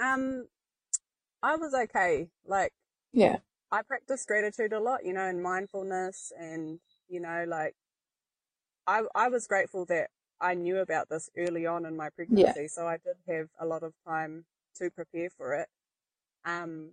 um 0.00 0.46
i 1.42 1.56
was 1.56 1.74
okay 1.74 2.28
like 2.46 2.72
Yeah. 3.12 3.38
I 3.72 3.82
practice 3.82 4.24
gratitude 4.26 4.72
a 4.72 4.80
lot, 4.80 5.04
you 5.04 5.12
know, 5.12 5.26
and 5.26 5.42
mindfulness 5.42 6.32
and, 6.38 6.80
you 7.08 7.20
know, 7.20 7.44
like 7.46 7.74
I 8.86 9.02
I 9.14 9.28
was 9.28 9.46
grateful 9.46 9.84
that 9.86 10.10
I 10.40 10.54
knew 10.54 10.78
about 10.78 11.08
this 11.08 11.30
early 11.36 11.66
on 11.66 11.86
in 11.86 11.96
my 11.96 12.10
pregnancy, 12.10 12.66
so 12.68 12.88
I 12.88 12.96
did 12.98 13.16
have 13.28 13.48
a 13.60 13.66
lot 13.66 13.82
of 13.82 13.92
time 14.06 14.44
to 14.76 14.90
prepare 14.90 15.30
for 15.30 15.54
it. 15.54 15.68
Um, 16.44 16.92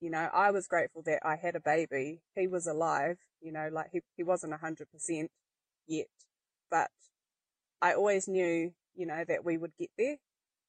you 0.00 0.10
know, 0.10 0.28
I 0.32 0.50
was 0.52 0.66
grateful 0.68 1.02
that 1.06 1.20
I 1.26 1.36
had 1.36 1.56
a 1.56 1.60
baby. 1.60 2.20
He 2.36 2.46
was 2.48 2.66
alive, 2.66 3.18
you 3.42 3.52
know, 3.52 3.68
like 3.72 3.88
he 3.92 4.00
he 4.16 4.22
wasn't 4.24 4.54
a 4.54 4.58
hundred 4.58 4.90
percent 4.92 5.30
yet, 5.88 6.06
but 6.70 6.90
I 7.82 7.94
always 7.94 8.28
knew, 8.28 8.72
you 8.96 9.06
know, 9.06 9.24
that 9.28 9.44
we 9.44 9.58
would 9.58 9.72
get 9.78 9.90
there. 9.98 10.16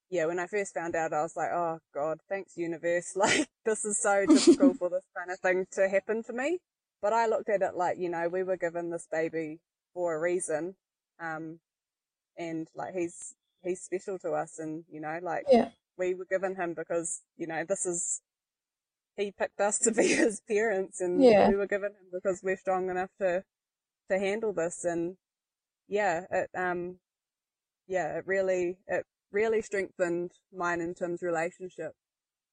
Yeah, 0.10 0.26
when 0.28 0.40
I 0.40 0.48
first 0.48 0.74
found 0.74 0.96
out, 0.96 1.14
I 1.14 1.22
was 1.24 1.36
like, 1.38 1.52
oh 1.52 1.80
God, 1.94 2.20
thanks 2.30 2.58
universe. 2.58 3.14
Like, 3.18 3.48
this 3.66 3.86
is 3.86 4.00
so 4.02 4.28
difficult 4.28 4.78
for 4.78 4.90
this 4.90 5.04
kind 5.18 5.32
of 5.32 5.40
thing 5.42 5.68
to 5.74 5.90
happen 5.90 6.24
to 6.24 6.34
me. 6.34 6.60
But 7.02 7.14
I 7.14 7.28
looked 7.28 7.50
at 7.50 7.62
it 7.62 7.76
like, 7.76 7.98
you 8.00 8.10
know, 8.10 8.30
we 8.30 8.44
were 8.44 8.58
given 8.58 8.90
this 8.92 9.08
baby 9.12 9.60
for 9.94 10.16
a 10.16 10.20
reason. 10.20 10.76
Um, 11.20 11.60
and 12.38 12.68
like 12.76 12.96
he's, 12.96 13.36
he's 13.64 13.82
special 13.82 14.20
to 14.20 14.32
us 14.34 14.60
and, 14.60 14.86
you 14.92 15.02
know, 15.02 15.20
like 15.22 15.46
Yeah. 15.50 15.70
we 15.98 16.16
were 16.16 16.26
given 16.26 16.56
him 16.56 16.74
because, 16.76 17.22
you 17.38 17.48
know, 17.48 17.66
this 17.68 17.86
is, 17.86 18.22
he 19.20 19.32
picked 19.32 19.60
us 19.62 19.80
to 19.80 19.92
be 19.92 20.08
his 20.16 20.42
parents 20.48 21.02
and 21.02 21.22
Yeah. 21.24 21.48
we 21.50 21.56
were 21.56 21.68
given 21.68 21.92
him 21.92 22.08
because 22.14 22.42
we're 22.44 22.58
strong 22.58 22.90
enough 22.90 23.12
to, 23.20 23.44
to 24.10 24.20
handle 24.20 24.54
this. 24.54 24.86
And 24.86 25.18
yeah, 25.88 26.26
it, 26.32 26.50
um, 26.56 26.98
yeah, 27.88 28.18
it 28.18 28.28
really, 28.28 28.78
it 28.88 29.06
really 29.32 29.62
strengthened 29.62 30.32
mine 30.56 30.82
and 30.82 30.96
Tim's 30.96 31.22
relationship. 31.22 31.94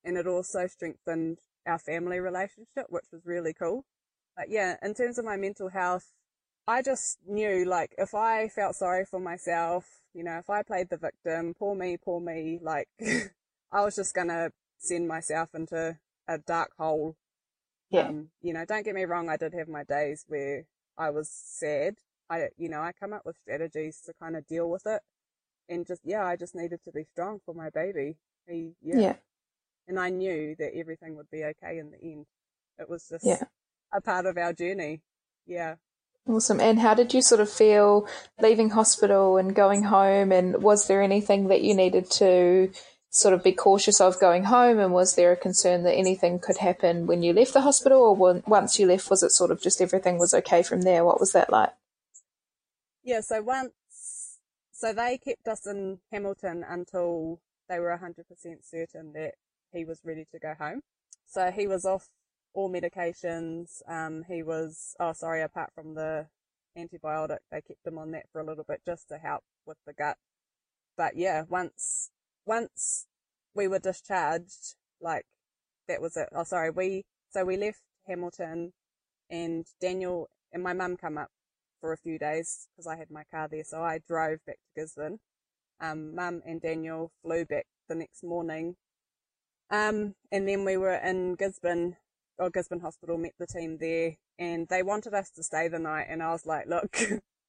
And 0.04 0.16
it 0.18 0.26
also 0.26 0.66
strengthened 0.66 1.38
our 1.66 1.78
family 1.78 2.20
relationship, 2.20 2.86
which 2.88 3.06
was 3.12 3.22
really 3.24 3.54
cool. 3.54 3.84
But 4.36 4.50
yeah, 4.50 4.76
in 4.82 4.94
terms 4.94 5.18
of 5.18 5.24
my 5.24 5.36
mental 5.36 5.70
health, 5.70 6.12
I 6.68 6.82
just 6.82 7.18
knew 7.26 7.64
like 7.64 7.94
if 7.98 8.14
I 8.14 8.48
felt 8.48 8.76
sorry 8.76 9.04
for 9.04 9.20
myself, 9.20 9.86
you 10.14 10.24
know, 10.24 10.38
if 10.38 10.50
I 10.50 10.62
played 10.62 10.88
the 10.90 10.96
victim, 10.98 11.54
poor 11.58 11.74
me, 11.76 11.96
poor 12.02 12.20
me, 12.20 12.58
like 12.62 12.88
I 13.72 13.82
was 13.84 13.96
just 13.96 14.14
gonna 14.14 14.50
send 14.78 15.08
myself 15.08 15.50
into 15.54 15.98
a 16.28 16.38
dark 16.38 16.72
hole. 16.78 17.16
Yeah. 17.90 18.08
Um, 18.08 18.28
you 18.42 18.52
know, 18.52 18.64
don't 18.64 18.84
get 18.84 18.94
me 18.94 19.04
wrong, 19.04 19.28
I 19.28 19.36
did 19.36 19.54
have 19.54 19.68
my 19.68 19.84
days 19.84 20.24
where 20.26 20.64
I 20.98 21.10
was 21.10 21.30
sad. 21.30 21.96
I, 22.28 22.48
you 22.56 22.68
know, 22.68 22.80
I 22.80 22.92
come 22.92 23.12
up 23.12 23.22
with 23.24 23.36
strategies 23.36 24.00
to 24.06 24.12
kind 24.20 24.36
of 24.36 24.46
deal 24.46 24.68
with 24.68 24.86
it. 24.86 25.02
And 25.68 25.86
just, 25.86 26.00
yeah, 26.04 26.24
I 26.24 26.36
just 26.36 26.54
needed 26.54 26.80
to 26.84 26.92
be 26.92 27.04
strong 27.12 27.40
for 27.44 27.54
my 27.54 27.70
baby. 27.70 28.16
He, 28.48 28.72
yeah. 28.82 28.98
Yeah. 28.98 29.16
And 29.88 30.00
I 30.00 30.10
knew 30.10 30.56
that 30.58 30.76
everything 30.76 31.16
would 31.16 31.30
be 31.30 31.44
okay 31.44 31.78
in 31.78 31.90
the 31.90 32.02
end. 32.02 32.26
It 32.78 32.88
was 32.90 33.08
just 33.08 33.24
Yeah. 33.24 33.44
a 33.92 34.00
part 34.00 34.26
of 34.26 34.36
our 34.36 34.52
journey. 34.52 35.02
Yeah. 35.46 35.76
Awesome. 36.28 36.60
And 36.60 36.80
how 36.80 36.94
did 36.94 37.14
you 37.14 37.22
sort 37.22 37.40
of 37.40 37.48
feel 37.48 38.08
leaving 38.40 38.70
hospital 38.70 39.36
and 39.36 39.54
going 39.54 39.84
home? 39.84 40.32
And 40.32 40.60
was 40.60 40.88
there 40.88 41.00
anything 41.00 41.46
that 41.48 41.62
you 41.62 41.74
needed 41.74 42.10
to 42.12 42.72
sort 43.16 43.34
of 43.34 43.42
be 43.42 43.52
cautious 43.52 44.00
of 44.00 44.20
going 44.20 44.44
home? 44.44 44.78
And 44.78 44.92
was 44.92 45.14
there 45.14 45.32
a 45.32 45.36
concern 45.36 45.82
that 45.84 45.94
anything 45.94 46.38
could 46.38 46.58
happen 46.58 47.06
when 47.06 47.22
you 47.22 47.32
left 47.32 47.52
the 47.52 47.62
hospital? 47.62 48.00
Or 48.00 48.42
once 48.46 48.78
you 48.78 48.86
left, 48.86 49.10
was 49.10 49.22
it 49.22 49.32
sort 49.32 49.50
of 49.50 49.60
just 49.60 49.80
everything 49.80 50.18
was 50.18 50.34
okay 50.34 50.62
from 50.62 50.82
there? 50.82 51.04
What 51.04 51.20
was 51.20 51.32
that 51.32 51.50
like? 51.50 51.72
Yeah, 53.02 53.20
so 53.20 53.42
once, 53.42 54.38
so 54.72 54.92
they 54.92 55.18
kept 55.18 55.46
us 55.46 55.66
in 55.66 56.00
Hamilton 56.10 56.64
until 56.68 57.40
they 57.68 57.78
were 57.78 57.96
100% 57.96 58.24
certain 58.62 59.12
that 59.12 59.34
he 59.72 59.84
was 59.84 60.00
ready 60.04 60.26
to 60.32 60.38
go 60.38 60.54
home. 60.58 60.82
So 61.26 61.50
he 61.50 61.66
was 61.66 61.84
off 61.84 62.08
all 62.54 62.70
medications. 62.70 63.82
Um, 63.88 64.24
he 64.28 64.42
was, 64.42 64.94
oh, 64.98 65.12
sorry, 65.12 65.42
apart 65.42 65.70
from 65.74 65.94
the 65.94 66.26
antibiotic, 66.76 67.38
they 67.50 67.60
kept 67.60 67.86
him 67.86 67.98
on 67.98 68.10
that 68.12 68.26
for 68.32 68.40
a 68.40 68.44
little 68.44 68.64
bit 68.64 68.80
just 68.84 69.08
to 69.08 69.18
help 69.18 69.42
with 69.66 69.78
the 69.86 69.92
gut. 69.92 70.16
But 70.96 71.16
yeah, 71.16 71.44
once, 71.48 72.10
once 72.47 73.07
we 73.55 73.68
were 73.68 73.78
discharged, 73.78 74.74
like 75.01 75.26
that 75.88 76.01
was 76.01 76.16
it. 76.16 76.28
Oh, 76.34 76.44
sorry, 76.44 76.70
we, 76.70 77.05
so 77.30 77.44
we 77.44 77.57
left 77.57 77.80
Hamilton 78.07 78.72
and 79.30 79.66
Daniel 79.80 80.28
and 80.53 80.62
my 80.62 80.72
mum 80.72 80.97
come 80.97 81.18
up 81.18 81.28
for 81.80 81.92
a 81.92 81.97
few 81.97 82.18
days 82.18 82.68
because 82.72 82.86
I 82.86 82.97
had 82.97 83.11
my 83.11 83.24
car 83.30 83.49
there. 83.51 83.64
So 83.64 83.82
I 83.82 84.01
drove 84.07 84.38
back 84.47 84.57
to 84.57 84.80
Gisborne. 84.80 85.18
Um, 85.80 86.14
mum 86.14 86.42
and 86.47 86.61
Daniel 86.61 87.11
flew 87.22 87.44
back 87.44 87.66
the 87.88 87.94
next 87.94 88.24
morning. 88.24 88.76
Um, 89.70 90.14
and 90.32 90.49
then 90.49 90.64
we 90.64 90.76
were 90.76 90.94
in 90.94 91.34
Gisborne, 91.34 91.97
or 92.38 92.51
Gisborne 92.51 92.80
Hospital, 92.80 93.18
met 93.18 93.34
the 93.38 93.47
team 93.47 93.78
there 93.78 94.16
and 94.38 94.68
they 94.68 94.82
wanted 94.82 95.14
us 95.14 95.30
to 95.30 95.42
stay 95.42 95.68
the 95.68 95.78
night. 95.78 96.07
And 96.09 96.22
I 96.22 96.32
was 96.32 96.47
like, 96.47 96.66
look, 96.66 96.99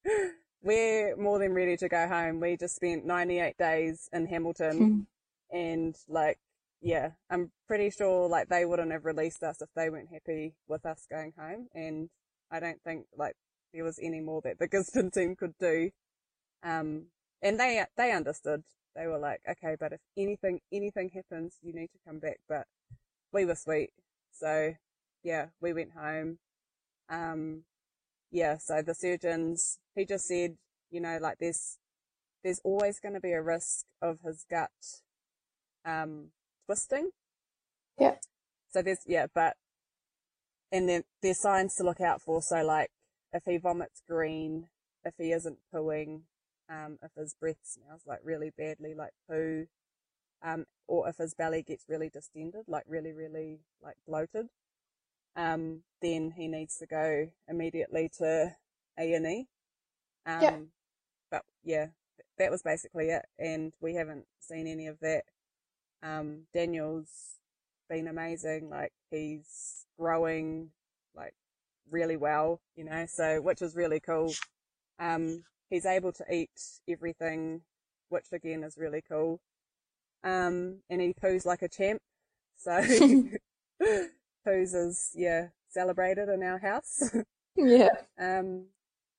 we're 0.62 1.16
more 1.16 1.38
than 1.38 1.52
ready 1.52 1.76
to 1.76 1.88
go 1.88 2.08
home. 2.08 2.40
We 2.40 2.56
just 2.56 2.76
spent 2.76 3.04
98 3.04 3.56
days 3.58 4.08
in 4.12 4.26
Hamilton 4.26 5.06
and 5.50 5.96
like, 6.08 6.38
yeah, 6.80 7.10
I'm 7.30 7.50
pretty 7.66 7.90
sure 7.90 8.28
like 8.28 8.48
they 8.48 8.64
wouldn't 8.64 8.92
have 8.92 9.04
released 9.04 9.42
us 9.42 9.60
if 9.60 9.68
they 9.74 9.90
weren't 9.90 10.10
happy 10.12 10.54
with 10.68 10.84
us 10.86 11.06
going 11.10 11.32
home. 11.38 11.68
And 11.74 12.08
I 12.50 12.60
don't 12.60 12.82
think 12.82 13.06
like 13.16 13.34
there 13.72 13.84
was 13.84 13.98
any 14.02 14.20
more 14.20 14.40
that 14.42 14.58
the 14.58 14.68
Gisborne 14.72 15.10
team 15.10 15.36
could 15.36 15.54
do. 15.58 15.90
Um, 16.62 17.06
and 17.42 17.58
they, 17.58 17.84
they 17.96 18.12
understood. 18.12 18.62
They 18.96 19.06
were 19.06 19.18
like, 19.18 19.40
okay, 19.48 19.76
but 19.78 19.92
if 19.92 20.00
anything, 20.16 20.60
anything 20.72 21.10
happens, 21.14 21.56
you 21.62 21.72
need 21.72 21.88
to 21.88 21.98
come 22.06 22.18
back. 22.18 22.40
But 22.48 22.66
we 23.32 23.44
were 23.44 23.54
sweet. 23.54 23.90
So 24.32 24.74
yeah, 25.22 25.46
we 25.60 25.72
went 25.72 25.92
home. 25.92 26.38
Um, 27.08 27.62
yeah, 28.30 28.58
so 28.58 28.82
the 28.82 28.94
surgeons, 28.94 29.78
he 29.94 30.04
just 30.04 30.26
said, 30.26 30.56
you 30.90 31.00
know, 31.00 31.18
like 31.20 31.38
there's, 31.38 31.78
there's 32.44 32.60
always 32.64 33.00
going 33.00 33.14
to 33.14 33.20
be 33.20 33.32
a 33.32 33.42
risk 33.42 33.84
of 34.00 34.18
his 34.24 34.44
gut, 34.50 34.70
um, 35.84 36.28
twisting. 36.66 37.10
Yeah. 37.98 38.16
So 38.70 38.82
there's, 38.82 39.00
yeah, 39.06 39.26
but, 39.34 39.56
and 40.70 40.88
then 40.88 41.04
there's 41.22 41.40
signs 41.40 41.74
to 41.76 41.84
look 41.84 42.00
out 42.00 42.20
for. 42.20 42.42
So 42.42 42.62
like, 42.62 42.90
if 43.32 43.42
he 43.44 43.56
vomits 43.56 44.02
green, 44.08 44.68
if 45.04 45.14
he 45.18 45.32
isn't 45.32 45.58
pooing, 45.74 46.22
um, 46.70 46.98
if 47.02 47.10
his 47.16 47.34
breath 47.34 47.56
smells 47.62 48.02
like 48.06 48.20
really 48.22 48.50
badly, 48.56 48.94
like 48.94 49.12
poo, 49.28 49.66
um, 50.42 50.66
or 50.86 51.08
if 51.08 51.16
his 51.16 51.34
belly 51.34 51.62
gets 51.62 51.84
really 51.88 52.10
distended, 52.10 52.64
like 52.68 52.84
really, 52.86 53.12
really 53.12 53.60
like 53.82 53.96
bloated, 54.06 54.48
um, 55.38 55.82
then 56.02 56.32
he 56.36 56.48
needs 56.48 56.76
to 56.78 56.86
go 56.86 57.28
immediately 57.48 58.10
to 58.18 58.52
A 58.98 59.14
and 59.14 59.26
E. 59.26 59.48
Um, 60.26 60.42
Yeah. 60.42 60.56
but 61.30 61.42
yeah, 61.64 61.86
that 62.38 62.50
was 62.50 62.62
basically 62.62 63.08
it, 63.10 63.24
and 63.38 63.72
we 63.80 63.94
haven't 63.94 64.26
seen 64.40 64.66
any 64.66 64.88
of 64.88 64.98
that. 65.00 65.24
Um, 66.02 66.42
Daniel's 66.52 67.36
been 67.88 68.08
amazing, 68.08 68.68
like 68.68 68.92
he's 69.10 69.86
growing 69.98 70.70
like 71.16 71.34
really 71.90 72.16
well, 72.16 72.60
you 72.76 72.84
know, 72.84 73.06
so 73.06 73.40
which 73.40 73.62
is 73.62 73.76
really 73.76 74.00
cool. 74.00 74.34
Um, 74.98 75.44
he's 75.70 75.86
able 75.86 76.12
to 76.12 76.24
eat 76.32 76.50
everything, 76.88 77.62
which 78.08 78.26
again 78.32 78.64
is 78.64 78.76
really 78.76 79.02
cool. 79.08 79.40
Um, 80.24 80.82
and 80.90 81.00
he 81.00 81.14
poos 81.14 81.46
like 81.46 81.62
a 81.62 81.68
champ. 81.68 82.02
So 82.56 82.82
poos 84.46 84.74
is, 84.74 85.10
yeah, 85.14 85.48
celebrated 85.68 86.28
in 86.28 86.42
our 86.42 86.58
house. 86.58 87.14
Yeah. 87.60 87.88
um, 88.20 88.66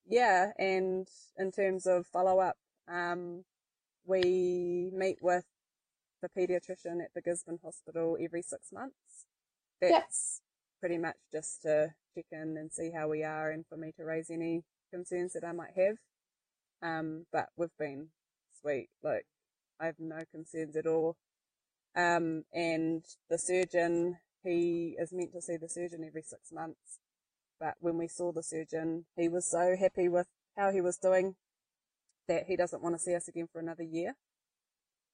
yeah, 0.07 0.51
and 0.57 1.05
in 1.37 1.51
terms 1.51 1.85
of 1.85 2.07
follow 2.07 2.39
up, 2.39 2.55
um, 2.87 3.43
we 4.05 4.89
meet 4.93 5.17
with 5.21 5.43
the 6.21 6.29
pediatrician 6.29 7.03
at 7.03 7.13
the 7.13 7.21
Gisborne 7.21 7.59
Hospital 7.63 8.17
every 8.21 8.41
six 8.41 8.71
months. 8.71 9.25
Yeah. 9.81 9.89
That's 9.89 10.41
pretty 10.79 10.97
much 10.97 11.17
just 11.31 11.63
to 11.63 11.93
check 12.15 12.25
in 12.31 12.55
and 12.57 12.71
see 12.71 12.91
how 12.91 13.07
we 13.07 13.23
are 13.23 13.51
and 13.51 13.65
for 13.67 13.77
me 13.77 13.91
to 13.97 14.05
raise 14.05 14.29
any 14.29 14.63
concerns 14.91 15.33
that 15.33 15.43
I 15.43 15.51
might 15.51 15.73
have. 15.75 15.97
Um, 16.81 17.25
but 17.31 17.49
we've 17.57 17.75
been 17.77 18.07
sweet. 18.61 18.89
Like, 19.03 19.25
I 19.79 19.87
have 19.87 19.99
no 19.99 20.21
concerns 20.31 20.75
at 20.75 20.87
all. 20.87 21.17
Um, 21.95 22.43
and 22.53 23.03
the 23.29 23.37
surgeon, 23.37 24.17
he 24.43 24.95
is 24.99 25.11
meant 25.13 25.33
to 25.33 25.41
see 25.41 25.57
the 25.57 25.69
surgeon 25.69 26.03
every 26.05 26.21
six 26.23 26.51
months. 26.51 26.99
But 27.59 27.75
when 27.79 27.97
we 27.97 28.07
saw 28.07 28.31
the 28.31 28.43
surgeon, 28.43 29.05
he 29.15 29.29
was 29.29 29.45
so 29.45 29.75
happy 29.79 30.07
with 30.09 30.27
how 30.57 30.71
he 30.71 30.81
was 30.81 30.97
doing 30.97 31.35
that 32.27 32.45
he 32.47 32.55
doesn't 32.55 32.81
want 32.83 32.95
to 32.95 32.99
see 32.99 33.15
us 33.15 33.27
again 33.27 33.47
for 33.51 33.59
another 33.59 33.83
year. 33.83 34.15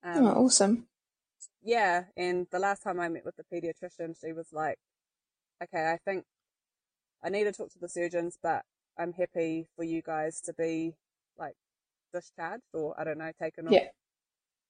Um, 0.03 0.28
Oh, 0.28 0.45
awesome. 0.45 0.88
yeah, 1.63 2.05
and 2.15 2.47
the 2.51 2.59
last 2.59 2.84
time 2.84 2.99
I 2.99 3.09
met 3.09 3.26
with 3.26 3.36
the 3.38 3.43
pediatrician, 3.43 4.15
she 4.19 4.34
was 4.34 4.47
like, 4.53 4.78
okay, 5.63 5.91
I 5.91 5.97
think 6.05 6.26
I 7.23 7.30
need 7.30 7.45
to 7.45 7.51
talk 7.51 7.71
to 7.73 7.80
the 7.80 7.89
surgeons, 7.89 8.38
but 8.41 8.63
I'm 8.97 9.13
happy 9.13 9.67
for 9.76 9.84
you 9.84 10.01
guys 10.01 10.41
to 10.41 10.53
be 10.53 10.95
like 11.38 11.55
discharged 12.13 12.63
or 12.73 12.99
I 12.99 13.03
don't 13.03 13.17
know, 13.17 13.32
taken 13.41 13.67
off. 13.67 13.73
Yeah. 13.73 13.88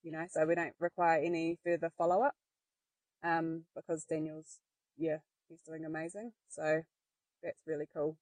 You 0.03 0.12
know, 0.12 0.26
so 0.30 0.45
we 0.45 0.56
don't 0.56 0.74
require 0.80 1.20
any 1.22 1.58
further 1.64 1.91
follow 1.97 2.22
up. 2.22 2.36
Um, 3.24 3.63
because 3.76 4.03
Daniel's, 4.03 4.59
yeah, 4.97 5.18
he's 5.49 5.61
doing 5.61 5.86
amazing. 5.86 6.32
So 6.49 6.82
that's 7.43 7.61
really 7.66 7.88
cool. 7.93 8.18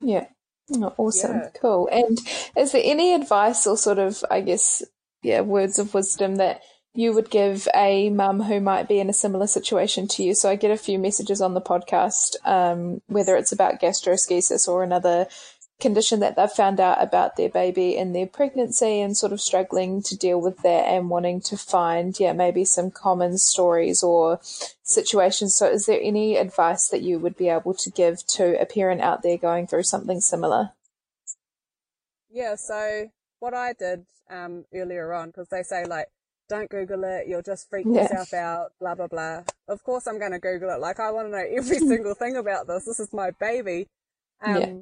Yeah. 0.00 0.26
Oh, 0.74 0.94
awesome. 0.96 1.36
Yeah. 1.36 1.48
Cool. 1.60 1.88
And 1.90 2.18
is 2.56 2.72
there 2.72 2.82
any 2.84 3.14
advice 3.14 3.66
or 3.66 3.76
sort 3.76 3.98
of, 3.98 4.24
I 4.30 4.40
guess, 4.40 4.82
yeah, 5.22 5.40
words 5.40 5.78
of 5.78 5.94
wisdom 5.94 6.36
that 6.36 6.62
you 6.94 7.12
would 7.12 7.30
give 7.30 7.68
a 7.74 8.10
mum 8.10 8.42
who 8.42 8.60
might 8.60 8.88
be 8.88 9.00
in 9.00 9.08
a 9.08 9.14
similar 9.14 9.46
situation 9.46 10.08
to 10.08 10.22
you? 10.22 10.34
So 10.34 10.50
I 10.50 10.56
get 10.56 10.70
a 10.70 10.76
few 10.76 10.98
messages 10.98 11.40
on 11.40 11.54
the 11.54 11.60
podcast, 11.60 12.36
um, 12.44 13.00
whether 13.06 13.36
it's 13.36 13.52
about 13.52 13.80
gastroschisis 13.80 14.68
or 14.68 14.82
another 14.82 15.26
condition 15.82 16.20
that 16.20 16.36
they've 16.36 16.50
found 16.50 16.80
out 16.80 17.02
about 17.02 17.36
their 17.36 17.48
baby 17.50 17.96
in 17.96 18.12
their 18.12 18.26
pregnancy 18.26 19.00
and 19.00 19.16
sort 19.16 19.32
of 19.32 19.40
struggling 19.40 20.02
to 20.04 20.16
deal 20.16 20.40
with 20.40 20.58
that 20.62 20.86
and 20.86 21.10
wanting 21.10 21.40
to 21.42 21.56
find, 21.56 22.18
yeah, 22.18 22.32
maybe 22.32 22.64
some 22.64 22.90
common 22.90 23.36
stories 23.36 24.02
or 24.02 24.40
situations. 24.82 25.56
So, 25.56 25.68
is 25.68 25.86
there 25.86 26.00
any 26.00 26.36
advice 26.36 26.88
that 26.88 27.02
you 27.02 27.18
would 27.18 27.36
be 27.36 27.48
able 27.48 27.74
to 27.74 27.90
give 27.90 28.24
to 28.28 28.60
a 28.60 28.64
parent 28.64 29.00
out 29.02 29.22
there 29.22 29.36
going 29.36 29.66
through 29.66 29.82
something 29.82 30.20
similar? 30.20 30.70
Yeah, 32.30 32.54
so 32.54 33.10
what 33.40 33.52
I 33.52 33.74
did 33.74 34.06
um, 34.30 34.64
earlier 34.72 35.12
on, 35.12 35.28
because 35.28 35.48
they 35.48 35.62
say, 35.62 35.84
like, 35.84 36.06
don't 36.48 36.70
Google 36.70 37.04
it, 37.04 37.26
you'll 37.26 37.42
just 37.42 37.68
freak 37.68 37.86
yeah. 37.88 38.02
yourself 38.02 38.32
out, 38.32 38.72
blah, 38.80 38.94
blah, 38.94 39.08
blah. 39.08 39.42
Of 39.68 39.82
course, 39.82 40.06
I'm 40.06 40.18
going 40.18 40.32
to 40.32 40.38
Google 40.38 40.70
it. 40.70 40.80
Like, 40.80 41.00
I 41.00 41.10
want 41.10 41.26
to 41.26 41.32
know 41.32 41.44
every 41.56 41.78
single 41.90 42.14
thing 42.14 42.36
about 42.36 42.66
this. 42.66 42.84
This 42.84 43.00
is 43.00 43.12
my 43.12 43.32
baby. 43.32 43.88
Um, 44.40 44.56
yeah. 44.56 44.72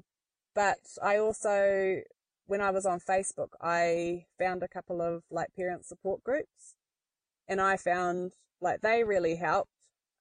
But 0.55 0.79
I 1.03 1.19
also, 1.19 2.01
when 2.47 2.61
I 2.61 2.71
was 2.71 2.87
on 2.87 3.01
Facebook, 3.01 3.51
I 3.61 4.27
found 4.39 4.63
a 4.63 4.69
couple 4.69 5.01
of 5.01 5.23
like 5.31 5.55
parent 5.57 5.87
support 5.87 6.25
groups 6.25 6.75
and 7.49 7.61
I 7.61 7.77
found 7.77 8.33
like 8.61 8.81
they 8.81 9.05
really 9.05 9.37
helped. 9.37 9.71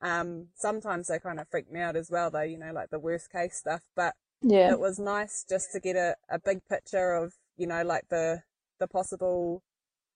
Um, 0.02 0.48
sometimes 0.56 1.08
they 1.08 1.20
kind 1.20 1.40
of 1.40 1.48
freaked 1.50 1.72
me 1.72 1.80
out 1.82 1.96
as 1.96 2.10
well 2.10 2.30
though, 2.30 2.42
you 2.42 2.58
know, 2.58 2.72
like 2.72 2.90
the 2.90 3.00
worst 3.00 3.32
case 3.32 3.56
stuff, 3.58 3.82
but 3.96 4.14
yeah, 4.42 4.72
it 4.72 4.80
was 4.80 5.00
nice 5.00 5.46
just 5.48 5.72
to 5.74 5.80
get 5.80 5.96
a, 5.98 6.16
a 6.30 6.40
big 6.40 6.62
picture 6.70 7.14
of, 7.14 7.34
you 7.58 7.68
know, 7.68 7.84
like 7.84 8.08
the, 8.10 8.44
the 8.80 8.88
possible 8.88 9.62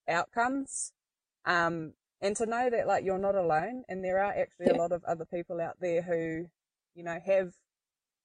outcomes. 0.07 0.93
Um, 1.45 1.93
and 2.21 2.37
to 2.37 2.45
know 2.45 2.69
that 2.69 2.87
like 2.87 3.03
you're 3.03 3.17
not 3.17 3.35
alone 3.35 3.83
and 3.89 4.03
there 4.03 4.23
are 4.23 4.31
actually 4.31 4.67
yeah. 4.67 4.77
a 4.77 4.79
lot 4.79 4.93
of 4.93 5.03
other 5.03 5.25
people 5.25 5.59
out 5.59 5.75
there 5.81 6.01
who, 6.01 6.45
you 6.95 7.03
know, 7.03 7.19
have 7.25 7.51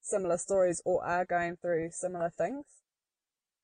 similar 0.00 0.38
stories 0.38 0.80
or 0.84 1.04
are 1.04 1.24
going 1.24 1.56
through 1.56 1.90
similar 1.92 2.30
things. 2.30 2.64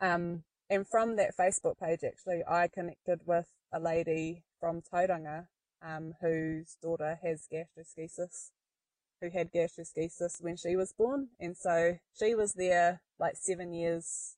Um, 0.01 0.45
and 0.71 0.87
from 0.87 1.17
that 1.17 1.37
Facebook 1.37 1.79
page, 1.79 2.01
actually, 2.05 2.43
I 2.49 2.69
connected 2.69 3.21
with 3.27 3.47
a 3.73 3.81
lady 3.81 4.45
from 4.59 4.83
Tauranga, 4.83 5.47
um, 5.83 6.15
whose 6.21 6.77
daughter 6.83 7.19
has 7.23 7.47
gastroschisis, 7.53 8.51
who 9.21 9.31
had 9.31 9.53
gastroschisis 9.53 10.43
when 10.43 10.57
she 10.57 10.77
was 10.77 10.93
born. 10.93 11.29
And 11.39 11.57
so 11.57 11.99
she 12.19 12.35
was 12.35 12.55
there 12.55 13.01
like 13.19 13.37
seven 13.37 13.73
years, 13.73 14.37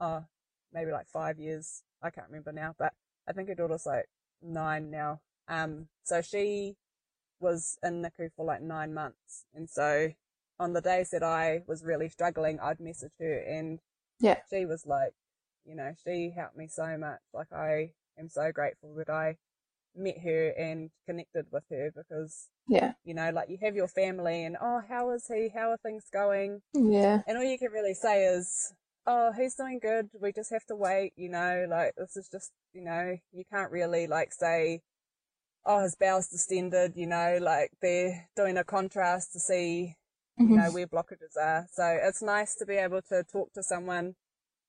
oh, 0.00 0.24
maybe 0.72 0.90
like 0.90 1.08
five 1.08 1.38
years. 1.38 1.82
I 2.02 2.10
can't 2.10 2.26
remember 2.28 2.52
now, 2.52 2.74
but 2.78 2.92
I 3.28 3.32
think 3.32 3.48
her 3.48 3.54
daughter's 3.54 3.86
like 3.86 4.06
nine 4.42 4.90
now. 4.90 5.20
Um, 5.48 5.86
so 6.02 6.22
she 6.22 6.76
was 7.38 7.78
in 7.82 8.02
NICU 8.02 8.30
for 8.36 8.44
like 8.44 8.62
nine 8.62 8.94
months. 8.94 9.44
And 9.54 9.68
so 9.68 10.12
on 10.58 10.72
the 10.72 10.80
days 10.80 11.10
that 11.10 11.22
I 11.22 11.62
was 11.66 11.84
really 11.84 12.08
struggling, 12.08 12.58
I'd 12.60 12.80
message 12.80 13.12
her 13.20 13.38
and 13.38 13.80
yeah, 14.20 14.36
she 14.50 14.66
was 14.66 14.86
like, 14.86 15.12
you 15.64 15.74
know, 15.74 15.92
she 16.04 16.32
helped 16.36 16.56
me 16.56 16.68
so 16.68 16.96
much. 16.96 17.20
Like 17.34 17.52
I 17.52 17.90
am 18.18 18.28
so 18.28 18.52
grateful 18.52 18.94
that 18.96 19.10
I 19.10 19.36
met 19.94 20.18
her 20.24 20.48
and 20.58 20.90
connected 21.06 21.46
with 21.50 21.64
her 21.70 21.92
because 21.94 22.48
yeah, 22.68 22.92
you 23.04 23.14
know, 23.14 23.30
like 23.30 23.48
you 23.48 23.58
have 23.62 23.74
your 23.74 23.88
family 23.88 24.44
and 24.44 24.56
oh, 24.60 24.80
how 24.88 25.10
is 25.10 25.26
he? 25.26 25.50
How 25.54 25.70
are 25.70 25.78
things 25.78 26.04
going? 26.12 26.62
Yeah, 26.74 27.22
and 27.26 27.36
all 27.36 27.44
you 27.44 27.58
can 27.58 27.72
really 27.72 27.94
say 27.94 28.24
is, 28.24 28.72
oh, 29.06 29.32
he's 29.32 29.54
doing 29.56 29.80
good. 29.82 30.08
We 30.20 30.32
just 30.32 30.52
have 30.52 30.64
to 30.66 30.76
wait. 30.76 31.12
You 31.16 31.30
know, 31.30 31.66
like 31.68 31.94
this 31.96 32.16
is 32.16 32.28
just, 32.30 32.52
you 32.72 32.84
know, 32.84 33.16
you 33.32 33.44
can't 33.52 33.72
really 33.72 34.06
like 34.06 34.32
say. 34.32 34.82
Oh, 35.64 35.80
his 35.84 35.94
bowel's 35.94 36.26
distended, 36.26 36.94
you 36.96 37.06
know, 37.06 37.38
like 37.40 37.70
they're 37.80 38.28
doing 38.34 38.56
a 38.56 38.64
contrast 38.64 39.32
to 39.34 39.38
see 39.38 39.94
mm-hmm. 40.40 40.50
you 40.52 40.56
know, 40.58 40.70
where 40.70 40.86
blockages 40.86 41.36
are. 41.40 41.66
So 41.72 41.98
it's 42.02 42.22
nice 42.22 42.54
to 42.56 42.66
be 42.66 42.76
able 42.76 43.02
to 43.08 43.24
talk 43.24 43.52
to 43.54 43.62
someone 43.62 44.14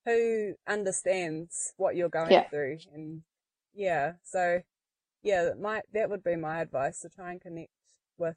who 0.06 0.54
understands 0.68 1.74
what 1.78 1.96
you're 1.96 2.10
going 2.10 2.32
yeah. 2.32 2.50
through. 2.50 2.80
And 2.94 3.22
yeah, 3.74 4.14
so 4.24 4.62
yeah, 5.22 5.52
my, 5.60 5.82
that 5.94 6.10
would 6.10 6.24
be 6.24 6.36
my 6.36 6.62
advice 6.62 7.00
to 7.02 7.10
try 7.10 7.32
and 7.32 7.42
connect 7.42 7.72
with 8.18 8.36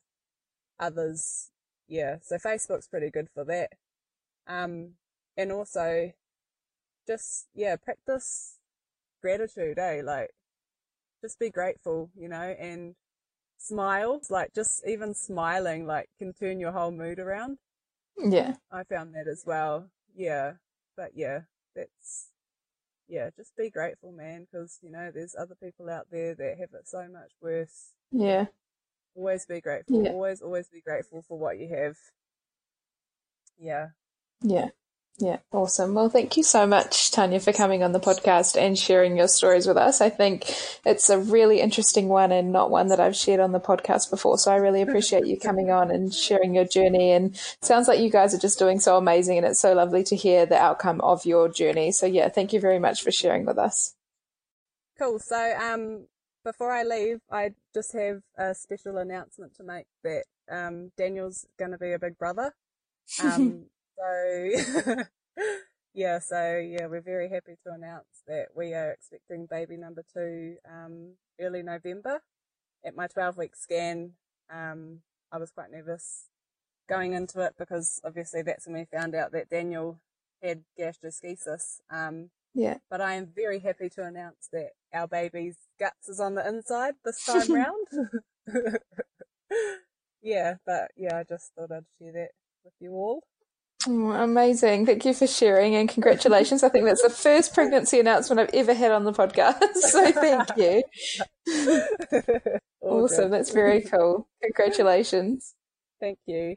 others. 0.78 1.50
Yeah. 1.88 2.16
So 2.22 2.36
Facebook's 2.36 2.88
pretty 2.88 3.10
good 3.10 3.28
for 3.34 3.44
that. 3.44 3.70
Um, 4.46 4.92
and 5.36 5.50
also 5.50 6.12
just, 7.06 7.48
yeah, 7.54 7.76
practice 7.76 8.58
gratitude, 9.20 9.78
eh? 9.78 10.02
Like, 10.04 10.30
just 11.22 11.38
be 11.40 11.50
grateful, 11.50 12.10
you 12.16 12.28
know, 12.28 12.54
and 12.58 12.94
smiles, 13.58 14.30
like 14.30 14.54
just 14.54 14.82
even 14.86 15.14
smiling, 15.14 15.86
like 15.86 16.08
can 16.18 16.32
turn 16.32 16.60
your 16.60 16.72
whole 16.72 16.90
mood 16.90 17.18
around. 17.18 17.58
Yeah. 18.18 18.54
I 18.70 18.84
found 18.84 19.14
that 19.14 19.28
as 19.28 19.44
well. 19.46 19.90
Yeah. 20.14 20.52
But 20.96 21.12
yeah, 21.14 21.40
that's, 21.74 22.30
yeah, 23.08 23.30
just 23.36 23.56
be 23.56 23.70
grateful, 23.70 24.12
man, 24.12 24.46
because, 24.50 24.78
you 24.82 24.90
know, 24.90 25.10
there's 25.14 25.36
other 25.38 25.54
people 25.54 25.90
out 25.90 26.06
there 26.10 26.34
that 26.34 26.58
have 26.58 26.70
it 26.74 26.88
so 26.88 27.06
much 27.08 27.32
worse. 27.40 27.92
Yeah. 28.10 28.46
Always 29.14 29.46
be 29.46 29.60
grateful. 29.60 30.02
Yeah. 30.02 30.10
Always, 30.10 30.42
always 30.42 30.68
be 30.68 30.80
grateful 30.80 31.22
for 31.22 31.38
what 31.38 31.58
you 31.58 31.68
have. 31.68 31.96
Yeah. 33.58 33.88
Yeah. 34.42 34.68
Yeah, 35.18 35.38
awesome. 35.50 35.94
Well, 35.94 36.10
thank 36.10 36.36
you 36.36 36.42
so 36.42 36.66
much, 36.66 37.10
Tania, 37.10 37.40
for 37.40 37.52
coming 37.52 37.82
on 37.82 37.92
the 37.92 38.00
podcast 38.00 38.54
and 38.54 38.78
sharing 38.78 39.16
your 39.16 39.28
stories 39.28 39.66
with 39.66 39.78
us. 39.78 40.02
I 40.02 40.10
think 40.10 40.44
it's 40.84 41.08
a 41.08 41.18
really 41.18 41.60
interesting 41.60 42.08
one 42.08 42.32
and 42.32 42.52
not 42.52 42.70
one 42.70 42.88
that 42.88 43.00
I've 43.00 43.16
shared 43.16 43.40
on 43.40 43.52
the 43.52 43.60
podcast 43.60 44.10
before. 44.10 44.36
So 44.36 44.52
I 44.52 44.56
really 44.56 44.82
appreciate 44.82 45.26
you 45.26 45.38
coming 45.38 45.70
on 45.70 45.90
and 45.90 46.12
sharing 46.12 46.54
your 46.54 46.66
journey. 46.66 47.12
And 47.12 47.34
sounds 47.62 47.88
like 47.88 47.98
you 47.98 48.10
guys 48.10 48.34
are 48.34 48.38
just 48.38 48.58
doing 48.58 48.78
so 48.78 48.98
amazing 48.98 49.38
and 49.38 49.46
it's 49.46 49.60
so 49.60 49.72
lovely 49.72 50.04
to 50.04 50.16
hear 50.16 50.44
the 50.44 50.58
outcome 50.58 51.00
of 51.00 51.24
your 51.24 51.48
journey. 51.48 51.92
So 51.92 52.04
yeah, 52.04 52.28
thank 52.28 52.52
you 52.52 52.60
very 52.60 52.78
much 52.78 53.02
for 53.02 53.10
sharing 53.10 53.46
with 53.46 53.56
us. 53.56 53.94
Cool. 54.98 55.18
So, 55.18 55.56
um, 55.58 56.08
before 56.44 56.72
I 56.72 56.82
leave, 56.82 57.20
I 57.30 57.52
just 57.72 57.92
have 57.94 58.20
a 58.36 58.54
special 58.54 58.98
announcement 58.98 59.54
to 59.56 59.64
make 59.64 59.86
that, 60.04 60.24
um, 60.50 60.92
Daniel's 60.96 61.46
going 61.58 61.72
to 61.72 61.78
be 61.78 61.92
a 61.92 61.98
big 61.98 62.18
brother. 62.18 62.54
Um, 63.22 63.66
So, 63.98 65.02
yeah, 65.94 66.18
so 66.18 66.58
yeah, 66.58 66.86
we're 66.86 67.00
very 67.00 67.28
happy 67.28 67.56
to 67.64 67.72
announce 67.72 68.22
that 68.26 68.48
we 68.54 68.74
are 68.74 68.90
expecting 68.90 69.46
baby 69.50 69.76
number 69.76 70.04
two 70.12 70.56
um, 70.70 71.14
early 71.40 71.62
November. 71.62 72.20
At 72.84 72.96
my 72.96 73.06
12 73.06 73.36
week 73.36 73.56
scan, 73.56 74.12
um, 74.52 75.00
I 75.32 75.38
was 75.38 75.50
quite 75.50 75.70
nervous 75.70 76.26
going 76.88 77.14
into 77.14 77.40
it 77.40 77.54
because 77.58 78.00
obviously 78.04 78.42
that's 78.42 78.66
when 78.66 78.76
we 78.76 78.84
found 78.84 79.14
out 79.14 79.32
that 79.32 79.50
Daniel 79.50 79.98
had 80.42 80.62
gastroschisis. 80.78 81.80
Um, 81.90 82.30
yeah. 82.54 82.78
But 82.88 83.00
I 83.00 83.14
am 83.14 83.28
very 83.34 83.58
happy 83.58 83.88
to 83.90 84.04
announce 84.04 84.48
that 84.52 84.70
our 84.94 85.06
baby's 85.06 85.56
guts 85.78 86.08
is 86.08 86.20
on 86.20 86.34
the 86.34 86.46
inside 86.46 86.94
this 87.04 87.24
time 87.24 87.52
round. 87.52 87.86
yeah, 90.22 90.54
but 90.64 90.90
yeah, 90.96 91.18
I 91.18 91.24
just 91.24 91.52
thought 91.54 91.72
I'd 91.72 91.84
share 91.98 92.12
that 92.12 92.30
with 92.64 92.74
you 92.80 92.92
all. 92.92 93.24
Oh, 93.88 94.10
amazing. 94.10 94.84
Thank 94.86 95.04
you 95.04 95.14
for 95.14 95.26
sharing 95.26 95.76
and 95.76 95.88
congratulations. 95.88 96.62
I 96.64 96.68
think 96.68 96.86
that's 96.86 97.02
the 97.02 97.10
first 97.10 97.54
pregnancy 97.54 98.00
announcement 98.00 98.40
I've 98.40 98.50
ever 98.54 98.74
had 98.74 98.90
on 98.90 99.04
the 99.04 99.12
podcast. 99.12 99.60
So 99.76 100.10
thank 100.12 100.56
you. 100.56 100.82
awesome. 102.82 103.30
That's 103.30 103.50
very 103.50 103.82
cool. 103.82 104.28
Congratulations. 104.42 105.54
Thank 106.00 106.18
you. 106.26 106.56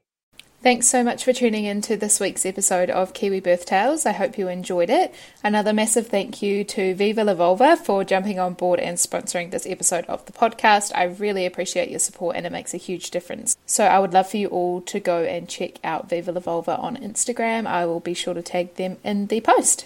Thanks 0.62 0.88
so 0.88 1.05
much 1.05 1.24
for 1.24 1.32
tuning 1.32 1.64
in 1.64 1.80
to 1.84 1.95
this 1.95 2.20
week's 2.20 2.45
episode 2.45 2.89
of 2.89 3.14
Kiwi 3.14 3.39
Birth 3.39 3.66
Tales. 3.66 4.05
I 4.05 4.12
hope 4.12 4.38
you 4.38 4.49
enjoyed 4.49 4.89
it. 4.89 5.16
Another 5.41 5.72
massive 5.72 6.07
thank 6.07 6.41
you 6.41 6.66
to 6.66 6.93
Viva 6.95 7.24
La 7.24 7.34
Vulva 7.34 7.78
for 7.78 8.03
jumping 8.03 8.39
on 8.39 8.55
board 8.55 8.82
and 8.82 8.97
sponsoring 8.97 9.51
this 9.51 9.66
episode 9.66 10.03
of 10.07 10.26
the 10.26 10.34
podcast. 10.34 10.91
I 10.93 11.05
really 11.05 11.45
appreciate 11.45 11.89
your 11.89 11.99
support 11.99 12.36
and 12.36 12.45
it 12.45 12.51
makes 12.51 12.74
a 12.74 12.78
huge 12.78 13.10
difference. 13.10 13.55
So 13.66 13.86
I 13.86 13.99
would 13.99 14.12
love 14.12 14.32
for 14.32 14.36
you 14.36 14.47
all 14.47 14.82
to 14.82 14.99
go 14.99 15.24
and 15.24 15.47
check 15.47 15.80
out 15.82 16.10
Viva 16.10 16.34
La 16.34 16.41
Vulva 16.41 16.76
on 16.76 16.97
Instagram. 16.97 17.66
I 17.66 17.86
will 17.86 18.01
be 18.01 18.14
sure 18.14 18.34
to 18.34 18.41
tag 18.41 18.76
them 18.76 18.97
in 19.01 19.28
the 19.28 19.39
post. 19.39 19.86